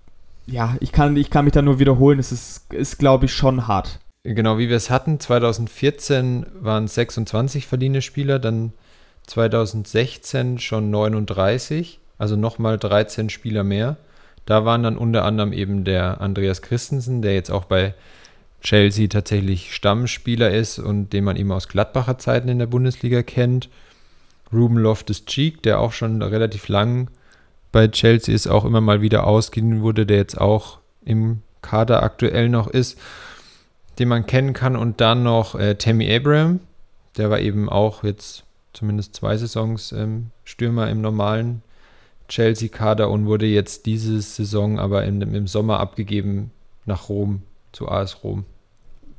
ja, 0.46 0.76
ich 0.80 0.92
kann, 0.92 1.16
ich 1.16 1.30
kann 1.30 1.44
mich 1.44 1.54
da 1.54 1.62
nur 1.62 1.78
wiederholen, 1.78 2.18
es 2.18 2.30
ist, 2.30 2.72
ist 2.72 2.98
glaube 2.98 3.26
ich, 3.26 3.32
schon 3.32 3.66
hart. 3.66 4.00
Genau, 4.24 4.58
wie 4.58 4.68
wir 4.68 4.76
es 4.76 4.90
hatten, 4.90 5.20
2014 5.20 6.46
waren 6.60 6.84
es 6.84 6.94
26 6.94 7.66
verliehene 7.66 8.02
Spieler, 8.02 8.38
dann 8.38 8.72
2016 9.26 10.58
schon 10.58 10.90
39, 10.90 12.00
also 12.18 12.36
nochmal 12.36 12.78
13 12.78 13.28
Spieler 13.30 13.64
mehr. 13.64 13.96
Da 14.46 14.64
waren 14.64 14.82
dann 14.82 14.98
unter 14.98 15.24
anderem 15.24 15.52
eben 15.52 15.84
der 15.84 16.20
Andreas 16.20 16.62
Christensen, 16.62 17.22
der 17.22 17.34
jetzt 17.34 17.50
auch 17.50 17.64
bei 17.64 17.94
Chelsea 18.62 19.08
tatsächlich 19.08 19.74
Stammspieler 19.74 20.50
ist 20.50 20.78
und 20.78 21.12
den 21.12 21.24
man 21.24 21.36
eben 21.36 21.52
aus 21.52 21.68
Gladbacher 21.68 22.18
Zeiten 22.18 22.48
in 22.48 22.58
der 22.58 22.66
Bundesliga 22.66 23.22
kennt. 23.22 23.68
Ruben 24.52 24.78
Loftus-Cheek, 24.78 25.62
der 25.62 25.80
auch 25.80 25.92
schon 25.92 26.22
relativ 26.22 26.68
lang 26.68 27.08
bei 27.72 27.88
Chelsea 27.88 28.34
ist, 28.34 28.46
auch 28.46 28.64
immer 28.64 28.80
mal 28.80 29.02
wieder 29.02 29.26
ausgeliehen 29.26 29.82
wurde, 29.82 30.06
der 30.06 30.18
jetzt 30.18 30.40
auch 30.40 30.78
im 31.04 31.42
Kader 31.60 32.02
aktuell 32.02 32.48
noch 32.48 32.68
ist, 32.68 32.98
den 33.98 34.08
man 34.08 34.26
kennen 34.26 34.52
kann. 34.52 34.76
Und 34.76 35.00
dann 35.00 35.22
noch 35.22 35.54
äh, 35.54 35.74
Tammy 35.74 36.14
Abraham, 36.14 36.60
der 37.16 37.30
war 37.30 37.40
eben 37.40 37.68
auch 37.68 38.04
jetzt 38.04 38.44
zumindest 38.72 39.14
zwei 39.14 39.36
Saisons 39.36 39.92
ähm, 39.92 40.30
Stürmer 40.44 40.88
im 40.88 41.00
normalen 41.00 41.62
Chelsea-Kader 42.28 43.10
und 43.10 43.26
wurde 43.26 43.46
jetzt 43.46 43.86
diese 43.86 44.20
Saison 44.20 44.78
aber 44.78 45.04
im, 45.04 45.20
im 45.22 45.46
Sommer 45.46 45.80
abgegeben 45.80 46.50
nach 46.86 47.08
Rom, 47.08 47.42
zu 47.72 47.88
AS 47.88 48.22
Rom. 48.22 48.44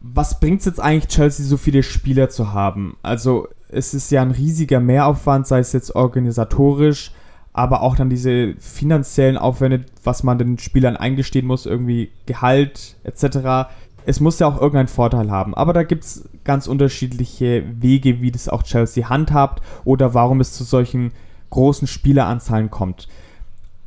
Was 0.02 0.40
bringt 0.40 0.60
es 0.60 0.66
jetzt 0.66 0.80
eigentlich, 0.80 1.08
Chelsea 1.08 1.46
so 1.46 1.58
viele 1.58 1.84
Spieler 1.84 2.30
zu 2.30 2.54
haben? 2.54 2.98
Also 3.02 3.48
es 3.70 3.94
ist 3.94 4.12
ja 4.12 4.22
ein 4.22 4.32
riesiger 4.32 4.80
Mehraufwand, 4.80 5.48
sei 5.48 5.60
es 5.60 5.74
jetzt 5.74 5.96
organisatorisch, 5.96 7.12
aber 7.54 7.82
auch 7.82 7.96
dann 7.96 8.10
diese 8.10 8.56
finanziellen 8.60 9.38
Aufwände, 9.38 9.86
was 10.04 10.24
man 10.24 10.38
den 10.38 10.60
Spielern 10.60 10.98
eingestehen 10.98 11.48
muss, 11.48 11.66
irgendwie 11.66 12.12
Gehalt 12.26 12.98
etc. 13.04 13.70
Es 14.06 14.20
muss 14.20 14.40
ja 14.40 14.48
auch 14.48 14.56
irgendeinen 14.56 14.90
Vorteil 14.90 15.32
haben. 15.32 15.56
Aber 15.56 15.74
da 15.74 15.84
gibt 15.84 16.04
es 16.04 16.30
ganz 16.44 16.68
unterschiedliche 16.68 17.64
Wege, 17.82 18.22
wie 18.22 18.32
das 18.32 18.50
auch 18.50 18.64
Chelsea 18.64 19.10
handhabt 19.10 19.64
oder 19.86 20.14
warum 20.14 20.42
es 20.42 20.54
zu 20.54 20.64
solchen 20.64 21.14
großen 21.50 21.88
Spieleranzahlen 21.88 22.70
kommt. 22.72 23.08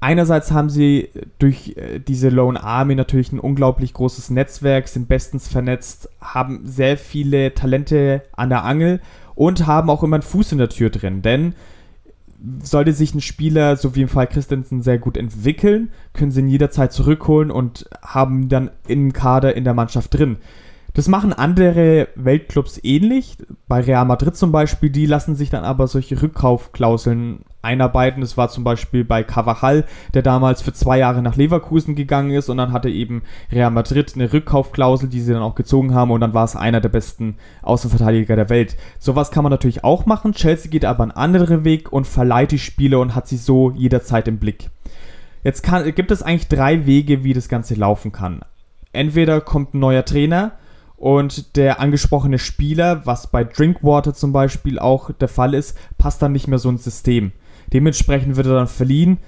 Einerseits 0.01 0.53
haben 0.53 0.71
sie 0.71 1.09
durch 1.41 1.77
äh, 1.77 1.99
diese 1.99 2.29
Lone 2.29 2.63
Army 2.63 2.95
natürlich 2.95 3.33
ein 3.33 3.41
unglaublich 3.41 3.93
großes 3.95 4.31
Netzwerk, 4.31 4.87
sind 4.87 5.09
bestens 5.09 5.49
vernetzt, 5.49 6.09
haben 6.21 6.61
sehr 6.65 6.97
viele 6.97 7.53
Talente 7.55 8.23
an 8.37 8.49
der 8.49 8.65
Angel 8.65 9.01
und 9.35 9.67
haben 9.67 9.91
auch 9.91 10.05
immer 10.05 10.17
einen 10.17 10.23
Fuß 10.23 10.53
in 10.53 10.59
der 10.59 10.69
Tür 10.69 10.91
drin. 10.91 11.23
Denn 11.23 11.55
sollte 12.63 12.93
sich 12.93 13.15
ein 13.15 13.21
Spieler, 13.21 13.77
so 13.77 13.97
wie 13.97 14.03
im 14.03 14.09
Fall 14.09 14.29
Christensen, 14.29 14.83
sehr 14.83 14.99
gut 14.99 15.17
entwickeln, 15.17 15.91
können 16.13 16.31
sie 16.31 16.41
ihn 16.41 16.49
jederzeit 16.49 16.93
zurückholen 16.93 17.51
und 17.51 17.89
haben 18.01 18.49
dann 18.49 18.71
im 18.87 19.13
Kader 19.13 19.57
in 19.57 19.65
der 19.65 19.75
Mannschaft 19.75 20.15
drin. 20.15 20.37
Das 20.99 21.07
machen 21.07 21.33
andere 21.33 22.09
Weltclubs 22.17 22.81
ähnlich. 22.83 23.37
Bei 23.69 23.79
Real 23.83 24.05
Madrid 24.05 24.37
zum 24.37 24.51
Beispiel, 24.51 24.91
die 24.91 25.07
lassen 25.07 25.37
sich 25.37 25.49
dann 25.49 25.63
aber 25.63 25.87
solche 25.87 26.21
Rückkaufklauseln 26.21 27.45
einarbeiten. 27.63 28.21
Das 28.21 28.37
war 28.37 28.49
zum 28.49 28.65
Beispiel 28.65 29.05
bei 29.05 29.23
Cavajal, 29.23 29.85
der 30.13 30.23
damals 30.23 30.61
für 30.61 30.73
zwei 30.73 30.99
Jahre 30.99 31.23
nach 31.23 31.37
Leverkusen 31.37 31.95
gegangen 31.95 32.33
ist 32.33 32.49
und 32.49 32.57
dann 32.57 32.73
hatte 32.73 32.89
eben 32.89 33.23
Real 33.53 33.71
Madrid 33.71 34.15
eine 34.17 34.33
Rückkaufklausel, 34.33 35.09
die 35.09 35.21
sie 35.21 35.33
dann 35.33 35.43
auch 35.43 35.55
gezogen 35.55 35.95
haben 35.95 36.11
und 36.11 36.21
dann 36.21 36.35
war 36.35 36.45
es 36.45 36.57
einer 36.57 36.81
der 36.81 36.89
besten 36.89 37.37
Außenverteidiger 37.63 38.35
der 38.35 38.51
Welt. 38.51 38.77
Sowas 38.99 39.31
kann 39.31 39.45
man 39.45 39.53
natürlich 39.53 39.85
auch 39.85 40.05
machen. 40.05 40.33
Chelsea 40.33 40.69
geht 40.69 40.85
aber 40.85 41.05
einen 41.05 41.13
anderen 41.13 41.63
Weg 41.63 41.93
und 41.93 42.09
verleiht 42.09 42.51
die 42.51 42.59
Spiele 42.59 42.99
und 42.99 43.15
hat 43.15 43.29
sie 43.29 43.37
so 43.37 43.71
jederzeit 43.71 44.27
im 44.27 44.39
Blick. 44.39 44.69
Jetzt 45.45 45.63
kann, 45.63 45.95
gibt 45.95 46.11
es 46.11 46.25
eigentlich 46.25 46.49
drei 46.49 46.87
Wege, 46.87 47.23
wie 47.23 47.35
das 47.35 47.49
Ganze 47.49 47.77
laufen 47.77 48.11
kann. 48.11 48.41
Entweder 48.93 49.41
kommt 49.41 49.75
ein 49.75 49.79
neuer 49.79 50.05
Trainer, 50.05 50.55
und 50.99 51.57
der 51.57 51.81
angesprochene 51.81 52.39
Spieler, 52.39 53.07
was 53.07 53.29
bei 53.29 53.45
Drinkwater 53.45 54.15
zum 54.15 54.33
Beispiel 54.33 54.79
auch 54.79 55.13
der 55.13 55.29
Fall 55.29 55.55
ist, 55.55 55.79
passt 55.97 56.21
dann 56.21 56.33
nicht 56.33 56.49
mehr 56.49 56.59
so 56.59 56.69
ins 56.69 56.85
System. 56.85 57.33
Dementsprechend 57.73 58.37
wird 58.37 58.49
er 58.49 58.55
dann 58.55 58.67
verliehen. 58.67 59.19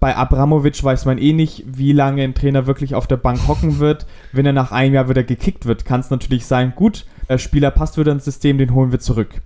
Bei 0.00 0.16
Abramovic 0.16 0.82
weiß 0.82 1.04
man 1.04 1.18
eh 1.18 1.32
nicht, 1.32 1.64
wie 1.66 1.92
lange 1.92 2.22
ein 2.22 2.34
Trainer 2.34 2.66
wirklich 2.66 2.94
auf 2.94 3.06
der 3.06 3.16
Bank 3.16 3.46
hocken 3.46 3.78
wird. 3.78 4.06
Wenn 4.32 4.46
er 4.46 4.52
nach 4.52 4.72
einem 4.72 4.94
Jahr 4.94 5.08
wieder 5.08 5.24
gekickt 5.24 5.66
wird, 5.66 5.84
kann 5.84 6.00
es 6.00 6.10
natürlich 6.10 6.46
sein, 6.46 6.72
gut, 6.74 7.06
der 7.28 7.38
Spieler 7.38 7.70
passt 7.70 7.96
wieder 7.96 8.12
ins 8.12 8.24
System, 8.24 8.58
den 8.58 8.74
holen 8.74 8.92
wir 8.92 9.00
zurück. 9.00 9.40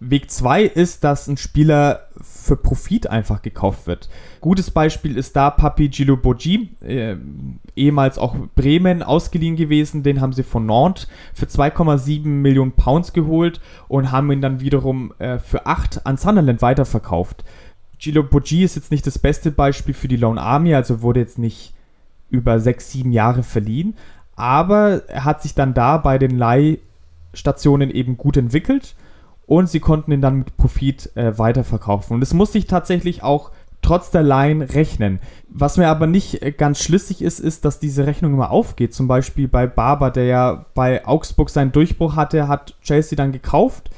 Weg 0.00 0.30
2 0.30 0.62
ist, 0.62 1.04
dass 1.04 1.26
ein 1.26 1.36
Spieler 1.36 2.08
für 2.48 2.56
Profit 2.56 3.08
einfach 3.08 3.42
gekauft 3.42 3.86
wird. 3.86 4.08
Gutes 4.40 4.70
Beispiel 4.70 5.16
ist 5.16 5.36
da 5.36 5.50
Papi 5.50 5.88
Gilo 5.88 6.16
Bogi, 6.16 6.70
äh, 6.80 7.16
ehemals 7.76 8.18
auch 8.18 8.34
Bremen 8.56 9.02
ausgeliehen 9.02 9.54
gewesen. 9.54 10.02
Den 10.02 10.20
haben 10.20 10.32
sie 10.32 10.42
von 10.42 10.66
Nantes 10.66 11.06
für 11.34 11.46
2,7 11.46 12.26
Millionen 12.26 12.72
Pounds 12.72 13.12
geholt 13.12 13.60
und 13.86 14.10
haben 14.10 14.32
ihn 14.32 14.40
dann 14.40 14.60
wiederum 14.60 15.12
äh, 15.18 15.38
für 15.38 15.66
8 15.66 16.06
an 16.06 16.16
Sunderland 16.16 16.62
weiterverkauft. 16.62 17.44
Gilo 17.98 18.22
Bogi 18.22 18.64
ist 18.64 18.76
jetzt 18.76 18.90
nicht 18.90 19.06
das 19.06 19.18
beste 19.18 19.50
Beispiel 19.50 19.94
für 19.94 20.08
die 20.08 20.16
Lone 20.16 20.40
Army, 20.40 20.74
also 20.74 21.02
wurde 21.02 21.20
jetzt 21.20 21.38
nicht 21.38 21.74
über 22.30 22.60
6, 22.60 22.92
7 22.92 23.12
Jahre 23.12 23.42
verliehen, 23.42 23.94
aber 24.36 25.02
er 25.08 25.24
hat 25.24 25.42
sich 25.42 25.54
dann 25.54 25.74
da 25.74 25.98
bei 25.98 26.16
den 26.16 26.38
Leihstationen 26.38 27.90
eben 27.90 28.16
gut 28.16 28.36
entwickelt 28.36 28.94
und 29.48 29.68
sie 29.68 29.80
konnten 29.80 30.12
ihn 30.12 30.20
dann 30.20 30.38
mit 30.38 30.56
Profit 30.58 31.10
äh, 31.16 31.36
weiterverkaufen. 31.38 32.14
Und 32.14 32.22
es 32.22 32.34
muss 32.34 32.52
sich 32.52 32.66
tatsächlich 32.66 33.22
auch 33.22 33.50
trotz 33.80 34.10
der 34.10 34.22
Laien 34.22 34.60
rechnen. 34.60 35.20
Was 35.48 35.78
mir 35.78 35.88
aber 35.88 36.06
nicht 36.06 36.42
äh, 36.42 36.52
ganz 36.52 36.80
schlüssig 36.82 37.22
ist, 37.22 37.40
ist, 37.40 37.64
dass 37.64 37.80
diese 37.80 38.06
Rechnung 38.06 38.34
immer 38.34 38.50
aufgeht. 38.50 38.92
Zum 38.92 39.08
Beispiel 39.08 39.48
bei 39.48 39.66
Barber, 39.66 40.10
der 40.10 40.26
ja 40.26 40.66
bei 40.74 41.06
Augsburg 41.06 41.48
seinen 41.48 41.72
Durchbruch 41.72 42.14
hatte, 42.14 42.46
hat 42.46 42.74
Chelsea 42.82 43.16
dann 43.16 43.32
gekauft, 43.32 43.90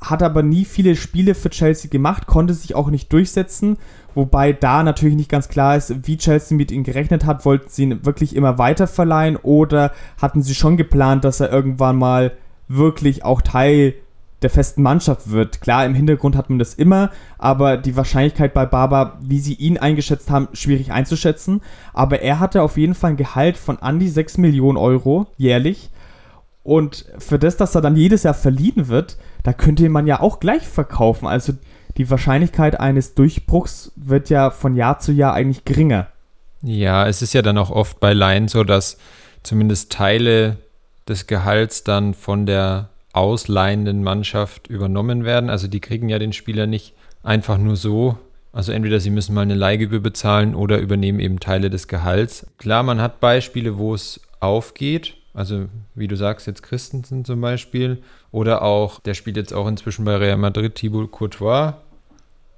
hat 0.00 0.22
aber 0.22 0.44
nie 0.44 0.64
viele 0.64 0.94
Spiele 0.94 1.34
für 1.34 1.50
Chelsea 1.50 1.90
gemacht, 1.90 2.28
konnte 2.28 2.54
sich 2.54 2.76
auch 2.76 2.88
nicht 2.88 3.12
durchsetzen. 3.12 3.78
Wobei 4.14 4.52
da 4.52 4.84
natürlich 4.84 5.16
nicht 5.16 5.30
ganz 5.30 5.48
klar 5.48 5.76
ist, 5.76 6.06
wie 6.06 6.18
Chelsea 6.18 6.56
mit 6.56 6.70
ihm 6.70 6.84
gerechnet 6.84 7.26
hat. 7.26 7.44
Wollten 7.44 7.68
sie 7.68 7.82
ihn 7.82 8.06
wirklich 8.06 8.36
immer 8.36 8.58
weiter 8.58 8.86
verleihen 8.86 9.36
oder 9.36 9.90
hatten 10.22 10.42
sie 10.42 10.54
schon 10.54 10.76
geplant, 10.76 11.24
dass 11.24 11.40
er 11.40 11.50
irgendwann 11.50 11.96
mal 11.96 12.32
wirklich 12.68 13.24
auch 13.24 13.42
Teil 13.42 13.94
der 14.42 14.50
festen 14.50 14.82
Mannschaft 14.82 15.30
wird. 15.30 15.60
Klar, 15.60 15.84
im 15.84 15.94
Hintergrund 15.94 16.36
hat 16.36 16.48
man 16.48 16.58
das 16.58 16.74
immer, 16.74 17.10
aber 17.38 17.76
die 17.76 17.96
Wahrscheinlichkeit 17.96 18.54
bei 18.54 18.66
Barber, 18.66 19.18
wie 19.20 19.40
sie 19.40 19.54
ihn 19.54 19.78
eingeschätzt 19.78 20.30
haben, 20.30 20.48
schwierig 20.52 20.92
einzuschätzen. 20.92 21.60
Aber 21.92 22.20
er 22.20 22.38
hatte 22.38 22.62
auf 22.62 22.76
jeden 22.76 22.94
Fall 22.94 23.10
ein 23.10 23.16
Gehalt 23.16 23.56
von 23.56 23.78
an 23.78 23.98
die 23.98 24.08
6 24.08 24.38
Millionen 24.38 24.78
Euro 24.78 25.26
jährlich. 25.36 25.90
Und 26.62 27.06
für 27.18 27.38
das, 27.38 27.56
dass 27.56 27.74
er 27.74 27.80
dann 27.80 27.96
jedes 27.96 28.22
Jahr 28.22 28.34
verliehen 28.34 28.88
wird, 28.88 29.16
da 29.42 29.52
könnte 29.52 29.88
man 29.88 30.06
ja 30.06 30.20
auch 30.20 30.38
gleich 30.38 30.68
verkaufen. 30.68 31.26
Also 31.26 31.54
die 31.96 32.10
Wahrscheinlichkeit 32.10 32.78
eines 32.78 33.14
Durchbruchs 33.14 33.92
wird 33.96 34.30
ja 34.30 34.50
von 34.50 34.76
Jahr 34.76 34.98
zu 35.00 35.10
Jahr 35.10 35.34
eigentlich 35.34 35.64
geringer. 35.64 36.08
Ja, 36.62 37.06
es 37.06 37.22
ist 37.22 37.34
ja 37.34 37.42
dann 37.42 37.58
auch 37.58 37.70
oft 37.70 38.00
bei 38.00 38.12
Laien 38.12 38.48
so, 38.48 38.64
dass 38.64 38.98
zumindest 39.42 39.92
Teile 39.92 40.58
des 41.08 41.26
Gehalts 41.26 41.84
dann 41.84 42.14
von 42.14 42.46
der 42.46 42.90
ausleihenden 43.12 44.02
Mannschaft 44.02 44.68
übernommen 44.68 45.24
werden. 45.24 45.50
Also 45.50 45.68
die 45.68 45.80
kriegen 45.80 46.08
ja 46.08 46.18
den 46.18 46.32
Spieler 46.32 46.66
nicht 46.66 46.94
einfach 47.22 47.58
nur 47.58 47.76
so. 47.76 48.18
Also 48.52 48.72
entweder 48.72 49.00
sie 49.00 49.10
müssen 49.10 49.34
mal 49.34 49.42
eine 49.42 49.54
Leihgebühr 49.54 50.00
bezahlen 50.00 50.54
oder 50.54 50.78
übernehmen 50.78 51.20
eben 51.20 51.40
Teile 51.40 51.70
des 51.70 51.88
Gehalts. 51.88 52.46
Klar, 52.58 52.82
man 52.82 53.00
hat 53.00 53.20
Beispiele, 53.20 53.78
wo 53.78 53.94
es 53.94 54.20
aufgeht. 54.40 55.14
Also 55.34 55.66
wie 55.94 56.08
du 56.08 56.16
sagst, 56.16 56.46
jetzt 56.46 56.62
Christensen 56.62 57.24
zum 57.24 57.40
Beispiel. 57.40 57.98
Oder 58.32 58.62
auch, 58.62 59.00
der 59.00 59.14
spielt 59.14 59.36
jetzt 59.36 59.52
auch 59.52 59.68
inzwischen 59.68 60.04
bei 60.04 60.16
Real 60.16 60.36
Madrid, 60.36 60.74
Thibaut 60.74 61.12
Courtois. 61.12 61.74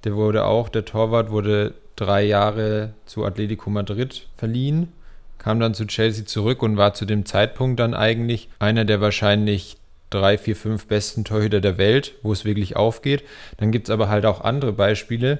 Der 0.03 0.15
wurde 0.15 0.45
auch, 0.45 0.69
der 0.69 0.85
Torwart 0.85 1.29
wurde 1.29 1.73
drei 1.95 2.23
Jahre 2.23 2.93
zu 3.05 3.25
Atletico 3.25 3.69
Madrid 3.69 4.27
verliehen, 4.37 4.91
kam 5.37 5.59
dann 5.59 5.75
zu 5.75 5.85
Chelsea 5.85 6.25
zurück 6.25 6.63
und 6.63 6.77
war 6.77 6.95
zu 6.95 7.05
dem 7.05 7.25
Zeitpunkt 7.25 7.79
dann 7.79 7.93
eigentlich 7.93 8.49
einer 8.57 8.85
der 8.85 9.01
wahrscheinlich 9.01 9.77
drei, 10.11 10.37
vier, 10.37 10.55
fünf 10.55 10.85
besten 10.85 11.23
Torhüter 11.23 11.61
der 11.61 11.79
Welt, 11.79 12.13
wo 12.21 12.31
es 12.31 12.45
wirklich 12.45 12.75
aufgeht. 12.75 13.23
Dann 13.57 13.71
gibt 13.71 13.87
es 13.87 13.91
aber 13.91 14.09
halt 14.09 14.25
auch 14.25 14.41
andere 14.41 14.73
Beispiele, 14.73 15.39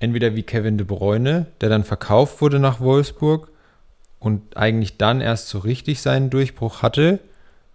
entweder 0.00 0.36
wie 0.36 0.42
Kevin 0.42 0.76
de 0.76 0.86
Bruyne, 0.86 1.46
der 1.60 1.70
dann 1.70 1.84
verkauft 1.84 2.42
wurde 2.42 2.58
nach 2.58 2.80
Wolfsburg 2.80 3.50
und 4.18 4.56
eigentlich 4.56 4.98
dann 4.98 5.20
erst 5.20 5.48
so 5.48 5.58
richtig 5.58 6.02
seinen 6.02 6.30
Durchbruch 6.30 6.82
hatte 6.82 7.20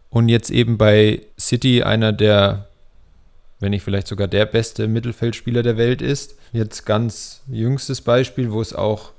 und 0.09 0.29
jetzt 0.29 0.49
eben 0.51 0.77
bei 0.77 1.21
City 1.39 1.83
einer 1.83 2.11
der, 2.11 2.67
wenn 3.59 3.71
nicht 3.71 3.83
vielleicht 3.83 4.07
sogar 4.07 4.27
der 4.27 4.45
beste 4.45 4.87
Mittelfeldspieler 4.87 5.63
der 5.63 5.77
Welt 5.77 6.01
ist. 6.01 6.35
Jetzt 6.51 6.85
ganz 6.85 7.41
jüngstes 7.47 8.01
Beispiel, 8.01 8.51
wo 8.51 8.61
es 8.61 8.73
auch 8.73 9.11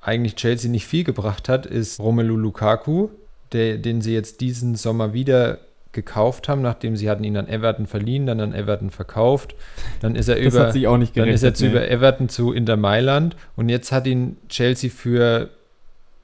eigentlich 0.00 0.36
Chelsea 0.36 0.70
nicht 0.70 0.86
viel 0.86 1.04
gebracht 1.04 1.48
hat, 1.48 1.66
ist 1.66 1.98
Romelu 2.00 2.36
Lukaku, 2.36 3.08
der, 3.52 3.78
den 3.78 4.00
sie 4.00 4.14
jetzt 4.14 4.40
diesen 4.40 4.76
Sommer 4.76 5.12
wieder 5.12 5.58
gekauft 5.96 6.48
haben, 6.48 6.62
nachdem 6.62 6.94
sie 6.94 7.10
hatten 7.10 7.24
ihn 7.24 7.36
an 7.36 7.48
Everton 7.48 7.86
verliehen, 7.86 8.26
dann 8.26 8.40
an 8.40 8.54
Everton 8.54 8.90
verkauft. 8.90 9.56
Dann 10.00 10.14
ist 10.14 10.28
er 10.28 10.36
das 10.36 10.44
über, 10.44 10.66
hat 10.66 10.72
sich 10.74 10.86
auch 10.86 10.98
nicht 10.98 11.16
dann 11.16 11.28
ist 11.28 11.42
er 11.42 11.50
gerechnet, 11.50 11.56
zu 11.56 11.64
nee. 11.64 11.70
über 11.70 11.90
Everton 11.90 12.28
zu 12.28 12.52
Inter 12.52 12.76
Mailand 12.76 13.36
und 13.56 13.68
jetzt 13.68 13.90
hat 13.90 14.06
ihn 14.06 14.36
Chelsea 14.48 14.90
für 14.90 15.50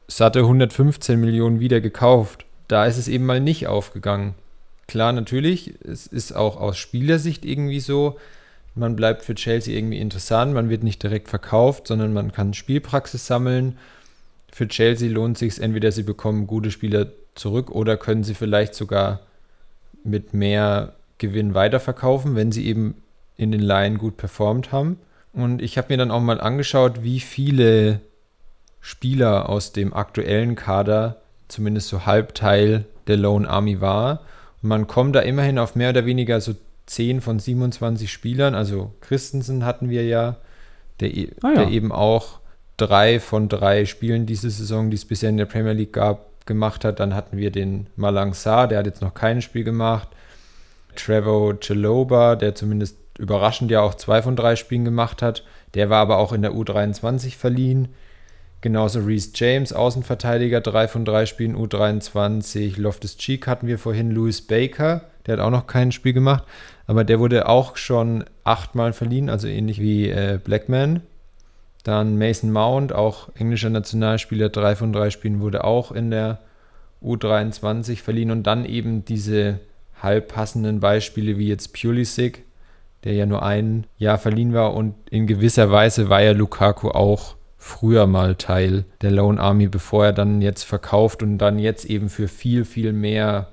satte 0.07 0.41
115 0.41 1.19
Millionen 1.19 1.59
wieder 1.59 1.81
gekauft. 1.81 2.45
Da 2.69 2.87
ist 2.87 2.99
es 2.99 3.09
eben 3.09 3.27
mal 3.27 3.41
nicht 3.41 3.67
aufgegangen. 3.67 4.35
Klar, 4.87 5.13
natürlich, 5.13 5.75
es 5.85 6.07
ist 6.07 6.37
auch 6.37 6.61
aus 6.61 6.77
Spielersicht 6.77 7.45
irgendwie 7.45 7.81
so, 7.81 8.19
man 8.75 8.97
bleibt 8.97 9.23
für 9.23 9.35
Chelsea 9.35 9.77
irgendwie 9.77 9.99
interessant, 9.99 10.55
man 10.55 10.71
wird 10.71 10.83
nicht 10.83 11.03
direkt 11.03 11.29
verkauft, 11.29 11.89
sondern 11.89 12.13
man 12.13 12.33
kann 12.33 12.55
Spielpraxis 12.55 13.27
sammeln. 13.27 13.79
Für 14.51 14.69
Chelsea 14.69 15.11
lohnt 15.11 15.39
sich 15.39 15.61
entweder 15.61 15.93
sie 15.93 16.03
bekommen 16.03 16.47
gute 16.47 16.71
Spieler 16.71 17.09
zurück 17.35 17.71
oder 17.71 17.97
können 17.97 18.25
sie 18.25 18.35
vielleicht 18.35 18.75
sogar 18.75 19.21
mit 20.05 20.35
mehr 20.35 20.95
Gewinn 21.19 21.55
weiterverkaufen, 21.55 22.35
wenn 22.35 22.53
sie 22.53 22.67
eben 22.67 22.95
in 23.37 23.53
den 23.53 23.61
Laien 23.61 23.99
gut 23.99 24.17
performt 24.17 24.73
haben. 24.73 24.99
Und 25.33 25.63
ich 25.63 25.79
habe 25.79 25.89
mir 25.91 25.97
dann 25.97 26.11
auch 26.11 26.21
mal 26.21 26.41
angeschaut, 26.41 27.03
wie 27.03 27.21
viele 27.21 28.01
Spieler 28.81 29.49
aus 29.49 29.73
dem 29.73 29.95
aktuellen 29.95 30.57
Kader 30.57 31.23
zumindest 31.49 31.89
so 31.89 32.07
Halbteil 32.07 32.85
der 33.07 33.17
Lone 33.17 33.49
Army 33.49 33.81
war. 33.81 34.21
Und 34.63 34.69
man 34.69 34.87
kommt 34.87 35.15
da 35.15 35.21
immerhin 35.21 35.59
auf 35.59 35.75
mehr 35.77 35.91
oder 35.91 36.05
weniger 36.07 36.41
so 36.41 36.55
10 36.87 37.21
von 37.21 37.39
27 37.39 38.11
Spielern. 38.11 38.55
Also 38.55 38.93
Christensen 39.01 39.65
hatten 39.65 39.89
wir 39.89 40.05
ja, 40.05 40.37
der, 41.01 41.17
e- 41.17 41.31
Ah 41.43 41.51
ja. 41.51 41.55
der 41.65 41.69
eben 41.69 41.93
auch 41.93 42.41
drei 42.77 43.21
von 43.21 43.49
drei 43.49 43.87
Spielen 43.87 44.27
diese 44.27 44.51
Saison, 44.51 44.91
die 44.91 44.97
es 44.97 45.05
bisher 45.05 45.31
in 45.31 45.37
der 45.37 45.47
Premier 45.47 45.73
League 45.73 45.93
gab, 45.93 46.27
gemacht 46.47 46.85
hat. 46.85 47.01
Dann 47.01 47.15
hatten 47.15 47.37
wir 47.37 47.51
den 47.51 47.87
Malang 47.97 48.35
Sarr, 48.35 48.69
der 48.69 48.79
hat 48.79 48.87
jetzt 48.87 49.03
noch 49.03 49.15
kein 49.15 49.43
Spiel 49.43 49.65
gemacht. 49.65 50.09
Trevor 50.97 51.59
Chaloba, 51.61 52.37
der 52.37 52.55
zumindest 52.55 52.97
überraschend 53.19 53.71
ja 53.71 53.81
auch 53.81 53.95
zwei 53.95 54.23
von 54.23 54.37
drei 54.37 54.57
Spielen 54.57 54.85
gemacht 54.85 55.23
hat. 55.23 55.45
Der 55.75 55.91
war 55.91 56.01
aber 56.01 56.19
auch 56.19 56.33
in 56.33 56.43
der 56.43 56.53
U23 56.53 57.37
verliehen. 57.37 57.89
Genauso 58.61 59.01
Reese 59.01 59.31
James, 59.35 59.73
Außenverteidiger, 59.73 60.61
drei 60.61 60.87
von 60.87 61.05
drei 61.05 61.27
Spielen 61.27 61.57
U23. 61.57 62.81
Loftus 62.81 63.17
Cheek 63.17 63.47
hatten 63.47 63.67
wir 63.67 63.79
vorhin. 63.79 64.13
Louis 64.13 64.43
Baker, 64.43 65.03
der 65.27 65.35
hat 65.35 65.41
auch 65.41 65.51
noch 65.51 65.67
kein 65.67 65.91
Spiel 65.91 66.13
gemacht. 66.13 66.45
Aber 66.87 67.05
der 67.05 67.19
wurde 67.19 67.49
auch 67.49 67.77
schon 67.77 68.25
achtmal 68.45 68.93
verliehen, 68.93 69.31
also 69.31 69.49
ähnlich 69.49 69.81
wie 69.81 70.09
äh, 70.09 70.39
Blackman. 70.43 71.03
Dann 71.83 72.19
Mason 72.19 72.53
Mount, 72.53 72.93
auch 72.93 73.29
englischer 73.35 73.71
Nationalspieler, 73.71 74.49
drei 74.49 74.77
von 74.77 74.93
drei 74.93 75.11
Spielen 75.11 75.41
wurde 75.41 75.65
auch 75.65 75.91
in 75.93 76.11
der 76.11 76.39
U23 77.03 78.01
verliehen. 78.01 78.31
Und 78.31 78.45
dann 78.47 78.65
eben 78.65 79.05
diese 79.05 79.61
halb 80.01 80.29
passenden 80.29 80.81
Beispiele 80.81 81.39
wie 81.39 81.49
jetzt 81.49 81.73
Pulisic, 81.73 82.45
der 83.05 83.15
ja 83.15 83.27
nur 83.27 83.43
ein 83.43 83.87
Jahr 83.99 84.19
verliehen 84.19 84.53
war. 84.53 84.75
Und 84.75 84.95
in 85.11 85.27
gewisser 85.27 85.71
Weise 85.71 86.09
war 86.09 86.23
ja 86.23 86.33
Lukaku 86.33 86.91
auch 86.91 87.37
früher 87.59 88.07
mal 88.07 88.35
Teil 88.35 88.85
der 89.03 89.13
Lone 89.13 89.41
Army, 89.41 89.69
bevor 89.69 90.07
er 90.07 90.13
dann 90.13 90.43
jetzt 90.43 90.65
verkauft 90.65 91.23
und 91.23 91.39
dann 91.39 91.59
jetzt 91.59 91.85
eben 91.85 92.09
für 92.09 92.27
viel, 92.27 92.65
viel 92.65 92.93
mehr 92.93 93.49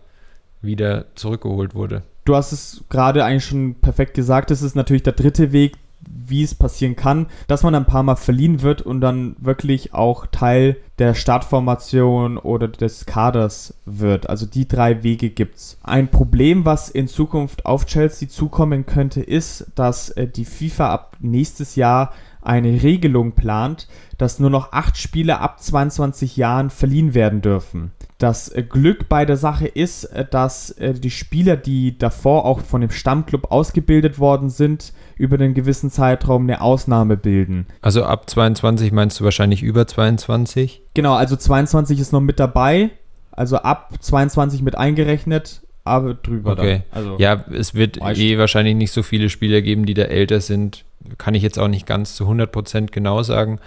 wieder 0.62 1.06
zurückgeholt 1.16 1.76
wurde. 1.76 2.02
Du 2.26 2.36
hast 2.36 2.52
es 2.52 2.84
gerade 2.90 3.24
eigentlich 3.24 3.46
schon 3.46 3.76
perfekt 3.76 4.14
gesagt. 4.14 4.52
Das 4.52 4.62
ist 4.62 4.76
natürlich 4.76 5.04
der 5.04 5.14
dritte 5.14 5.52
Weg, 5.52 5.78
wie 6.10 6.44
es 6.44 6.56
passieren 6.56 6.96
kann, 6.96 7.28
dass 7.48 7.64
man 7.64 7.76
ein 7.76 7.86
paar 7.86 8.04
Mal 8.04 8.16
verliehen 8.16 8.62
wird 8.62 8.82
und 8.82 9.02
dann 9.02 9.36
wirklich 9.40 9.94
auch 9.94 10.26
Teil 10.26 10.78
der 10.98 11.14
Startformation 11.14 12.38
oder 12.38 12.68
des 12.68 13.06
Kaders 13.06 13.76
wird. 13.86 14.30
Also 14.30 14.46
die 14.46 14.68
drei 14.68 15.04
Wege 15.04 15.30
gibt's. 15.30 15.78
Ein 15.84 16.10
Problem, 16.10 16.66
was 16.66 16.90
in 16.90 17.08
Zukunft 17.08 17.66
auf 17.66 17.86
Chelsea 17.86 18.28
zukommen 18.28 18.86
könnte, 18.86 19.22
ist, 19.22 19.68
dass 19.76 20.10
äh, 20.10 20.28
die 20.28 20.46
FIFA 20.46 20.92
ab 20.92 21.18
nächstes 21.20 21.76
Jahr 21.76 22.12
eine 22.42 22.82
Regelung 22.84 23.34
plant, 23.34 23.88
dass 24.18 24.40
nur 24.40 24.50
noch 24.50 24.72
acht 24.72 24.98
Spieler 24.98 25.42
ab 25.42 25.62
22 25.62 26.38
Jahren 26.38 26.70
verliehen 26.70 27.14
werden 27.14 27.42
dürfen. 27.42 27.92
Das 28.20 28.50
äh, 28.50 28.64
Glück 28.64 29.08
bei 29.08 29.26
der 29.26 29.38
Sache 29.38 29.66
ist, 29.66 30.04
äh, 30.04 30.26
dass 30.30 30.72
äh, 30.72 30.94
die 30.94 31.10
Spieler, 31.10 31.56
die 31.56 31.98
davor 31.98 32.46
auch 32.46 32.60
von 32.60 32.82
dem 32.82 32.92
Stammclub 32.92 33.50
ausgebildet 33.50 34.20
worden 34.20 34.50
sind, 34.50 34.92
über 35.16 35.38
einen 35.38 35.54
gewissen 35.54 35.90
Zeitraum 35.90 36.44
eine 36.44 36.62
Ausnahme 36.62 37.16
bilden. 37.16 37.66
Also 37.82 38.04
ab 38.04 38.30
22 38.30 38.92
meinst 38.92 39.20
du 39.20 39.24
wahrscheinlich 39.24 39.64
über 39.64 39.88
22? 39.88 40.82
Genau, 40.94 41.14
also 41.14 41.38
22 41.38 41.98
ist 41.98 42.12
noch 42.12 42.20
mit 42.20 42.42
dabei, 42.42 42.90
also 43.32 43.56
ab 43.58 43.94
22 43.98 44.62
mit 44.64 44.78
eingerechnet, 44.78 45.62
aber 45.86 46.14
drüber 46.14 46.52
okay. 46.52 46.82
Also 46.92 47.16
ja, 47.20 47.46
es 47.54 47.74
wird 47.74 48.00
eh 48.02 48.38
wahrscheinlich 48.38 48.76
nicht 48.76 48.92
so 48.92 49.02
viele 49.02 49.30
Spieler 49.30 49.62
geben, 49.62 49.86
die 49.86 49.94
da 49.94 50.04
älter 50.04 50.42
sind. 50.42 50.84
Kann 51.18 51.36
ich 51.36 51.44
jetzt 51.44 51.58
auch 51.58 51.70
nicht 51.70 51.88
ganz 51.88 52.16
zu 52.16 52.26
100% 52.26 52.92
genau 52.92 53.24
sagen. 53.24 53.60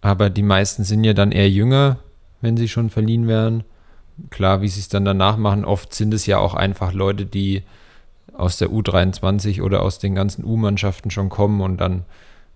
Aber 0.00 0.30
die 0.30 0.42
meisten 0.42 0.82
sind 0.82 1.04
ja 1.04 1.12
dann 1.12 1.30
eher 1.30 1.50
jünger, 1.50 1.98
wenn 2.40 2.56
sie 2.56 2.68
schon 2.68 2.90
verliehen 2.90 3.26
werden. 3.28 3.64
Klar, 4.30 4.62
wie 4.62 4.68
sie 4.68 4.80
es 4.80 4.88
dann 4.88 5.04
danach 5.04 5.36
machen, 5.36 5.64
oft 5.64 5.94
sind 5.94 6.12
es 6.12 6.26
ja 6.26 6.38
auch 6.38 6.54
einfach 6.54 6.92
Leute, 6.92 7.24
die 7.26 7.62
aus 8.34 8.56
der 8.56 8.68
U23 8.68 9.62
oder 9.62 9.82
aus 9.82 9.98
den 9.98 10.14
ganzen 10.14 10.44
U-Mannschaften 10.44 11.10
schon 11.10 11.28
kommen 11.28 11.60
und 11.60 11.78
dann 11.78 12.04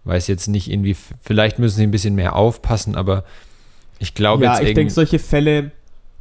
weiß 0.04 0.26
jetzt 0.26 0.48
nicht 0.48 0.70
irgendwie, 0.70 0.96
vielleicht 1.20 1.58
müssen 1.58 1.76
sie 1.76 1.82
ein 1.84 1.90
bisschen 1.90 2.14
mehr 2.14 2.34
aufpassen, 2.36 2.96
aber 2.96 3.24
ich 3.98 4.14
glaube 4.14 4.44
ja, 4.44 4.52
jetzt. 4.52 4.62
Ja, 4.62 4.68
ich 4.68 4.74
denke, 4.74 4.92
solche 4.92 5.18
Fälle, 5.18 5.70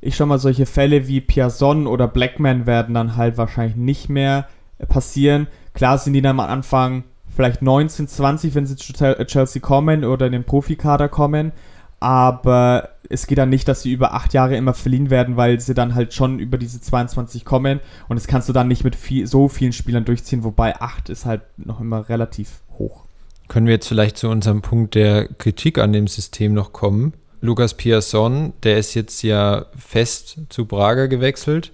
ich 0.01 0.15
schau 0.15 0.25
mal, 0.25 0.37
solche 0.37 0.65
Fälle 0.65 1.07
wie 1.07 1.21
Piazon 1.21 1.87
oder 1.87 2.07
Blackman 2.07 2.67
werden 2.67 2.93
dann 2.93 3.15
halt 3.15 3.37
wahrscheinlich 3.37 3.75
nicht 3.75 4.09
mehr 4.09 4.47
passieren. 4.87 5.47
Klar 5.73 5.97
sind 5.97 6.13
die 6.13 6.21
dann 6.21 6.39
am 6.39 6.47
Anfang 6.47 7.03
vielleicht 7.35 7.61
19, 7.61 8.07
20, 8.07 8.55
wenn 8.55 8.65
sie 8.65 8.75
zu 8.75 8.93
Chelsea 8.93 9.61
kommen 9.61 10.05
oder 10.05 10.27
in 10.27 10.31
den 10.33 10.43
Profikader 10.43 11.09
kommen, 11.09 11.51
aber 11.99 12.89
es 13.11 13.27
geht 13.27 13.37
dann 13.37 13.49
nicht, 13.49 13.67
dass 13.67 13.81
sie 13.81 13.91
über 13.91 14.13
acht 14.13 14.33
Jahre 14.33 14.55
immer 14.55 14.73
verliehen 14.73 15.09
werden, 15.09 15.37
weil 15.37 15.59
sie 15.59 15.73
dann 15.73 15.95
halt 15.95 16.13
schon 16.13 16.39
über 16.39 16.57
diese 16.57 16.81
22 16.81 17.45
kommen 17.45 17.79
und 18.07 18.15
das 18.15 18.27
kannst 18.27 18.49
du 18.49 18.53
dann 18.53 18.67
nicht 18.67 18.83
mit 18.83 18.95
viel, 18.95 19.27
so 19.27 19.47
vielen 19.47 19.73
Spielern 19.73 20.05
durchziehen, 20.05 20.43
wobei 20.43 20.79
acht 20.79 21.09
ist 21.09 21.25
halt 21.25 21.41
noch 21.57 21.79
immer 21.79 22.09
relativ 22.09 22.61
hoch. 22.77 23.05
Können 23.47 23.65
wir 23.65 23.73
jetzt 23.73 23.87
vielleicht 23.87 24.17
zu 24.17 24.29
unserem 24.29 24.61
Punkt 24.61 24.95
der 24.95 25.27
Kritik 25.27 25.77
an 25.77 25.91
dem 25.91 26.07
System 26.07 26.53
noch 26.53 26.71
kommen? 26.71 27.13
Lukas 27.41 27.73
Piasson, 27.73 28.53
der 28.63 28.77
ist 28.77 28.93
jetzt 28.93 29.23
ja 29.23 29.65
fest 29.77 30.37
zu 30.49 30.65
Braga 30.65 31.07
gewechselt 31.07 31.71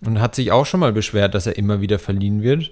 und 0.00 0.20
hat 0.20 0.34
sich 0.34 0.52
auch 0.52 0.64
schon 0.64 0.80
mal 0.80 0.92
beschwert, 0.92 1.34
dass 1.34 1.46
er 1.46 1.58
immer 1.58 1.80
wieder 1.80 1.98
verliehen 1.98 2.42
wird, 2.42 2.70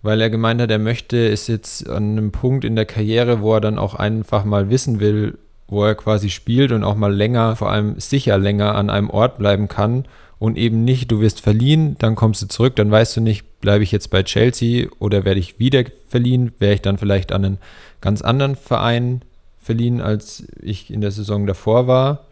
weil 0.00 0.20
er 0.20 0.30
gemeint 0.30 0.60
hat, 0.60 0.70
er 0.70 0.78
möchte, 0.78 1.16
ist 1.16 1.48
jetzt 1.48 1.88
an 1.88 2.12
einem 2.12 2.32
Punkt 2.32 2.64
in 2.64 2.76
der 2.76 2.86
Karriere, 2.86 3.40
wo 3.40 3.54
er 3.54 3.60
dann 3.60 3.78
auch 3.78 3.94
einfach 3.94 4.44
mal 4.44 4.70
wissen 4.70 5.00
will, 5.00 5.36
wo 5.72 5.84
er 5.84 5.94
quasi 5.94 6.30
spielt 6.30 6.70
und 6.70 6.84
auch 6.84 6.94
mal 6.94 7.12
länger, 7.12 7.56
vor 7.56 7.72
allem 7.72 7.98
sicher 7.98 8.38
länger 8.38 8.74
an 8.74 8.90
einem 8.90 9.10
Ort 9.10 9.38
bleiben 9.38 9.68
kann 9.68 10.04
und 10.38 10.58
eben 10.58 10.84
nicht, 10.84 11.10
du 11.10 11.20
wirst 11.20 11.40
verliehen, 11.40 11.96
dann 11.98 12.14
kommst 12.14 12.42
du 12.42 12.46
zurück, 12.46 12.76
dann 12.76 12.90
weißt 12.90 13.16
du 13.16 13.20
nicht, 13.20 13.60
bleibe 13.60 13.84
ich 13.84 13.92
jetzt 13.92 14.10
bei 14.10 14.22
Chelsea 14.22 14.88
oder 14.98 15.24
werde 15.24 15.40
ich 15.40 15.58
wieder 15.58 15.84
verliehen, 16.08 16.52
wäre 16.58 16.74
ich 16.74 16.82
dann 16.82 16.98
vielleicht 16.98 17.32
an 17.32 17.44
einen 17.44 17.58
ganz 18.00 18.22
anderen 18.22 18.56
Verein 18.56 19.22
verliehen, 19.62 20.00
als 20.00 20.44
ich 20.60 20.92
in 20.92 21.00
der 21.00 21.12
Saison 21.12 21.46
davor 21.46 21.86
war. 21.86 22.26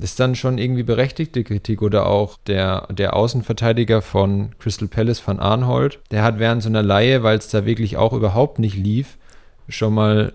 Ist 0.00 0.20
dann 0.20 0.34
schon 0.34 0.56
irgendwie 0.56 0.84
berechtigte 0.84 1.44
Kritik 1.44 1.82
oder 1.82 2.06
auch 2.06 2.38
der, 2.46 2.86
der 2.90 3.14
Außenverteidiger 3.14 4.02
von 4.02 4.52
Crystal 4.58 4.88
Palace 4.88 5.20
von 5.20 5.38
Arnhold, 5.38 5.98
der 6.10 6.22
hat 6.22 6.38
während 6.38 6.62
so 6.62 6.68
einer 6.68 6.82
Laie, 6.82 7.22
weil 7.22 7.38
es 7.38 7.48
da 7.48 7.66
wirklich 7.66 7.96
auch 7.96 8.12
überhaupt 8.12 8.58
nicht 8.58 8.76
lief, 8.76 9.18
schon 9.68 9.94
mal 9.94 10.32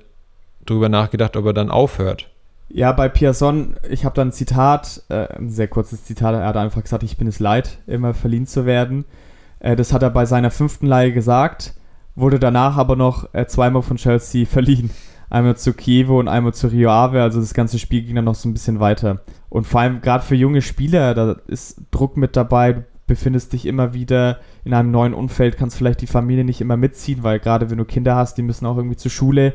drüber 0.66 0.90
nachgedacht, 0.90 1.36
ob 1.36 1.46
er 1.48 1.54
dann 1.54 1.72
aufhört. 1.72 2.30
Ja, 2.68 2.92
bei 2.92 3.10
Piazon, 3.10 3.76
ich 3.90 4.06
habe 4.06 4.16
da 4.16 4.24
ein 4.24 4.32
Zitat, 4.32 5.04
äh, 5.10 5.28
ein 5.38 5.50
sehr 5.50 5.68
kurzes 5.68 6.04
Zitat, 6.04 6.34
er 6.34 6.48
hat 6.48 6.58
einfach 6.58 6.82
gesagt, 6.82 7.04
ich 7.04 7.18
bin 7.18 7.28
es 7.28 7.40
leid, 7.40 7.78
immer 7.86 8.14
verliehen 8.14 8.48
zu 8.48 8.66
werden. 8.66 9.06
Äh, 9.60 9.76
das 9.76 9.94
hat 9.94 10.04
er 10.04 10.10
bei 10.10 10.26
seiner 10.26 10.52
fünften 10.52 10.88
Leihe 10.88 11.14
gesagt, 11.14 11.76
wurde 12.16 12.40
danach 12.40 12.78
aber 12.78 12.96
noch 12.96 13.34
äh, 13.34 13.46
zweimal 13.46 13.84
von 13.84 13.98
Chelsea 13.98 14.46
verliehen. 14.50 14.90
Einmal 15.30 15.58
zu 15.58 15.74
Kiewo 15.74 16.20
und 16.20 16.28
einmal 16.28 16.54
zu 16.54 16.68
Rio 16.68 16.90
Ave, 16.90 17.22
also 17.22 17.40
das 17.40 17.54
ganze 17.54 17.80
Spiel 17.80 18.04
ging 18.04 18.16
dann 18.16 18.26
noch 18.26 18.36
so 18.36 18.48
ein 18.48 18.54
bisschen 18.54 18.80
weiter. 18.80 19.22
Und 19.50 19.66
vor 19.66 19.82
allem 19.82 20.02
gerade 20.02 20.24
für 20.24 20.36
junge 20.36 20.62
Spieler, 20.62 21.14
da 21.14 21.36
ist 21.48 21.82
Druck 21.92 22.16
mit 22.18 22.36
dabei, 22.36 22.74
du 22.74 22.86
befindest 23.08 23.54
dich 23.54 23.66
immer 23.66 23.94
wieder 23.94 24.40
in 24.64 24.74
einem 24.74 24.92
neuen 24.92 25.14
Umfeld, 25.14 25.58
kannst 25.58 25.78
vielleicht 25.78 26.02
die 26.02 26.08
Familie 26.08 26.44
nicht 26.44 26.62
immer 26.62 26.78
mitziehen, 26.78 27.24
weil 27.24 27.40
gerade 27.40 27.70
wenn 27.70 27.78
du 27.78 27.86
Kinder 27.86 28.16
hast, 28.16 28.38
die 28.38 28.44
müssen 28.44 28.66
auch 28.66 28.78
irgendwie 28.78 28.98
zur 28.98 29.12
Schule, 29.12 29.54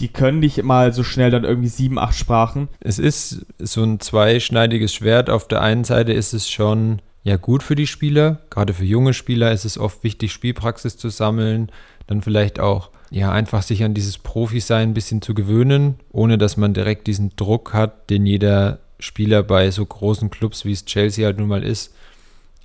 die 0.00 0.08
können 0.08 0.40
nicht 0.40 0.62
mal 0.62 0.92
so 0.92 1.04
schnell 1.04 1.30
dann 1.30 1.44
irgendwie 1.44 1.68
sieben, 1.68 1.98
acht 1.98 2.16
Sprachen. 2.16 2.68
Es 2.80 2.98
ist 2.98 3.46
so 3.58 3.82
ein 3.82 4.00
zweischneidiges 4.00 4.94
Schwert. 4.94 5.30
Auf 5.30 5.46
der 5.46 5.60
einen 5.60 5.84
Seite 5.84 6.12
ist 6.12 6.32
es 6.32 6.48
schon 6.48 7.02
ja 7.22 7.36
gut 7.36 7.62
für 7.62 7.76
die 7.76 7.86
Spieler. 7.86 8.40
Gerade 8.50 8.72
für 8.72 8.84
junge 8.84 9.14
Spieler 9.14 9.52
ist 9.52 9.64
es 9.64 9.78
oft 9.78 10.02
wichtig, 10.02 10.32
Spielpraxis 10.32 10.96
zu 10.96 11.10
sammeln, 11.10 11.70
dann 12.06 12.22
vielleicht 12.22 12.58
auch 12.58 12.90
ja 13.10 13.30
einfach 13.30 13.62
sich 13.62 13.84
an 13.84 13.94
dieses 13.94 14.18
Profi-Sein 14.18 14.90
ein 14.90 14.94
bisschen 14.94 15.20
zu 15.20 15.34
gewöhnen, 15.34 15.96
ohne 16.12 16.38
dass 16.38 16.56
man 16.56 16.74
direkt 16.74 17.06
diesen 17.06 17.36
Druck 17.36 17.74
hat, 17.74 18.08
den 18.08 18.24
jeder 18.24 18.78
Spieler 18.98 19.42
bei 19.42 19.70
so 19.70 19.84
großen 19.84 20.30
Clubs 20.30 20.64
wie 20.64 20.72
es 20.72 20.84
Chelsea 20.84 21.26
halt 21.26 21.38
nun 21.38 21.48
mal 21.48 21.64
ist, 21.64 21.94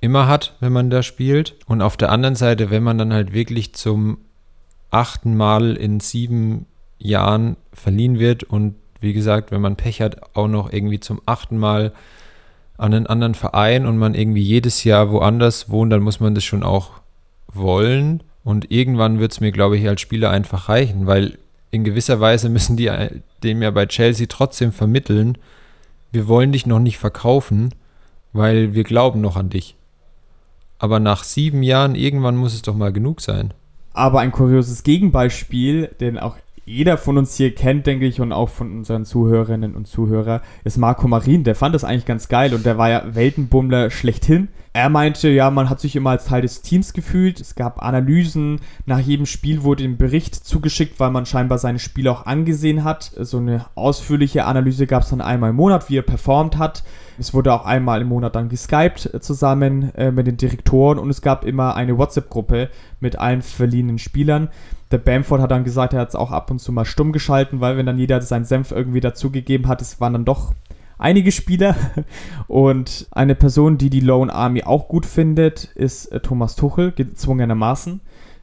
immer 0.00 0.26
hat, 0.26 0.54
wenn 0.60 0.72
man 0.72 0.90
da 0.90 1.02
spielt. 1.02 1.56
Und 1.66 1.82
auf 1.82 1.96
der 1.96 2.12
anderen 2.12 2.36
Seite, 2.36 2.70
wenn 2.70 2.82
man 2.82 2.98
dann 2.98 3.12
halt 3.12 3.32
wirklich 3.32 3.74
zum 3.74 4.18
achten 4.90 5.36
Mal 5.36 5.76
in 5.76 6.00
sieben 6.00 6.66
Jahren 6.98 7.56
verliehen 7.72 8.18
wird 8.18 8.42
und 8.42 8.74
wie 9.00 9.12
gesagt, 9.12 9.50
wenn 9.50 9.60
man 9.60 9.76
Pech 9.76 10.00
hat, 10.00 10.36
auch 10.36 10.48
noch 10.48 10.72
irgendwie 10.72 11.00
zum 11.00 11.20
achten 11.26 11.58
Mal 11.58 11.92
an 12.78 12.94
einen 12.94 13.06
anderen 13.06 13.34
Verein 13.34 13.86
und 13.86 13.98
man 13.98 14.14
irgendwie 14.14 14.42
jedes 14.42 14.84
Jahr 14.84 15.10
woanders 15.10 15.70
wohnt, 15.70 15.92
dann 15.92 16.02
muss 16.02 16.20
man 16.20 16.34
das 16.34 16.44
schon 16.44 16.62
auch 16.62 16.92
wollen. 17.52 18.22
Und 18.44 18.70
irgendwann 18.70 19.18
wird 19.18 19.32
es 19.32 19.40
mir, 19.40 19.52
glaube 19.52 19.76
ich, 19.76 19.88
als 19.88 20.00
Spieler 20.00 20.30
einfach 20.30 20.68
reichen, 20.68 21.06
weil 21.06 21.38
in 21.70 21.84
gewisser 21.84 22.20
Weise 22.20 22.48
müssen 22.48 22.76
die 22.76 22.90
dem 23.42 23.62
ja 23.62 23.70
bei 23.70 23.86
Chelsea 23.86 24.26
trotzdem 24.28 24.72
vermitteln, 24.72 25.38
wir 26.12 26.28
wollen 26.28 26.52
dich 26.52 26.66
noch 26.66 26.78
nicht 26.78 26.98
verkaufen, 26.98 27.74
weil 28.32 28.74
wir 28.74 28.84
glauben 28.84 29.20
noch 29.20 29.36
an 29.36 29.50
dich. 29.50 29.76
Aber 30.78 31.00
nach 31.00 31.24
sieben 31.24 31.62
Jahren, 31.62 31.94
irgendwann 31.94 32.36
muss 32.36 32.54
es 32.54 32.62
doch 32.62 32.74
mal 32.74 32.92
genug 32.92 33.20
sein. 33.20 33.52
Aber 33.92 34.20
ein 34.20 34.32
kurioses 34.32 34.82
Gegenbeispiel, 34.82 35.90
denn 36.00 36.18
auch 36.18 36.36
jeder 36.66 36.98
von 36.98 37.16
uns 37.16 37.36
hier 37.36 37.54
kennt, 37.54 37.86
denke 37.86 38.06
ich, 38.06 38.20
und 38.20 38.32
auch 38.32 38.48
von 38.48 38.72
unseren 38.78 39.04
Zuhörerinnen 39.04 39.76
und 39.76 39.86
Zuhörern, 39.86 40.40
ist 40.64 40.78
Marco 40.78 41.06
Marin. 41.06 41.44
Der 41.44 41.54
fand 41.54 41.76
das 41.76 41.84
eigentlich 41.84 42.06
ganz 42.06 42.28
geil 42.28 42.52
und 42.54 42.66
der 42.66 42.76
war 42.76 42.90
ja 42.90 43.14
Weltenbummler 43.14 43.90
schlechthin. 43.90 44.48
Er 44.72 44.88
meinte, 44.88 45.28
ja, 45.28 45.48
man 45.50 45.70
hat 45.70 45.80
sich 45.80 45.94
immer 45.94 46.10
als 46.10 46.26
Teil 46.26 46.42
des 46.42 46.62
Teams 46.62 46.92
gefühlt. 46.92 47.40
Es 47.40 47.54
gab 47.54 47.82
Analysen. 47.82 48.60
Nach 48.84 48.98
jedem 48.98 49.26
Spiel 49.26 49.62
wurde 49.62 49.84
ein 49.84 49.96
Bericht 49.96 50.34
zugeschickt, 50.34 50.98
weil 50.98 51.12
man 51.12 51.24
scheinbar 51.24 51.58
seine 51.58 51.78
Spiele 51.78 52.10
auch 52.10 52.26
angesehen 52.26 52.82
hat. 52.82 53.12
So 53.16 53.38
eine 53.38 53.66
ausführliche 53.76 54.44
Analyse 54.44 54.88
gab 54.88 55.04
es 55.04 55.10
dann 55.10 55.20
einmal 55.20 55.50
im 55.50 55.56
Monat, 55.56 55.88
wie 55.88 55.98
er 55.98 56.02
performt 56.02 56.58
hat. 56.58 56.82
Es 57.18 57.32
wurde 57.32 57.52
auch 57.52 57.64
einmal 57.64 58.02
im 58.02 58.08
Monat 58.08 58.36
dann 58.36 58.48
geskypt 58.48 59.14
äh, 59.14 59.20
zusammen 59.20 59.94
äh, 59.94 60.10
mit 60.10 60.26
den 60.26 60.36
Direktoren 60.36 60.98
und 60.98 61.10
es 61.10 61.22
gab 61.22 61.44
immer 61.44 61.74
eine 61.74 61.96
WhatsApp-Gruppe 61.98 62.70
mit 63.00 63.18
allen 63.18 63.42
verliehenen 63.42 63.98
Spielern. 63.98 64.48
Der 64.90 64.98
Bamford 64.98 65.40
hat 65.40 65.50
dann 65.50 65.64
gesagt, 65.64 65.94
er 65.94 66.00
hat 66.00 66.10
es 66.10 66.14
auch 66.14 66.30
ab 66.30 66.50
und 66.50 66.60
zu 66.60 66.72
mal 66.72 66.84
stumm 66.84 67.12
geschalten, 67.12 67.60
weil 67.60 67.76
wenn 67.76 67.86
dann 67.86 67.98
jeder 67.98 68.20
seinen 68.22 68.44
Senf 68.44 68.70
irgendwie 68.70 69.00
dazugegeben 69.00 69.66
hat, 69.66 69.82
es 69.82 70.00
waren 70.00 70.12
dann 70.12 70.24
doch 70.24 70.54
einige 70.98 71.32
Spieler. 71.32 71.74
Und 72.46 73.08
eine 73.10 73.34
Person, 73.34 73.78
die 73.78 73.90
die 73.90 74.00
Lone 74.00 74.32
Army 74.32 74.62
auch 74.62 74.88
gut 74.88 75.06
findet, 75.06 75.64
ist 75.74 76.06
äh, 76.06 76.20
Thomas 76.20 76.56
Tuchel, 76.56 76.92
gezwungenermaßen. 76.92 78.00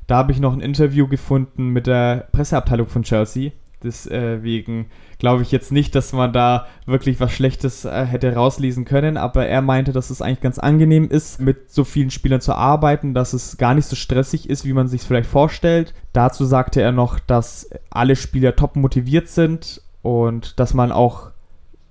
Da 0.07 0.17
habe 0.17 0.33
ich 0.33 0.39
noch 0.39 0.53
ein 0.53 0.59
Interview 0.59 1.07
gefunden 1.07 1.69
mit 1.69 1.87
der 1.87 2.27
Presseabteilung 2.31 2.87
von 2.87 3.03
Chelsea. 3.03 3.51
Deswegen 3.83 4.87
glaube 5.19 5.41
ich 5.41 5.51
jetzt 5.51 5.71
nicht, 5.71 5.95
dass 5.95 6.13
man 6.13 6.33
da 6.33 6.67
wirklich 6.85 7.19
was 7.19 7.31
Schlechtes 7.31 7.85
äh, 7.85 8.05
hätte 8.05 8.33
rauslesen 8.33 8.85
können, 8.85 9.17
aber 9.17 9.45
er 9.45 9.61
meinte, 9.61 9.91
dass 9.93 10.09
es 10.09 10.21
eigentlich 10.21 10.41
ganz 10.41 10.59
angenehm 10.59 11.09
ist, 11.09 11.39
mit 11.39 11.71
so 11.71 11.83
vielen 11.83 12.11
Spielern 12.11 12.41
zu 12.41 12.53
arbeiten, 12.53 13.13
dass 13.13 13.33
es 13.33 13.57
gar 13.57 13.73
nicht 13.73 13.87
so 13.87 13.95
stressig 13.95 14.49
ist, 14.49 14.65
wie 14.65 14.73
man 14.73 14.87
sich 14.87 15.01
vielleicht 15.01 15.29
vorstellt. 15.29 15.93
Dazu 16.11 16.45
sagte 16.45 16.81
er 16.81 16.91
noch, 16.91 17.19
dass 17.19 17.69
alle 17.89 18.15
Spieler 18.15 18.55
top 18.55 18.75
motiviert 18.75 19.27
sind 19.27 19.81
und 20.01 20.59
dass 20.59 20.73
man 20.73 20.91
auch 20.91 21.31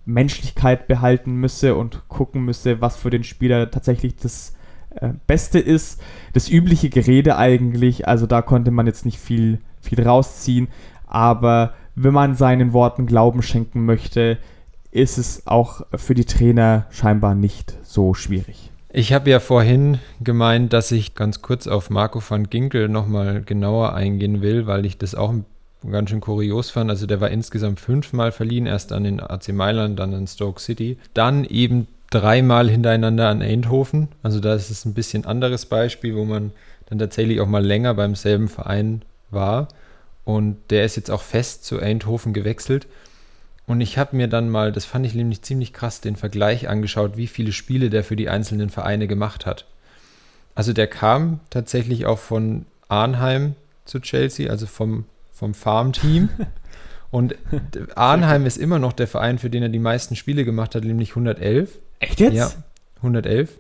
Menschlichkeit 0.05 0.89
behalten 0.89 1.35
müsse 1.35 1.75
und 1.75 2.09
gucken 2.09 2.45
müsse, 2.45 2.81
was 2.81 2.97
für 2.97 3.11
den 3.11 3.25
Spieler 3.25 3.71
tatsächlich 3.71 4.17
das 4.17 4.55
äh, 4.97 5.11
Beste 5.27 5.59
ist. 5.59 6.03
Das 6.33 6.49
übliche 6.49 6.91
Gerede 6.91 7.37
eigentlich, 7.37 8.09
also 8.09 8.27
da 8.27 8.43
konnte 8.43 8.71
man 8.71 8.87
jetzt 8.87 9.05
nicht 9.05 9.19
viel, 9.19 9.61
viel 9.81 10.07
rausziehen, 10.07 10.69
aber 11.07 11.75
wenn 11.95 12.15
man 12.15 12.35
seinen 12.35 12.73
Worten 12.73 13.07
Glauben 13.07 13.43
schenken 13.43 13.85
möchte, 13.85 14.39
ist 14.91 15.19
es 15.19 15.47
auch 15.47 15.83
für 15.95 16.15
die 16.15 16.25
Trainer 16.25 16.87
scheinbar 16.91 17.35
nicht 17.35 17.77
so 17.83 18.15
schwierig. 18.15 18.71
Ich 18.95 19.15
habe 19.15 19.31
ja 19.31 19.41
vorhin 19.41 19.99
gemeint, 20.21 20.75
dass 20.75 20.93
ich 20.93 21.15
ganz 21.15 21.41
kurz 21.41 21.67
auf 21.67 21.89
Marco 21.89 22.23
van 22.27 22.51
Ginkel 22.51 22.91
nochmal 22.91 23.41
genauer 23.43 23.95
eingehen 23.95 24.43
will, 24.43 24.67
weil 24.67 24.85
ich 24.85 24.99
das 24.99 25.15
auch 25.15 25.33
ganz 25.91 26.11
schön 26.11 26.21
kurios 26.21 26.71
fand. 26.71 26.91
Also 26.91 27.07
der 27.07 27.21
war 27.21 27.31
insgesamt 27.31 27.81
fünfmal 27.81 28.33
verliehen, 28.33 28.67
erst 28.67 28.93
an 28.93 29.05
den 29.05 29.21
AC 29.21 29.49
Mailand, 29.49 29.99
dann 29.99 30.13
an 30.13 30.27
Stoke 30.27 30.61
City. 30.61 30.99
Dann 31.15 31.45
eben 31.45 31.87
dreimal 32.11 32.69
hintereinander 32.69 33.29
an 33.29 33.41
Eindhoven. 33.41 34.09
Also 34.23 34.41
da 34.41 34.55
ist 34.55 34.71
es 34.71 34.85
ein 34.85 34.93
bisschen 34.93 35.25
anderes 35.25 35.65
Beispiel, 35.65 36.15
wo 36.15 36.27
man 36.27 36.53
dann 36.87 36.99
tatsächlich 36.99 37.41
auch 37.41 37.49
mal 37.49 37.65
länger 37.65 37.95
beim 37.95 38.15
selben 38.15 38.49
Verein 38.49 39.03
war. 39.31 39.69
Und 40.25 40.59
der 40.71 40.85
ist 40.85 40.97
jetzt 40.97 41.11
auch 41.11 41.23
fest 41.23 41.65
zu 41.65 41.81
Eindhoven 41.81 42.33
gewechselt. 42.33 42.87
Und 43.67 43.81
ich 43.81 43.99
habe 43.99 44.17
mir 44.17 44.29
dann 44.29 44.49
mal, 44.49 44.73
das 44.73 44.85
fand 44.85 45.07
ich 45.07 45.15
nämlich 45.15 45.43
ziemlich 45.43 45.73
krass, 45.73 46.01
den 46.01 46.17
Vergleich 46.17 46.69
angeschaut, 46.69 47.17
wie 47.17 47.27
viele 47.27 47.53
Spiele 47.53 47.91
der 47.91 48.05
für 48.05 48.17
die 48.17 48.29
einzelnen 48.29 48.71
Vereine 48.71 49.07
gemacht 49.07 49.47
hat. 49.47 49.67
Also 50.55 50.73
der 50.73 50.87
kam 50.87 51.41
tatsächlich 51.51 52.07
auch 52.07 52.19
von 52.19 52.67
Arnheim 52.89 53.55
zu 53.85 54.01
Chelsea, 54.01 54.51
also 54.51 54.67
vom, 54.67 55.07
vom 55.33 55.55
Farmteam. 55.55 56.29
Und 57.11 57.37
Arnheim 57.95 58.47
ist 58.47 58.57
immer 58.57 58.79
noch 58.79 58.95
der 58.95 59.07
Verein, 59.07 59.39
für 59.39 59.51
den 59.51 59.63
er 59.63 59.69
die 59.69 59.79
meisten 59.79 60.17
Spiele 60.17 60.45
gemacht 60.45 60.75
hat, 60.75 60.85
nämlich 60.85 61.11
111. 61.11 61.79
Echt 62.01 62.21
jetzt? 62.21 62.35
Ja, 62.35 62.51
111. 62.97 63.59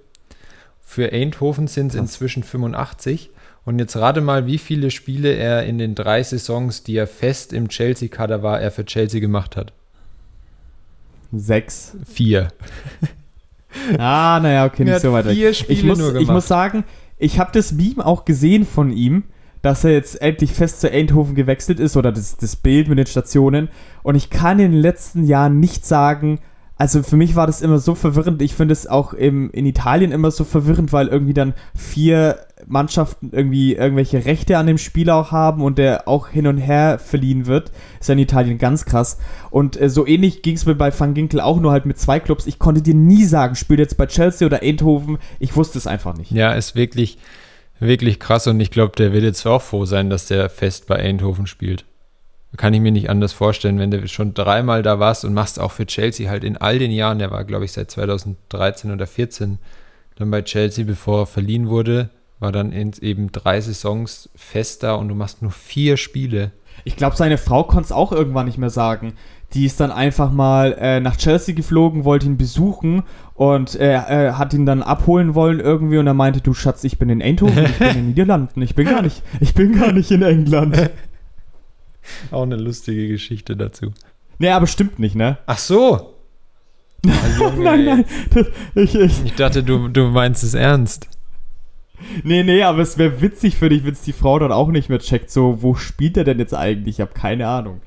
Für 0.82 1.12
Eindhoven 1.12 1.68
sind 1.68 1.88
es 1.88 1.94
inzwischen 1.94 2.42
85. 2.42 3.30
Und 3.64 3.78
jetzt 3.78 3.96
rate 3.96 4.20
mal, 4.20 4.46
wie 4.46 4.58
viele 4.58 4.90
Spiele 4.90 5.32
er 5.32 5.64
in 5.64 5.78
den 5.78 5.94
drei 5.94 6.22
Saisons, 6.22 6.82
die 6.82 6.96
er 6.96 7.06
fest 7.06 7.52
im 7.52 7.68
Chelsea-Kader 7.68 8.42
war, 8.42 8.60
er 8.60 8.70
für 8.70 8.84
Chelsea 8.84 9.20
gemacht 9.20 9.56
hat. 9.56 9.72
Sechs. 11.32 11.96
Vier. 12.04 12.48
Ah, 13.96 14.38
naja, 14.42 14.66
okay, 14.66 14.84
nicht 14.84 15.00
so 15.00 15.14
weit. 15.14 15.26
Vier 15.26 15.54
Spiele 15.54 15.78
ich 15.78 15.84
muss, 15.84 15.98
nur 15.98 16.08
gemacht. 16.08 16.22
ich 16.22 16.28
muss 16.28 16.46
sagen, 16.46 16.84
ich 17.16 17.38
habe 17.38 17.52
das 17.54 17.72
Meme 17.72 18.04
auch 18.04 18.26
gesehen 18.26 18.66
von 18.66 18.92
ihm, 18.92 19.24
dass 19.62 19.84
er 19.84 19.92
jetzt 19.92 20.20
endlich 20.20 20.52
fest 20.52 20.80
zu 20.80 20.90
Eindhoven 20.90 21.34
gewechselt 21.34 21.80
ist 21.80 21.96
oder 21.96 22.12
das, 22.12 22.36
das 22.36 22.56
Bild 22.56 22.88
mit 22.88 22.98
den 22.98 23.06
Stationen. 23.06 23.68
Und 24.02 24.14
ich 24.14 24.28
kann 24.28 24.58
in 24.58 24.72
den 24.72 24.80
letzten 24.80 25.24
Jahren 25.24 25.58
nicht 25.58 25.86
sagen, 25.86 26.40
also 26.82 27.04
für 27.04 27.16
mich 27.16 27.36
war 27.36 27.46
das 27.46 27.62
immer 27.62 27.78
so 27.78 27.94
verwirrend. 27.94 28.42
Ich 28.42 28.56
finde 28.56 28.72
es 28.72 28.88
auch 28.88 29.12
im, 29.12 29.52
in 29.52 29.66
Italien 29.66 30.10
immer 30.10 30.32
so 30.32 30.42
verwirrend, 30.42 30.92
weil 30.92 31.06
irgendwie 31.06 31.32
dann 31.32 31.54
vier 31.76 32.40
Mannschaften 32.66 33.30
irgendwie 33.30 33.74
irgendwelche 33.74 34.24
Rechte 34.24 34.58
an 34.58 34.66
dem 34.66 34.78
Spieler 34.78 35.14
auch 35.14 35.30
haben 35.30 35.62
und 35.62 35.78
der 35.78 36.08
auch 36.08 36.26
hin 36.26 36.48
und 36.48 36.58
her 36.58 36.98
verliehen 36.98 37.46
wird. 37.46 37.70
Ist 38.00 38.08
ja 38.08 38.14
in 38.14 38.18
Italien 38.18 38.58
ganz 38.58 38.84
krass. 38.84 39.18
Und 39.50 39.80
äh, 39.80 39.88
so 39.88 40.08
ähnlich 40.08 40.42
ging 40.42 40.56
es 40.56 40.66
mir 40.66 40.74
bei 40.74 40.92
Van 40.98 41.14
Ginkel 41.14 41.40
auch 41.40 41.60
nur 41.60 41.70
halt 41.70 41.86
mit 41.86 42.00
zwei 42.00 42.18
Clubs. 42.18 42.48
Ich 42.48 42.58
konnte 42.58 42.82
dir 42.82 42.94
nie 42.94 43.26
sagen, 43.26 43.54
spielt 43.54 43.78
jetzt 43.78 43.96
bei 43.96 44.06
Chelsea 44.06 44.44
oder 44.44 44.62
Eindhoven. 44.62 45.18
Ich 45.38 45.54
wusste 45.54 45.78
es 45.78 45.86
einfach 45.86 46.16
nicht. 46.16 46.32
Ja, 46.32 46.52
ist 46.52 46.74
wirklich, 46.74 47.16
wirklich 47.78 48.18
krass 48.18 48.48
und 48.48 48.58
ich 48.58 48.72
glaube, 48.72 48.96
der 48.96 49.12
wird 49.12 49.22
jetzt 49.22 49.46
auch 49.46 49.62
froh 49.62 49.84
sein, 49.84 50.10
dass 50.10 50.26
der 50.26 50.50
fest 50.50 50.88
bei 50.88 50.96
Eindhoven 50.96 51.46
spielt. 51.46 51.84
Kann 52.56 52.74
ich 52.74 52.80
mir 52.80 52.92
nicht 52.92 53.08
anders 53.08 53.32
vorstellen, 53.32 53.78
wenn 53.78 53.90
du 53.90 54.06
schon 54.08 54.34
dreimal 54.34 54.82
da 54.82 54.98
warst 54.98 55.24
und 55.24 55.32
machst 55.32 55.58
auch 55.58 55.72
für 55.72 55.86
Chelsea 55.86 56.28
halt 56.28 56.44
in 56.44 56.58
all 56.58 56.78
den 56.78 56.90
Jahren, 56.90 57.18
der 57.18 57.30
war, 57.30 57.44
glaube 57.44 57.64
ich, 57.64 57.72
seit 57.72 57.90
2013 57.90 58.92
oder 58.92 59.06
14 59.06 59.58
dann 60.16 60.30
bei 60.30 60.42
Chelsea, 60.42 60.84
bevor 60.84 61.20
er 61.20 61.26
verliehen 61.26 61.68
wurde, 61.68 62.10
war 62.38 62.52
dann 62.52 62.72
in 62.72 62.92
eben 63.00 63.32
drei 63.32 63.60
Saisons 63.60 64.28
fest 64.34 64.82
da 64.82 64.94
und 64.94 65.08
du 65.08 65.14
machst 65.14 65.40
nur 65.40 65.52
vier 65.52 65.96
Spiele. 65.96 66.50
Ich 66.84 66.96
glaube, 66.96 67.16
seine 67.16 67.38
Frau 67.38 67.64
konnte 67.64 67.84
es 67.84 67.92
auch 67.92 68.12
irgendwann 68.12 68.46
nicht 68.46 68.58
mehr 68.58 68.70
sagen. 68.70 69.14
Die 69.54 69.66
ist 69.66 69.80
dann 69.80 69.92
einfach 69.92 70.32
mal 70.32 70.76
äh, 70.78 71.00
nach 71.00 71.16
Chelsea 71.16 71.54
geflogen, 71.54 72.04
wollte 72.04 72.26
ihn 72.26 72.38
besuchen 72.38 73.02
und 73.34 73.78
äh, 73.78 73.94
äh, 73.94 74.32
hat 74.32 74.54
ihn 74.54 74.66
dann 74.66 74.82
abholen 74.82 75.34
wollen 75.34 75.60
irgendwie 75.60 75.98
und 75.98 76.06
er 76.06 76.14
meinte, 76.14 76.40
du 76.40 76.54
Schatz, 76.54 76.84
ich 76.84 76.98
bin 76.98 77.10
in 77.10 77.22
Eindhoven, 77.22 77.64
ich 77.64 77.78
bin 77.78 77.88
in 77.88 77.94
den 77.96 78.06
Niederlanden, 78.08 78.62
ich 78.62 78.74
bin 78.74 78.88
gar 78.88 79.02
nicht, 79.02 79.22
ich 79.40 79.54
bin 79.54 79.78
gar 79.78 79.92
nicht 79.92 80.10
in 80.10 80.22
England. 80.22 80.90
Auch 82.30 82.42
eine 82.42 82.56
lustige 82.56 83.08
Geschichte 83.08 83.56
dazu. 83.56 83.92
Nee, 84.38 84.50
aber 84.50 84.66
stimmt 84.66 84.98
nicht, 84.98 85.14
ne? 85.14 85.38
Ach 85.46 85.58
so. 85.58 86.08
Oh, 87.04 87.44
Junge, 87.46 87.64
nein, 87.64 87.84
nein. 87.84 88.04
Das, 88.30 88.46
ich, 88.76 88.94
ich, 88.94 89.24
ich, 89.24 89.34
dachte, 89.34 89.64
du, 89.64 89.88
du 89.88 90.08
meinst 90.10 90.44
es 90.44 90.54
ernst. 90.54 91.08
Nee, 92.22 92.44
nee, 92.44 92.62
aber 92.62 92.80
es 92.80 92.98
wäre 92.98 93.20
witzig 93.20 93.56
für 93.56 93.68
dich, 93.68 93.84
wenn 93.84 93.92
es 93.92 94.02
die 94.02 94.12
Frau 94.12 94.38
dann 94.38 94.52
auch 94.52 94.68
nicht 94.68 94.88
mehr 94.88 95.00
checkt. 95.00 95.30
So, 95.30 95.62
wo 95.62 95.74
spielt 95.74 96.16
er 96.16 96.22
denn 96.22 96.38
jetzt 96.38 96.54
eigentlich? 96.54 96.96
Ich 96.96 97.00
habe 97.00 97.12
keine 97.12 97.48
Ahnung. 97.48 97.80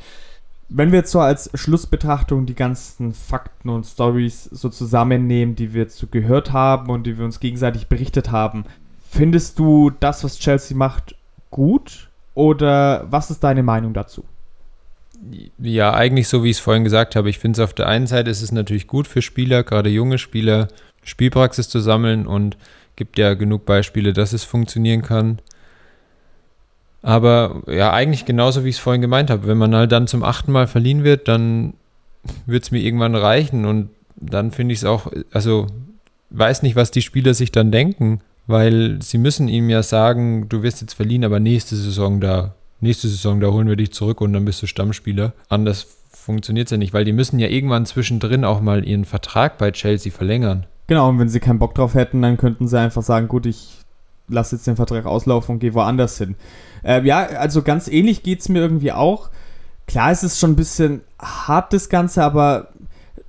Wenn 0.67 0.91
wir 0.91 0.99
jetzt 0.99 1.11
so 1.11 1.19
als 1.19 1.49
Schlussbetrachtung 1.53 2.45
die 2.45 2.55
ganzen 2.55 3.13
Fakten 3.13 3.69
und 3.69 3.85
Stories 3.85 4.45
so 4.45 4.67
zusammennehmen, 4.69 5.55
die 5.55 5.73
wir 5.73 5.83
jetzt 5.83 5.97
so 5.97 6.07
gehört 6.07 6.51
haben 6.53 6.89
und 6.89 7.03
die 7.03 7.17
wir 7.17 7.25
uns 7.25 7.39
gegenseitig 7.39 7.87
berichtet 7.87 8.31
haben, 8.31 8.65
findest 9.09 9.59
du 9.59 9.91
das, 9.91 10.23
was 10.23 10.39
Chelsea 10.39 10.75
macht, 10.75 11.15
gut? 11.51 12.09
Oder 12.35 13.07
was 13.09 13.31
ist 13.31 13.43
deine 13.43 13.63
Meinung 13.63 13.93
dazu? 13.93 14.23
Ja, 15.57 15.93
eigentlich 15.93 16.27
so, 16.27 16.43
wie 16.43 16.51
ich 16.51 16.57
es 16.57 16.63
vorhin 16.63 16.83
gesagt 16.83 17.15
habe. 17.15 17.29
Ich 17.29 17.39
finde 17.39 17.59
es 17.59 17.63
auf 17.63 17.73
der 17.73 17.87
einen 17.87 18.05
Seite 18.05 18.29
ist 18.29 18.41
es 18.41 18.51
natürlich 18.51 18.85
gut 18.85 19.07
für 19.07 19.21
Spieler, 19.21 19.63
gerade 19.63 19.89
junge 19.89 20.17
Spieler, 20.17 20.67
Spielpraxis 21.03 21.69
zu 21.69 21.79
sammeln 21.79 22.27
und 22.27 22.57
gibt 22.95 23.17
ja 23.17 23.33
genug 23.33 23.65
Beispiele, 23.65 24.13
dass 24.13 24.33
es 24.33 24.43
funktionieren 24.43 25.01
kann. 25.01 25.39
Aber 27.01 27.61
ja, 27.67 27.93
eigentlich 27.93 28.25
genauso, 28.25 28.63
wie 28.63 28.69
ich 28.69 28.75
es 28.75 28.81
vorhin 28.81 29.01
gemeint 29.01 29.29
habe. 29.29 29.47
Wenn 29.47 29.57
man 29.57 29.73
halt 29.73 29.91
dann 29.91 30.07
zum 30.07 30.23
achten 30.23 30.51
Mal 30.51 30.67
verliehen 30.67 31.03
wird, 31.03 31.27
dann 31.27 31.73
wird 32.45 32.63
es 32.63 32.71
mir 32.71 32.79
irgendwann 32.79 33.15
reichen 33.15 33.65
und 33.65 33.89
dann 34.15 34.51
finde 34.51 34.73
ich 34.73 34.79
es 34.79 34.85
auch, 34.85 35.11
also 35.31 35.67
weiß 36.31 36.63
nicht, 36.63 36.75
was 36.75 36.91
die 36.91 37.01
Spieler 37.01 37.33
sich 37.33 37.51
dann 37.51 37.71
denken 37.71 38.21
weil 38.47 39.01
sie 39.01 39.17
müssen 39.17 39.47
ihm 39.47 39.69
ja 39.69 39.83
sagen, 39.83 40.47
du 40.49 40.63
wirst 40.63 40.81
jetzt 40.81 40.93
verliehen, 40.93 41.25
aber 41.25 41.39
nächste 41.39 41.75
Saison 41.75 42.21
da, 42.21 42.55
nächste 42.79 43.07
Saison 43.07 43.39
da 43.39 43.47
holen 43.47 43.67
wir 43.67 43.75
dich 43.75 43.93
zurück 43.93 44.21
und 44.21 44.33
dann 44.33 44.45
bist 44.45 44.61
du 44.61 44.67
Stammspieler. 44.67 45.33
Anders 45.49 45.87
funktioniert 46.11 46.67
es 46.67 46.71
ja 46.71 46.77
nicht, 46.77 46.93
weil 46.93 47.05
die 47.05 47.13
müssen 47.13 47.39
ja 47.39 47.47
irgendwann 47.47 47.85
zwischendrin 47.85 48.43
auch 48.43 48.61
mal 48.61 48.85
ihren 48.85 49.05
Vertrag 49.05 49.57
bei 49.57 49.71
Chelsea 49.71 50.11
verlängern. 50.11 50.65
Genau, 50.87 51.09
und 51.09 51.19
wenn 51.19 51.29
sie 51.29 51.39
keinen 51.39 51.59
Bock 51.59 51.75
drauf 51.75 51.95
hätten, 51.95 52.21
dann 52.21 52.37
könnten 52.37 52.67
sie 52.67 52.79
einfach 52.79 53.01
sagen, 53.01 53.27
gut, 53.27 53.45
ich 53.45 53.77
lasse 54.27 54.55
jetzt 54.55 54.67
den 54.67 54.75
Vertrag 54.75 55.05
auslaufen 55.05 55.53
und 55.53 55.59
gehe 55.59 55.73
woanders 55.73 56.17
hin. 56.17 56.35
Äh, 56.83 57.03
ja, 57.05 57.25
also 57.25 57.61
ganz 57.61 57.87
ähnlich 57.87 58.23
geht 58.23 58.41
es 58.41 58.49
mir 58.49 58.59
irgendwie 58.59 58.91
auch. 58.91 59.29
Klar, 59.87 60.11
es 60.11 60.23
ist 60.23 60.39
schon 60.39 60.51
ein 60.51 60.55
bisschen 60.55 61.01
hart, 61.19 61.73
das 61.73 61.89
Ganze, 61.89 62.23
aber 62.23 62.69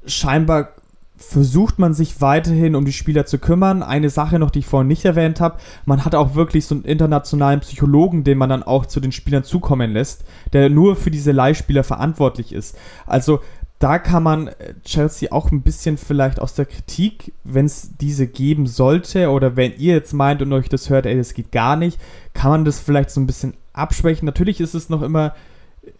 scheinbar 0.06 0.75
versucht 1.16 1.78
man 1.78 1.94
sich 1.94 2.20
weiterhin 2.20 2.74
um 2.74 2.84
die 2.84 2.92
Spieler 2.92 3.26
zu 3.26 3.38
kümmern. 3.38 3.82
Eine 3.82 4.10
Sache 4.10 4.38
noch, 4.38 4.50
die 4.50 4.60
ich 4.60 4.66
vorhin 4.66 4.88
nicht 4.88 5.04
erwähnt 5.04 5.40
habe, 5.40 5.58
man 5.84 6.04
hat 6.04 6.14
auch 6.14 6.34
wirklich 6.34 6.66
so 6.66 6.74
einen 6.74 6.84
internationalen 6.84 7.60
Psychologen, 7.60 8.22
den 8.22 8.38
man 8.38 8.50
dann 8.50 8.62
auch 8.62 8.86
zu 8.86 9.00
den 9.00 9.12
Spielern 9.12 9.44
zukommen 9.44 9.92
lässt, 9.92 10.24
der 10.52 10.68
nur 10.68 10.96
für 10.96 11.10
diese 11.10 11.32
Leihspieler 11.32 11.84
verantwortlich 11.84 12.52
ist. 12.52 12.76
Also 13.06 13.40
da 13.78 13.98
kann 13.98 14.22
man 14.22 14.48
äh, 14.48 14.74
Chelsea 14.84 15.32
auch 15.32 15.50
ein 15.50 15.62
bisschen 15.62 15.98
vielleicht 15.98 16.40
aus 16.40 16.54
der 16.54 16.66
Kritik, 16.66 17.34
wenn 17.44 17.66
es 17.66 17.96
diese 17.98 18.26
geben 18.26 18.66
sollte 18.66 19.30
oder 19.30 19.56
wenn 19.56 19.76
ihr 19.76 19.94
jetzt 19.94 20.14
meint 20.14 20.40
und 20.42 20.52
euch 20.52 20.68
das 20.68 20.88
hört, 20.88 21.06
ey, 21.06 21.16
das 21.16 21.34
geht 21.34 21.52
gar 21.52 21.76
nicht, 21.76 21.98
kann 22.32 22.50
man 22.50 22.64
das 22.64 22.80
vielleicht 22.80 23.10
so 23.10 23.20
ein 23.20 23.26
bisschen 23.26 23.54
abschwächen. 23.72 24.24
Natürlich 24.24 24.60
ist 24.60 24.74
es 24.74 24.88
noch 24.88 25.02
immer 25.02 25.34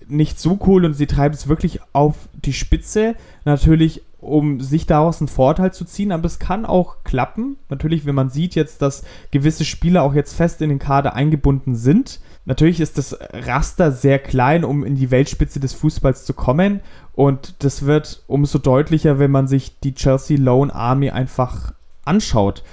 nicht 0.08 0.38
so 0.38 0.58
cool 0.66 0.84
und 0.84 0.94
sie 0.94 1.06
treibt 1.06 1.34
es 1.34 1.48
wirklich 1.48 1.80
auf 1.92 2.14
die 2.34 2.52
Spitze. 2.52 3.14
Natürlich 3.44 4.02
um 4.26 4.60
sich 4.60 4.86
daraus 4.86 5.20
einen 5.20 5.28
Vorteil 5.28 5.72
zu 5.72 5.84
ziehen, 5.84 6.10
aber 6.10 6.26
es 6.26 6.38
kann 6.38 6.64
auch 6.66 7.04
klappen. 7.04 7.56
Natürlich, 7.68 8.06
wenn 8.06 8.14
man 8.14 8.30
sieht 8.30 8.54
jetzt, 8.54 8.82
dass 8.82 9.04
gewisse 9.30 9.64
Spieler 9.64 10.02
auch 10.02 10.14
jetzt 10.14 10.34
fest 10.34 10.60
in 10.62 10.68
den 10.68 10.78
Kader 10.78 11.14
eingebunden 11.14 11.74
sind. 11.76 12.20
Natürlich 12.44 12.80
ist 12.80 12.98
das 12.98 13.16
Raster 13.32 13.92
sehr 13.92 14.18
klein, 14.18 14.64
um 14.64 14.84
in 14.84 14.96
die 14.96 15.10
Weltspitze 15.10 15.60
des 15.60 15.74
Fußballs 15.74 16.24
zu 16.24 16.34
kommen. 16.34 16.80
Und 17.14 17.54
das 17.60 17.84
wird 17.84 18.22
umso 18.26 18.58
deutlicher, 18.58 19.18
wenn 19.18 19.30
man 19.30 19.48
sich 19.48 19.78
die 19.80 19.94
Chelsea 19.94 20.38
Lone 20.38 20.74
Army 20.74 21.10
einfach 21.10 21.72
anschaut. 22.04 22.64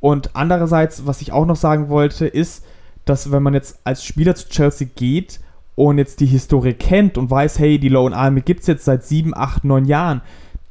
Und 0.00 0.36
andererseits, 0.36 1.06
was 1.06 1.22
ich 1.22 1.32
auch 1.32 1.46
noch 1.46 1.56
sagen 1.56 1.88
wollte, 1.88 2.26
ist, 2.26 2.64
dass 3.04 3.32
wenn 3.32 3.42
man 3.42 3.54
jetzt 3.54 3.80
als 3.84 4.04
Spieler 4.04 4.34
zu 4.34 4.48
Chelsea 4.48 4.86
geht 4.94 5.40
und 5.86 5.98
jetzt 5.98 6.18
die 6.18 6.26
Historie 6.26 6.72
kennt 6.72 7.16
und 7.16 7.30
weiß, 7.30 7.60
hey, 7.60 7.78
die 7.78 7.88
Lone 7.88 8.16
Army 8.16 8.40
gibt 8.40 8.62
es 8.62 8.66
jetzt 8.66 8.84
seit 8.84 9.04
sieben, 9.04 9.32
acht, 9.32 9.64
neun 9.64 9.84
Jahren, 9.84 10.22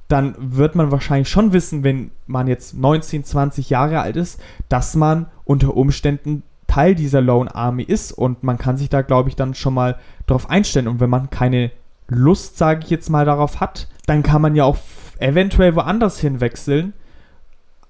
dann 0.10 0.36
wird 0.38 0.76
man 0.76 0.92
wahrscheinlich 0.92 1.30
schon 1.30 1.54
wissen, 1.54 1.86
wenn 1.86 2.12
man 2.26 2.48
jetzt 2.48 2.76
19, 2.76 3.24
20 3.24 3.70
Jahre 3.70 4.02
alt 4.02 4.18
ist, 4.18 4.42
dass 4.68 4.96
man 4.96 5.28
unter 5.46 5.78
Umständen 5.78 6.44
Teil 6.68 6.94
dieser 6.94 7.22
Lone 7.22 7.54
Army 7.56 7.84
ist 7.84 8.12
und 8.12 8.44
man 8.44 8.58
kann 8.58 8.76
sich 8.76 8.90
da, 8.90 9.02
glaube 9.02 9.30
ich, 9.30 9.38
dann 9.38 9.54
schon 9.54 9.74
mal 9.74 9.98
drauf 10.28 10.50
einstellen. 10.50 10.90
Und 10.90 11.00
wenn 11.00 11.10
man 11.10 11.30
keine 11.30 11.72
Lust, 12.10 12.58
sage 12.58 12.82
ich 12.84 12.90
jetzt 12.90 13.10
mal, 13.10 13.24
darauf 13.24 13.62
hat, 13.62 13.88
dann 14.08 14.24
kann 14.24 14.42
man 14.42 14.56
ja 14.56 14.66
auch 14.66 14.78
eventuell 15.20 15.76
woanders 15.76 16.20
hinwechseln. 16.20 16.92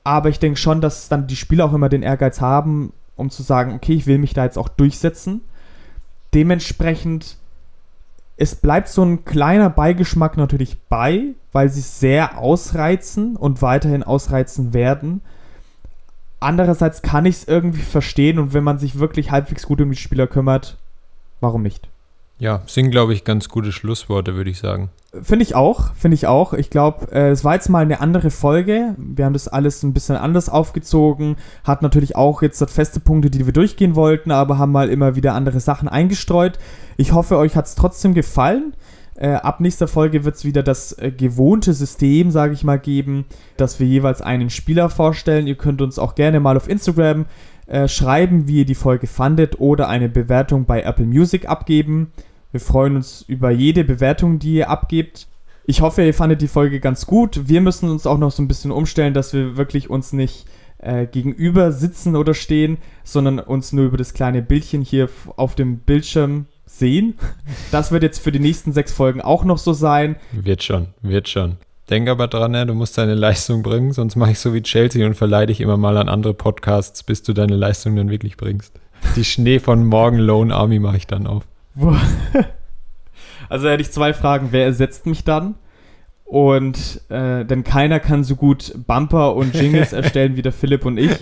Aber 0.04 0.30
ich 0.30 0.38
denke 0.38 0.60
schon, 0.60 0.82
dass 0.82 1.10
dann 1.10 1.26
die 1.26 1.36
Spieler 1.36 1.66
auch 1.66 1.74
immer 1.74 1.90
den 1.90 2.04
Ehrgeiz 2.04 2.42
haben, 2.42 2.94
um 3.16 3.32
zu 3.32 3.42
sagen, 3.42 3.74
okay, 3.74 3.94
ich 3.94 4.06
will 4.06 4.20
mich 4.20 4.36
da 4.36 4.44
jetzt 4.44 4.60
auch 4.60 4.70
durchsetzen. 4.70 5.42
Dementsprechend 6.34 7.38
es 8.38 8.54
bleibt 8.54 8.88
so 8.88 9.04
ein 9.04 9.26
kleiner 9.26 9.70
Beigeschmack 9.70 10.38
natürlich 10.38 10.78
bei, 10.90 11.34
weil 11.52 11.70
sie 11.70 11.82
sehr 11.82 12.38
ausreizen 12.38 13.36
und 13.36 13.64
weiterhin 13.64 14.04
ausreizen 14.04 14.74
werden. 14.76 15.22
Andererseits 16.40 17.02
kann 17.02 17.26
ich 17.26 17.38
es 17.38 17.48
irgendwie 17.48 17.82
verstehen 17.82 18.38
und 18.38 18.54
wenn 18.54 18.64
man 18.64 18.78
sich 18.78 19.00
wirklich 19.00 19.32
halbwegs 19.32 19.66
gut 19.66 19.82
um 19.82 19.90
die 19.90 19.98
Spieler 19.98 20.28
kümmert, 20.28 20.78
warum 21.42 21.64
nicht? 21.64 21.90
Ja, 22.38 22.62
sind, 22.68 22.92
glaube 22.92 23.14
ich, 23.14 23.24
ganz 23.24 23.50
gute 23.50 23.72
Schlussworte, 23.72 24.36
würde 24.36 24.52
ich 24.52 24.60
sagen. 24.60 24.90
Finde 25.22 25.44
ich 25.44 25.56
auch, 25.56 25.94
finde 25.96 26.16
ich 26.16 26.28
auch. 26.28 26.54
Ich 26.54 26.70
glaube, 26.70 27.12
äh, 27.12 27.30
es 27.30 27.44
war 27.44 27.54
jetzt 27.54 27.70
mal 27.70 27.84
eine 27.84 28.02
andere 28.02 28.30
Folge. 28.30 28.96
Wir 28.98 29.26
haben 29.26 29.34
das 29.34 29.48
alles 29.48 29.84
ein 29.84 29.94
bisschen 29.94 30.16
anders 30.16 30.50
aufgezogen. 30.50 31.36
Hat 31.64 31.82
natürlich 31.82 32.16
auch 32.16 32.42
jetzt 32.42 32.64
feste 32.70 33.00
Punkte, 33.00 33.30
die 33.30 33.46
wir 33.46 33.54
durchgehen 33.54 33.96
wollten, 33.96 34.32
aber 34.32 34.58
haben 34.58 34.72
mal 34.72 34.90
immer 34.90 35.16
wieder 35.16 35.34
andere 35.34 35.60
Sachen 35.60 35.88
eingestreut. 35.88 36.60
Ich 36.98 37.14
hoffe, 37.14 37.38
euch 37.38 37.56
hat 37.56 37.66
es 37.66 37.76
trotzdem 37.76 38.14
gefallen. 38.14 38.74
Äh, 39.16 39.34
ab 39.34 39.60
nächster 39.60 39.88
Folge 39.88 40.26
wird 40.26 40.36
es 40.36 40.46
wieder 40.46 40.62
das 40.62 40.94
äh, 40.94 41.12
gewohnte 41.12 41.74
System, 41.74 42.30
sage 42.30 42.54
ich 42.54 42.64
mal, 42.64 42.78
geben, 42.78 43.26
dass 43.58 43.80
wir 43.80 43.88
jeweils 43.88 44.22
einen 44.22 44.52
Spieler 44.52 44.90
vorstellen. 44.90 45.48
Ihr 45.48 45.56
könnt 45.56 45.82
uns 45.82 45.98
auch 45.98 46.14
gerne 46.14 46.40
mal 46.40 46.56
auf 46.56 46.70
Instagram 46.70 47.26
äh, 47.66 47.88
schreiben, 47.88 48.48
wie 48.48 48.60
ihr 48.60 48.66
die 48.66 48.76
Folge 48.76 49.08
fandet 49.08 49.60
oder 49.60 49.90
eine 49.90 50.08
Bewertung 50.08 50.66
bei 50.66 50.84
Apple 50.84 51.06
Music 51.06 51.50
abgeben. 51.50 52.12
Wir 52.58 52.62
freuen 52.62 52.96
uns 52.96 53.24
über 53.28 53.52
jede 53.52 53.84
Bewertung, 53.84 54.40
die 54.40 54.56
ihr 54.56 54.72
abgebt. 54.72 55.28
Ich 55.68 55.82
hoffe, 55.82 56.04
ihr 56.04 56.14
fandet 56.16 56.42
die 56.42 56.48
Folge 56.48 56.80
ganz 56.80 57.06
gut. 57.06 57.48
Wir 57.48 57.62
müssen 57.62 57.88
uns 57.88 58.08
auch 58.08 58.18
noch 58.18 58.32
so 58.32 58.42
ein 58.42 58.48
bisschen 58.48 58.72
umstellen, 58.72 59.14
dass 59.14 59.32
wir 59.32 59.58
wirklich 59.58 59.92
uns 59.92 60.12
nicht 60.12 60.48
äh, 60.80 61.06
gegenüber 61.06 61.72
sitzen 61.72 62.16
oder 62.16 62.34
stehen, 62.34 62.80
sondern 63.04 63.38
uns 63.38 63.74
nur 63.74 63.86
über 63.86 63.98
das 63.98 64.16
kleine 64.16 64.42
Bildchen 64.42 64.82
hier 64.82 65.08
auf 65.36 65.54
dem 65.54 65.78
Bildschirm 65.78 66.48
sehen. 66.66 67.14
Das 67.72 67.92
wird 67.92 68.02
jetzt 68.02 68.18
für 68.24 68.32
die 68.32 68.40
nächsten 68.40 68.74
sechs 68.74 68.92
Folgen 68.92 69.22
auch 69.22 69.44
noch 69.44 69.60
so 69.60 69.74
sein. 69.74 70.16
Wird 70.32 70.64
schon, 70.64 70.88
wird 71.04 71.30
schon. 71.30 71.58
Denk 71.92 72.10
aber 72.10 72.28
dran, 72.28 72.56
ja, 72.56 72.66
du 72.66 72.74
musst 72.74 72.98
deine 72.98 73.14
Leistung 73.14 73.62
bringen, 73.62 73.94
sonst 73.94 74.16
mache 74.16 74.32
ich 74.32 74.40
so 74.40 74.56
wie 74.56 74.64
Chelsea 74.64 75.06
und 75.06 75.14
verleih 75.14 75.46
dich 75.46 75.62
immer 75.62 75.78
mal 75.78 75.96
an 75.98 76.10
andere 76.10 76.34
Podcasts, 76.34 77.04
bis 77.04 77.22
du 77.22 77.34
deine 77.34 77.56
Leistung 77.56 77.96
dann 77.96 78.10
wirklich 78.10 78.36
bringst. 78.36 78.74
Die 79.16 79.26
Schnee 79.26 79.60
von 79.60 79.86
Morgen 79.86 80.18
Lone 80.18 80.56
Army 80.56 80.80
mache 80.80 80.98
ich 80.98 81.06
dann 81.06 81.28
auf. 81.28 81.44
Also 83.50 83.70
hätte 83.70 83.82
ich 83.82 83.92
zwei 83.92 84.14
Fragen. 84.14 84.50
Wer 84.52 84.66
ersetzt 84.66 85.06
mich 85.06 85.24
dann? 85.24 85.56
Und 86.26 87.02
äh, 87.10 87.46
denn 87.46 87.64
keiner 87.64 88.00
kann 88.02 88.24
so 88.26 88.36
gut 88.36 88.74
Bumper 88.86 89.36
und 89.36 89.56
Jingles 89.56 89.94
erstellen 89.94 90.36
wie 90.36 90.42
der 90.42 90.52
Philipp 90.52 90.86
und 90.86 90.98
ich. 90.98 91.16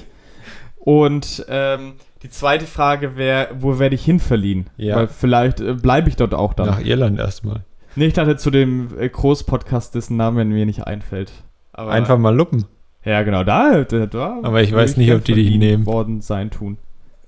Und 0.79 1.45
ähm, 1.49 1.93
die 2.23 2.29
zweite 2.29 2.65
Frage 2.65 3.15
wäre, 3.15 3.49
wo 3.59 3.77
werde 3.77 3.93
ich 3.93 4.03
hinverliehen? 4.03 4.67
Ja. 4.77 4.95
Weil 4.95 5.07
vielleicht 5.07 5.59
äh, 5.59 5.73
bleibe 5.73 6.09
ich 6.09 6.15
dort 6.15 6.33
auch 6.33 6.53
dann. 6.53 6.67
Nach 6.67 6.83
Irland 6.83 7.19
erstmal. 7.19 7.61
Nee, 7.95 8.07
ich 8.07 8.13
dachte 8.13 8.35
zu 8.37 8.49
dem 8.49 8.89
äh, 8.99 9.07
Großpodcast, 9.07 9.93
dessen 9.93 10.17
Name 10.17 10.43
mir 10.45 10.65
nicht 10.65 10.85
einfällt. 10.87 11.31
Aber, 11.71 11.91
Einfach 11.91 12.17
mal 12.17 12.35
luppen. 12.35 12.65
Ja, 13.03 13.21
genau, 13.21 13.43
da. 13.43 13.83
da, 13.83 14.05
da 14.07 14.39
Aber 14.41 14.63
ich 14.63 14.73
weiß 14.73 14.97
nicht, 14.97 15.13
ob 15.13 15.23
die 15.23 15.35
die 15.35 15.57
nehmen. 15.57 15.85
worden 15.85 16.21
sein 16.21 16.49
tun. 16.49 16.77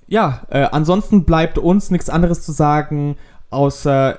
Ja, 0.08 0.42
äh, 0.48 0.66
ansonsten 0.70 1.24
bleibt 1.24 1.58
uns 1.58 1.90
nichts 1.90 2.08
anderes 2.08 2.42
zu 2.42 2.52
sagen, 2.52 3.16
außer 3.50 4.18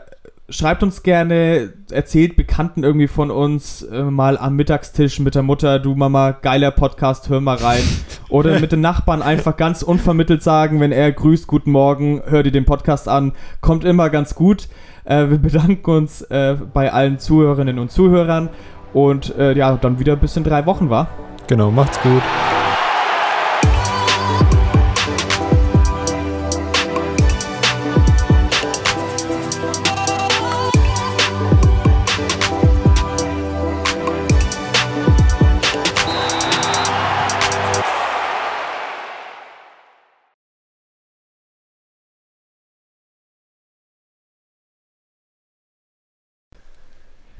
schreibt 0.49 0.83
uns 0.83 1.03
gerne, 1.03 1.73
erzählt 1.91 2.35
Bekannten 2.35 2.83
irgendwie 2.83 3.07
von 3.07 3.31
uns 3.31 3.83
äh, 3.83 4.03
mal 4.03 4.37
am 4.37 4.55
Mittagstisch 4.55 5.19
mit 5.19 5.35
der 5.35 5.43
Mutter, 5.43 5.79
du 5.79 5.95
Mama, 5.95 6.31
geiler 6.31 6.71
Podcast, 6.71 7.29
hör 7.29 7.41
mal 7.41 7.57
rein. 7.57 7.83
Oder 8.29 8.59
mit 8.59 8.71
den 8.71 8.81
Nachbarn 8.81 9.21
einfach 9.21 9.57
ganz 9.57 9.81
unvermittelt 9.81 10.43
sagen, 10.43 10.79
wenn 10.79 10.91
er 10.91 11.11
grüßt, 11.11 11.47
guten 11.47 11.71
Morgen, 11.71 12.21
hör 12.25 12.43
dir 12.43 12.51
den 12.51 12.65
Podcast 12.65 13.07
an, 13.07 13.33
kommt 13.61 13.83
immer 13.83 14.09
ganz 14.09 14.35
gut. 14.35 14.67
Äh, 15.05 15.29
wir 15.29 15.37
bedanken 15.37 15.89
uns 15.89 16.21
äh, 16.23 16.55
bei 16.73 16.91
allen 16.91 17.19
Zuhörerinnen 17.19 17.79
und 17.79 17.91
Zuhörern 17.91 18.49
und 18.93 19.35
äh, 19.37 19.53
ja, 19.53 19.75
dann 19.77 19.99
wieder 19.99 20.15
bis 20.15 20.35
in 20.37 20.43
drei 20.43 20.65
Wochen 20.65 20.89
war. 20.89 21.07
Genau, 21.47 21.71
macht's 21.71 21.99
gut. 22.01 22.21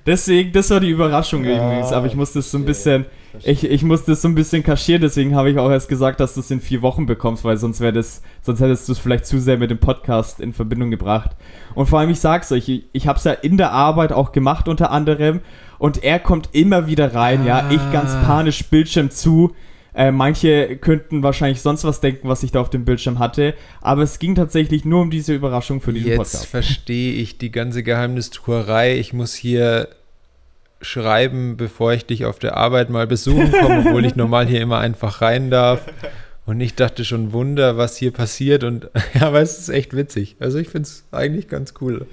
Deswegen, 0.05 0.51
das 0.51 0.69
war 0.69 0.79
die 0.79 0.89
Überraschung 0.89 1.43
ja, 1.43 1.55
übrigens, 1.55 1.91
aber 1.91 2.07
ich 2.07 2.15
musste 2.15 2.39
es 2.39 2.49
so 2.49 2.57
ein 2.57 2.65
bisschen, 2.65 3.05
ich, 3.43 3.63
ich 3.63 3.83
musste 3.83 4.13
es 4.13 4.21
so 4.21 4.27
ein 4.27 4.35
bisschen 4.35 4.63
kaschieren, 4.63 5.01
deswegen 5.01 5.35
habe 5.35 5.51
ich 5.51 5.59
auch 5.59 5.69
erst 5.69 5.89
gesagt, 5.89 6.19
dass 6.19 6.33
du 6.33 6.39
es 6.39 6.49
in 6.51 6.61
vier 6.61 6.81
Wochen 6.81 7.05
bekommst, 7.05 7.43
weil 7.43 7.57
sonst 7.57 7.79
wäre 7.79 7.93
das, 7.93 8.21
sonst 8.41 8.59
hättest 8.59 8.87
du 8.87 8.93
es 8.93 8.99
vielleicht 8.99 9.25
zu 9.25 9.39
sehr 9.39 9.57
mit 9.57 9.69
dem 9.69 9.79
Podcast 9.79 10.39
in 10.39 10.53
Verbindung 10.53 10.89
gebracht. 10.89 11.31
Und 11.75 11.87
vor 11.87 11.99
allem, 11.99 12.09
ich 12.09 12.19
sag's 12.19 12.51
euch, 12.51 12.69
ich, 12.69 12.85
ich 12.91 13.07
habe 13.07 13.17
es 13.17 13.25
ja 13.25 13.33
in 13.33 13.57
der 13.57 13.71
Arbeit 13.71 14.11
auch 14.11 14.31
gemacht 14.31 14.67
unter 14.67 14.91
anderem 14.91 15.41
und 15.77 16.03
er 16.03 16.19
kommt 16.19 16.49
immer 16.53 16.87
wieder 16.87 17.13
rein, 17.13 17.41
ah. 17.43 17.45
ja, 17.45 17.69
ich 17.69 17.91
ganz 17.91 18.11
ah. 18.11 18.23
panisch 18.25 18.63
Bildschirm 18.69 19.11
zu, 19.11 19.53
äh, 19.93 20.11
manche 20.11 20.77
könnten 20.77 21.23
wahrscheinlich 21.23 21.61
sonst 21.61 21.83
was 21.83 22.01
denken, 22.01 22.27
was 22.27 22.43
ich 22.43 22.51
da 22.51 22.61
auf 22.61 22.69
dem 22.69 22.85
Bildschirm 22.85 23.19
hatte, 23.19 23.53
aber 23.81 24.03
es 24.03 24.19
ging 24.19 24.35
tatsächlich 24.35 24.85
nur 24.85 25.01
um 25.01 25.11
diese 25.11 25.33
Überraschung 25.33 25.81
für 25.81 25.93
diesen 25.93 26.09
Jetzt 26.09 26.17
Podcast. 26.17 26.43
Jetzt 26.43 26.51
verstehe 26.51 27.13
ich 27.13 27.37
die 27.37 27.51
ganze 27.51 27.83
Geheimnistuerei. 27.83 28.97
Ich 28.97 29.13
muss 29.13 29.33
hier 29.33 29.89
schreiben, 30.81 31.57
bevor 31.57 31.93
ich 31.93 32.05
dich 32.05 32.25
auf 32.25 32.39
der 32.39 32.55
Arbeit 32.55 32.89
mal 32.89 33.07
besuchen 33.07 33.51
komme, 33.51 33.83
obwohl 33.85 34.05
ich 34.05 34.15
normal 34.17 34.47
hier 34.47 34.61
immer 34.61 34.79
einfach 34.79 35.21
rein 35.21 35.49
darf. 35.49 35.85
Und 36.45 36.61
ich 36.61 36.73
dachte 36.73 37.05
schon, 37.05 37.31
Wunder, 37.31 37.77
was 37.77 37.97
hier 37.97 38.11
passiert. 38.11 38.63
Und 38.63 38.89
ja, 39.13 39.27
aber 39.27 39.41
es 39.41 39.59
ist 39.59 39.69
echt 39.69 39.95
witzig. 39.95 40.35
Also 40.39 40.57
ich 40.57 40.69
finde 40.69 40.87
es 40.87 41.05
eigentlich 41.11 41.47
ganz 41.47 41.73
cool. 41.81 42.07